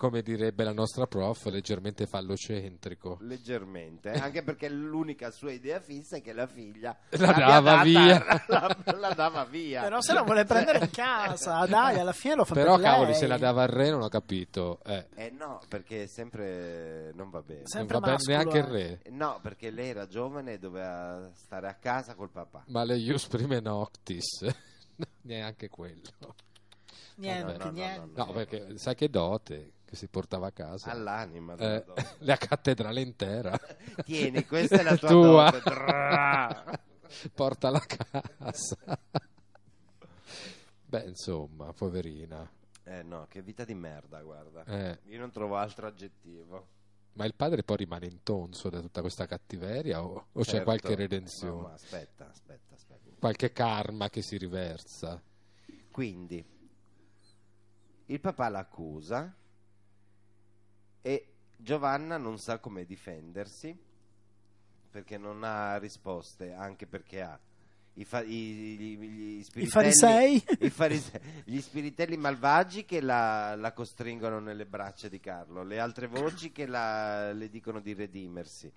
[0.00, 3.18] Come direbbe la nostra prof, leggermente fallocentrico.
[3.20, 8.24] Leggermente, anche perché l'unica sua idea fissa è che la figlia La dava data- via.
[8.46, 9.82] La, la dava via.
[9.82, 13.10] Però se la vuole prendere in casa, dai, alla fine lo fa Però per cavoli,
[13.10, 13.18] lei.
[13.18, 14.80] se la dava al re non ho capito.
[14.86, 17.62] Eh, Eh no, perché sempre non va bene.
[17.64, 19.00] Sempre non va bene neanche il re.
[19.10, 22.62] No, perché lei era giovane e doveva stare a casa col papà.
[22.68, 24.46] Ma le ius prime noctis.
[25.22, 26.34] neanche quello.
[27.16, 28.20] Niente, No, no, no, niente.
[28.20, 30.90] No, perché sai che dote che si portava a casa?
[30.90, 31.54] All'anima.
[31.56, 31.84] Eh,
[32.20, 33.58] la cattedrale intera.
[34.04, 36.78] Tieni, questa è la tua, Tua.
[37.34, 38.76] Portala a casa.
[40.86, 42.48] Beh, insomma, poverina.
[42.84, 44.64] Eh no, che vita di merda, guarda.
[44.64, 46.66] Eh, Io non trovo altro aggettivo.
[47.14, 50.64] Ma il padre poi rimane intonso da tutta questa cattiveria o, o c'è Certo.
[50.64, 51.60] qualche redenzione?
[51.60, 53.08] No, aspetta, aspetta, aspetta.
[53.18, 55.20] Qualche karma che si riversa?
[55.90, 56.42] Quindi
[58.06, 59.34] il papà l'accusa
[61.02, 63.78] e Giovanna non sa come difendersi
[64.90, 67.38] perché non ha risposte, anche perché ha
[67.94, 70.42] i, fa- i- gli, gli I farisei?
[70.60, 76.06] i farise- gli spiritelli malvagi che la, la costringono nelle braccia di Carlo, le altre
[76.06, 78.72] voci che la- le dicono di redimersi.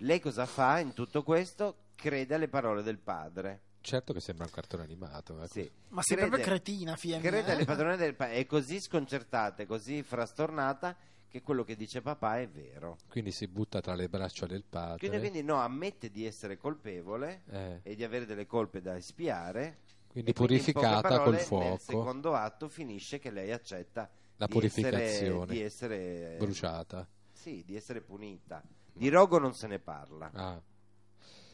[0.00, 1.76] Lei cosa fa in tutto questo?
[1.94, 3.60] Crede alle parole del padre.
[3.80, 5.36] Certo che sembra un cartone animato.
[5.42, 5.52] ecco.
[5.52, 5.70] Sì.
[5.90, 9.66] Ma sei Crede- proprio cretina, figlia crede alle padrone del paese, è così sconcertata, è
[9.66, 10.96] così frastornata
[11.36, 12.96] che quello che dice papà è vero.
[13.08, 14.98] Quindi si butta tra le braccia del padre.
[14.98, 19.78] Quindi, quindi no, ammette di essere colpevole Eh, e di avere delle colpe da espiare.
[20.08, 24.52] quindi e quindi, purificata parole, col fuoco, secondo atto finisce che lei accetta la di
[24.52, 27.06] purificazione, essere, di essere bruciata.
[27.32, 28.62] Sì, di essere punita.
[28.92, 30.30] Di rogo non se ne parla.
[30.32, 30.60] Ah.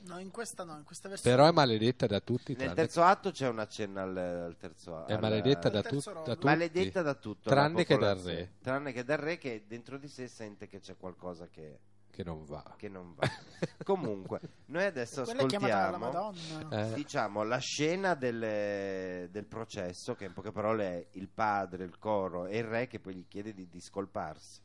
[0.04, 1.36] No, in questa no, in questa versione.
[1.36, 2.54] Però è maledetta da tutti.
[2.56, 5.12] Nel terzo atto c'è una cenna al, al terzo atto.
[5.12, 6.22] è maledetta da, al tut- rondo.
[6.22, 6.46] da tutti.
[6.46, 7.48] Maledetta da tutto.
[7.48, 10.96] Tranne che dal re, Tranne che dal re che dentro di sé sente che c'è
[10.96, 11.78] qualcosa che,
[12.10, 12.74] che non va.
[12.76, 13.28] che non va.
[13.84, 16.90] Comunque, noi adesso Quella è chiamata la ascoltiamo Madonna.
[16.90, 21.98] Eh, diciamo la scena del, del processo che in poche parole è il padre, il
[21.98, 24.60] coro e il re che poi gli chiede di discolparsi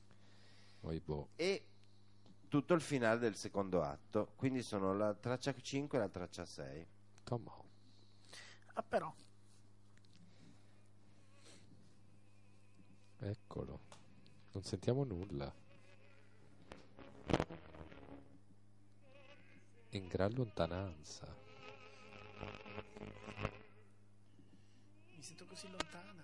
[0.82, 1.30] oi boh.
[1.36, 1.64] e
[2.48, 6.88] tutto il finale del secondo atto quindi sono la traccia 5 e la traccia 6
[7.28, 7.66] Come on.
[8.76, 9.14] Ah, però.
[13.20, 13.80] Eccolo.
[14.54, 15.54] Non sentiamo nulla.
[19.90, 21.28] In gran lontananza.
[25.16, 26.24] Mi sento così lontana.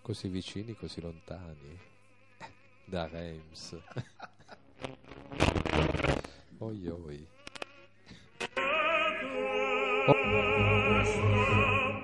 [0.00, 1.78] Così vicini, così lontani.
[2.86, 3.76] Da Reims.
[6.60, 7.26] oi oi.
[11.06, 11.95] Thank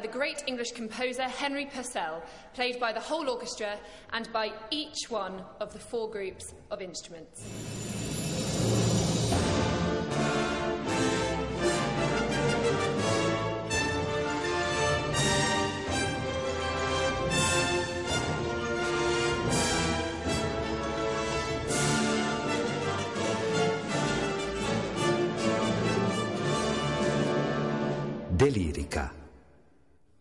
[0.00, 2.22] by the great English composer Henry Purcell,
[2.54, 3.78] played by the whole orchestra
[4.14, 7.44] and by each one of the four groups of instruments.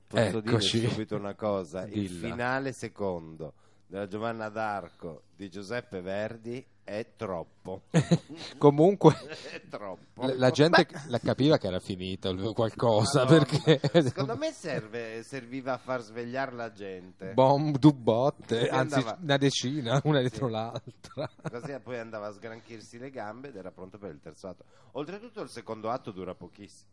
[0.09, 0.79] Posso Eccoci.
[0.79, 2.27] dire subito una cosa: il Dilla.
[2.29, 3.53] finale secondo
[3.85, 7.83] della Giovanna d'Arco di Giuseppe Verdi è troppo.
[8.57, 9.13] Comunque
[9.51, 10.25] è troppo.
[10.25, 13.45] la, la gente la capiva che era finita qualcosa Madonna.
[13.45, 17.33] perché Secondo me serve- serviva a far svegliare la gente.
[17.33, 21.29] Bom, due botte, Così anzi andava- una decina, una dietro l'altra.
[21.51, 24.65] Così poi andava a sgranchirsi le gambe ed era pronto per il terzo atto.
[24.93, 26.89] Oltretutto il secondo atto dura pochissimo.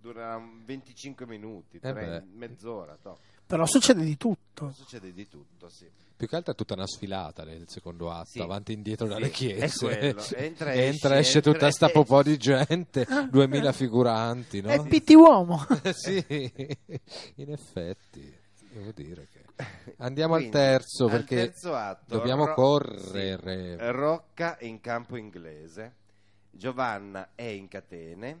[0.00, 2.24] Dura 25 minuti, Eh 30, beh.
[2.34, 2.96] mezz'ora.
[3.00, 3.18] toh.
[3.46, 4.72] Però succede di tutto.
[4.72, 5.88] Succede di tutto, sì.
[6.16, 8.40] Più che altro è tutta una sfilata nel secondo atto, Sì.
[8.40, 9.98] avanti e indietro Sì, dalle chiese.
[10.36, 11.98] Entra, Entra, esce, esce entra, tutta sta esce.
[11.98, 14.70] popò di gente, 2000 figuranti, no?
[14.70, 15.64] È Pitti Uomo.
[15.92, 16.24] sì,
[17.36, 18.34] in effetti,
[18.72, 19.44] devo dire che...
[19.98, 23.76] Andiamo Quindi, al terzo al perché terzo atto, dobbiamo Ro- correre.
[23.78, 25.94] sì, Rocca in campo inglese,
[26.50, 28.40] Giovanna è in catene,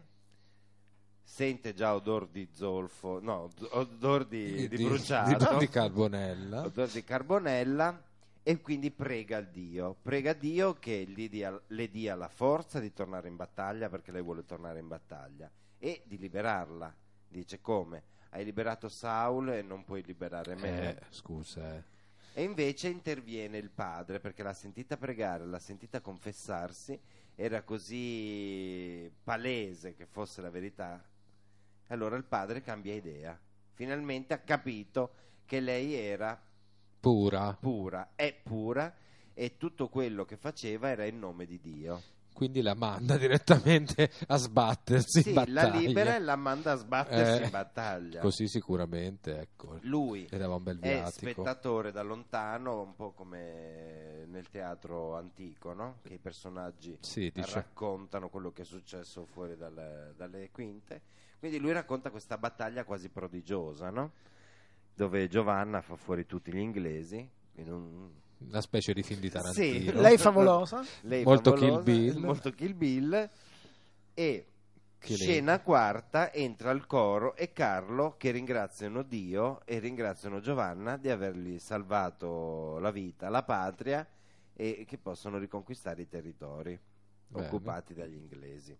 [1.28, 6.64] sente già odor di zolfo, no, odor di, di bruciato, di, di carbonella.
[6.64, 8.02] odor di carbonella
[8.44, 13.26] e quindi prega Dio, prega Dio che gli dia- le dia la forza di tornare
[13.26, 16.94] in battaglia perché lei vuole tornare in battaglia e di liberarla.
[17.28, 18.04] Dice come?
[18.30, 20.96] Hai liberato Saul e non puoi liberare me.
[20.96, 21.82] Eh, scusa, eh.
[22.34, 26.98] E invece interviene il padre perché l'ha sentita pregare, l'ha sentita confessarsi,
[27.34, 31.02] era così palese che fosse la verità.
[31.88, 33.38] E allora il padre cambia idea.
[33.74, 35.12] Finalmente ha capito
[35.44, 36.40] che lei era
[37.00, 37.56] pura.
[37.60, 38.92] pura, è pura
[39.34, 42.02] e tutto quello che faceva era in nome di Dio.
[42.32, 45.78] Quindi la manda direttamente a sbattersi Sì, in la battaglia.
[45.78, 48.20] libera e la manda a sbattersi Eh, in battaglia.
[48.20, 49.78] Così sicuramente, ecco.
[49.82, 55.98] Lui aveva un bel è spettatore da lontano, un po' come nel teatro antico, no?
[56.02, 61.00] che i personaggi Sì, raccontano quello che è successo fuori dalle, dalle quinte.
[61.38, 64.12] Quindi lui racconta questa battaglia quasi prodigiosa, no?
[64.94, 67.28] dove Giovanna fa fuori tutti gli inglesi.
[67.58, 68.10] in un-
[68.48, 69.90] Una specie di film di Tarantino.
[69.90, 70.84] Sì, Lei favolosa.
[71.02, 72.22] lei Molto favolosa, Kill Bill.
[72.22, 73.30] molto Kill Bill.
[74.12, 74.46] E
[74.98, 81.08] Che scena quarta entra il coro e Carlo che ringraziano Dio e ringraziano Giovanna di
[81.10, 84.06] avergli salvato la vita, la patria
[84.54, 86.78] e che possono riconquistare i territori
[87.28, 87.46] Bene.
[87.46, 88.76] occupati dagli inglesi.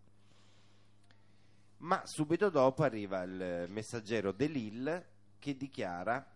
[1.78, 5.05] Ma subito dopo arriva il messaggero Delil
[5.39, 6.27] che dichiara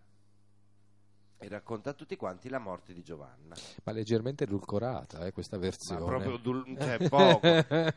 [1.43, 3.55] e racconta a tutti quanti la morte di Giovanna.
[3.83, 6.05] Ma leggermente edulcorata, eh, questa Ma versione.
[6.05, 7.47] proprio dul- cioè, poco.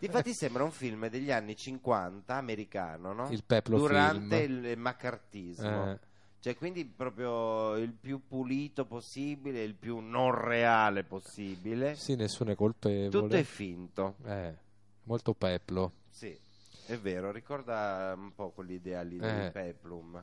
[0.00, 3.28] Infatti sembra un film degli anni 50 americano, no?
[3.30, 4.64] Il peplo Durante film.
[4.64, 5.90] il maccartismo.
[5.92, 5.98] Eh,
[6.40, 11.94] Cioè, quindi proprio il più pulito possibile, il più non reale possibile.
[11.96, 13.10] sì, nessuno è colpevole.
[13.10, 14.16] Tutto è finto.
[14.24, 14.54] Eh,
[15.02, 15.92] molto peplo.
[16.08, 16.34] Sì,
[16.86, 19.20] è vero, ricorda un po' quegli ideali Eh.
[19.20, 20.23] del Peplum,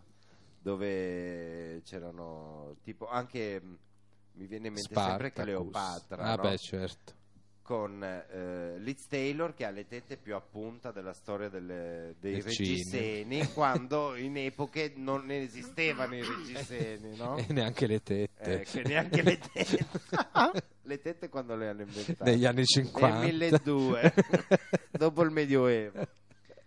[0.60, 3.78] dove c'erano tipo anche mh,
[4.34, 5.44] mi viene in mente sempre Spartacus.
[5.44, 6.42] Cleopatra, Ah, no?
[6.44, 7.14] beh, certo.
[7.64, 12.34] con eh, Liz Taylor che ha le tette più a punta della storia delle- dei
[12.34, 17.38] Del reggiseni quando in epoche non ne esistevano i reggiseni no?
[17.38, 18.62] E neanche le tette.
[18.62, 19.86] Eh, che neanche le tette
[20.84, 23.20] le tette quando le hanno inventate Negli anni 50.
[23.20, 24.14] nel 1200
[24.92, 26.08] dopo il medioevo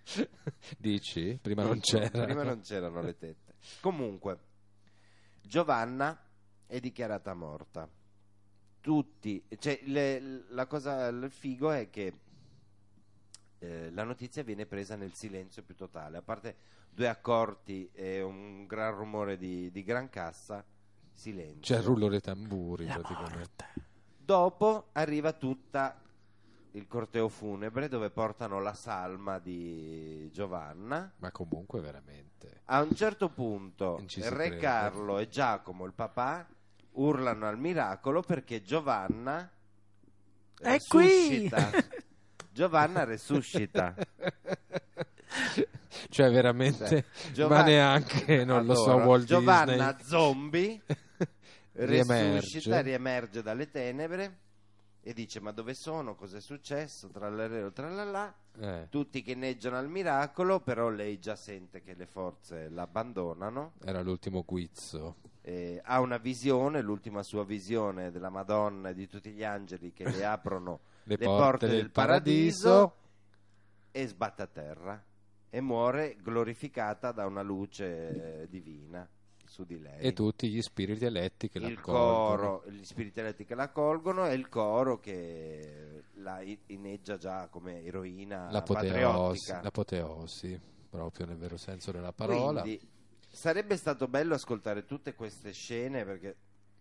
[0.78, 1.38] Dici?
[1.40, 2.24] Prima non c'era.
[2.24, 4.38] prima non c'erano le tette comunque
[5.40, 6.18] Giovanna
[6.66, 7.88] è dichiarata morta
[8.80, 12.12] tutti cioè le- la cosa il figo è che
[13.58, 16.56] eh, la notizia viene presa nel silenzio più totale a parte
[16.90, 20.64] due accorti e un gran rumore di, di gran cassa
[21.12, 23.38] silenzio C'è il rullo dei tamburi, La praticamente.
[23.38, 23.64] morte.
[24.18, 26.00] Dopo arriva tutta
[26.74, 31.12] il corteo funebre dove portano la salma di Giovanna.
[31.18, 32.60] Ma comunque veramente.
[32.66, 34.56] A un certo punto Re crede.
[34.58, 36.46] Carlo e Giacomo, il papà,
[36.92, 39.48] urlano al miracolo perché Giovanna
[40.58, 41.02] È qui!
[41.06, 41.70] resuscita.
[42.52, 43.94] Giovanna resuscita.
[46.10, 46.86] Cioè, veramente.
[46.86, 49.04] Cioè, ma Giovanna- neanche, non lo so, Adoro.
[49.08, 50.04] Walt Giovanna Disney.
[50.08, 50.80] zombie
[51.72, 52.34] Riemerge.
[52.40, 54.38] resuscita, riemerge dalle tenebre
[55.06, 60.60] e dice ma dove sono, cos'è successo, trallereo, tralala Eh, tutti che inneggiano al miracolo,
[60.60, 63.72] però lei già sente che le forze l'abbandonano.
[63.84, 65.16] era l'ultimo guizzo.
[65.42, 70.04] eh, ha una visione, l'ultima sua visione della Madonna e di tutti gli angeli che
[70.08, 72.94] le aprono Le, le porte del paradiso.
[73.90, 75.04] e sbatte a terra
[75.50, 79.06] e muore glorificata da una luce eh, divina
[79.54, 80.00] su di lei.
[80.00, 82.58] E tutti gli spiriti eletti che la il accolgono.
[82.60, 87.84] coro, gli spiriti eletti che la colgono e il coro che la inneggia già come
[87.84, 89.60] eroina L'apoteosi, patriottica.
[89.62, 90.60] l'apoteosi,
[90.90, 92.80] proprio nel vero senso della parola, Quindi
[93.28, 96.36] sarebbe stato bello ascoltare tutte queste scene perché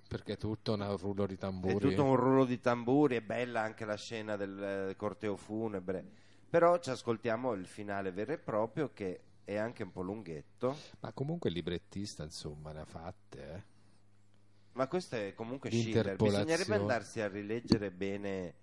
[0.08, 1.76] perché è tutto un rullo di tamburi.
[1.76, 6.06] È tutto un rullo di tamburi, è bella anche la scena del eh, corteo funebre.
[6.50, 10.76] Però ci ascoltiamo il finale vero e proprio che è anche un po' lunghetto.
[11.02, 13.54] Ma comunque il librettista, insomma, ne ha fatte.
[13.54, 13.64] eh.
[14.74, 16.16] Ma questo è comunque Schiller.
[16.16, 18.56] Bisognerebbe andarsi a rileggere bene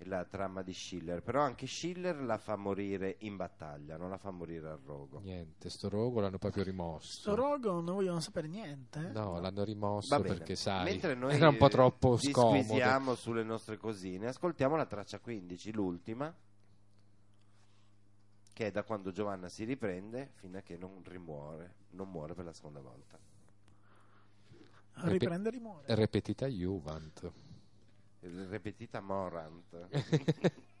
[0.00, 1.22] la trama di Schiller.
[1.22, 5.20] Però anche Schiller la fa morire in battaglia, non la fa morire al rogo.
[5.20, 7.12] Niente, sto rogo l'hanno proprio rimosso.
[7.20, 9.08] Sto rogo non vogliono sapere niente.
[9.08, 9.10] eh?
[9.12, 12.56] No, l'hanno rimosso perché, sai, Mentre noi era un po' troppo scomodo.
[12.58, 16.32] disquisiamo sulle nostre cosine, ascoltiamo la traccia 15, l'ultima,
[18.56, 22.46] che è da quando Giovanna si riprende fino a che non rimuore, non muore per
[22.46, 23.18] la seconda volta.
[24.92, 25.84] A riprendere i muri.
[25.88, 27.30] Repetita Juvent.
[28.20, 29.88] Repetita Morant.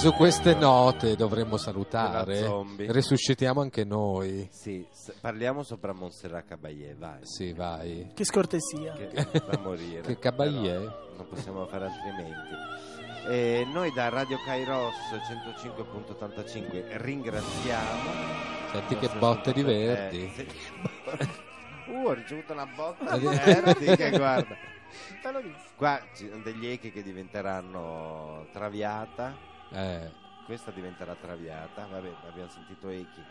[0.00, 2.42] su queste note dovremmo salutare.
[2.78, 4.48] Resuscitiamo anche noi.
[4.50, 7.18] Sì, s- parliamo sopra Montserrat Caballé, vai.
[7.22, 8.10] Sì, vai.
[8.14, 8.94] Che scortesia.
[8.94, 10.00] Che da morire.
[10.08, 10.78] Che Caballé?
[10.78, 12.54] Però Non possiamo fare altrimenti.
[13.28, 14.94] E noi da Radio Kairos
[15.28, 18.10] 105.85 ringraziamo.
[18.72, 20.24] Senti che botte di verdi.
[20.24, 21.38] Eh, senti
[21.90, 24.54] Uh, ho ricevuto una botta di verdi che guarda.
[25.74, 29.36] Qua ci sono degli echi che diventeranno traviata.
[29.70, 30.10] Eh,
[30.44, 31.86] Questa diventerà traviata.
[31.86, 33.22] Vabbè, abbiamo sentito echi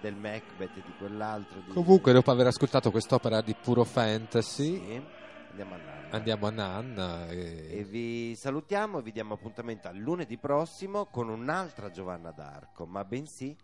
[0.00, 1.60] del Macbeth e di quell'altro.
[1.60, 1.72] Di...
[1.72, 5.02] Comunque, dopo aver ascoltato quest'opera di puro fantasy, Sì,
[5.50, 6.08] andiamo a Nanna.
[6.10, 7.28] andiamo a Nanna.
[7.28, 12.86] e- E vi salutiamo e vi diamo appuntamento a lunedì prossimo con un'altra Giovanna d'Arco,
[12.86, 13.54] ma bensì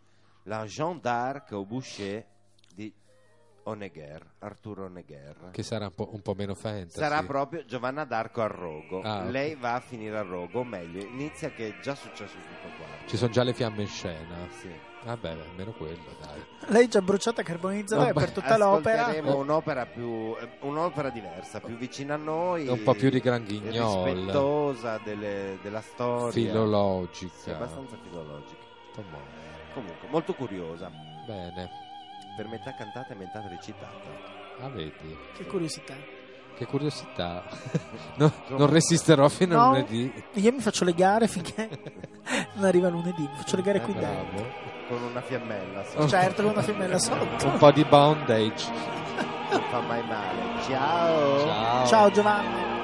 [0.44, 2.24] la Jeanne d'Arc au Boucher
[2.74, 2.92] di
[3.68, 5.50] Honegger, Arturo Honegger.
[5.52, 6.98] Che sarà un po', un po' meno fantasy.
[6.98, 9.00] Sarà proprio Giovanna d'Arco a Rogo.
[9.02, 9.22] Ah.
[9.24, 12.86] Lei va a finire a Rogo, o meglio, inizia che è già successo tutto qua.
[13.06, 14.36] Ci sono già le fiamme in scena.
[14.60, 14.70] Sì.
[15.04, 16.42] Vabbè, almeno quello, dai.
[16.72, 19.02] Lei già bruciata e carbonizzata No, per tutta l'opera.
[19.06, 24.04] Ascolteremo un'opera più un'opera diversa, più vicina a noi, Un po' più di Gran Guignol.
[24.08, 26.32] rispettosa delle- della storia.
[26.32, 27.32] Filologica.
[27.36, 28.66] Sì, abbastanza filologica.
[29.72, 30.90] Comunque, molto curiosa.
[31.26, 31.86] Bene.
[32.38, 34.08] Per metà cantata e metà recitata.
[34.62, 35.16] Ah, vedi.
[35.36, 35.94] Che curiosità.
[36.56, 37.42] Che curiosità.
[38.14, 39.70] No, non resisterò fino a No.
[39.72, 40.12] lunedì.
[40.34, 41.68] Io mi faccio legare finché
[42.54, 43.22] non arriva lunedì.
[43.22, 44.24] Mi faccio legare Eh, qui dentro.
[44.32, 44.46] Bravo.
[44.88, 46.08] Con una fiammella sotto.
[46.08, 47.46] Certo, con una fiammella sotto.
[47.48, 48.70] Un po' di bondage.
[49.50, 50.62] Non fa mai male.
[50.62, 51.38] Ciao.
[51.44, 51.86] Ciao.
[51.86, 52.77] Ciao Giovanni.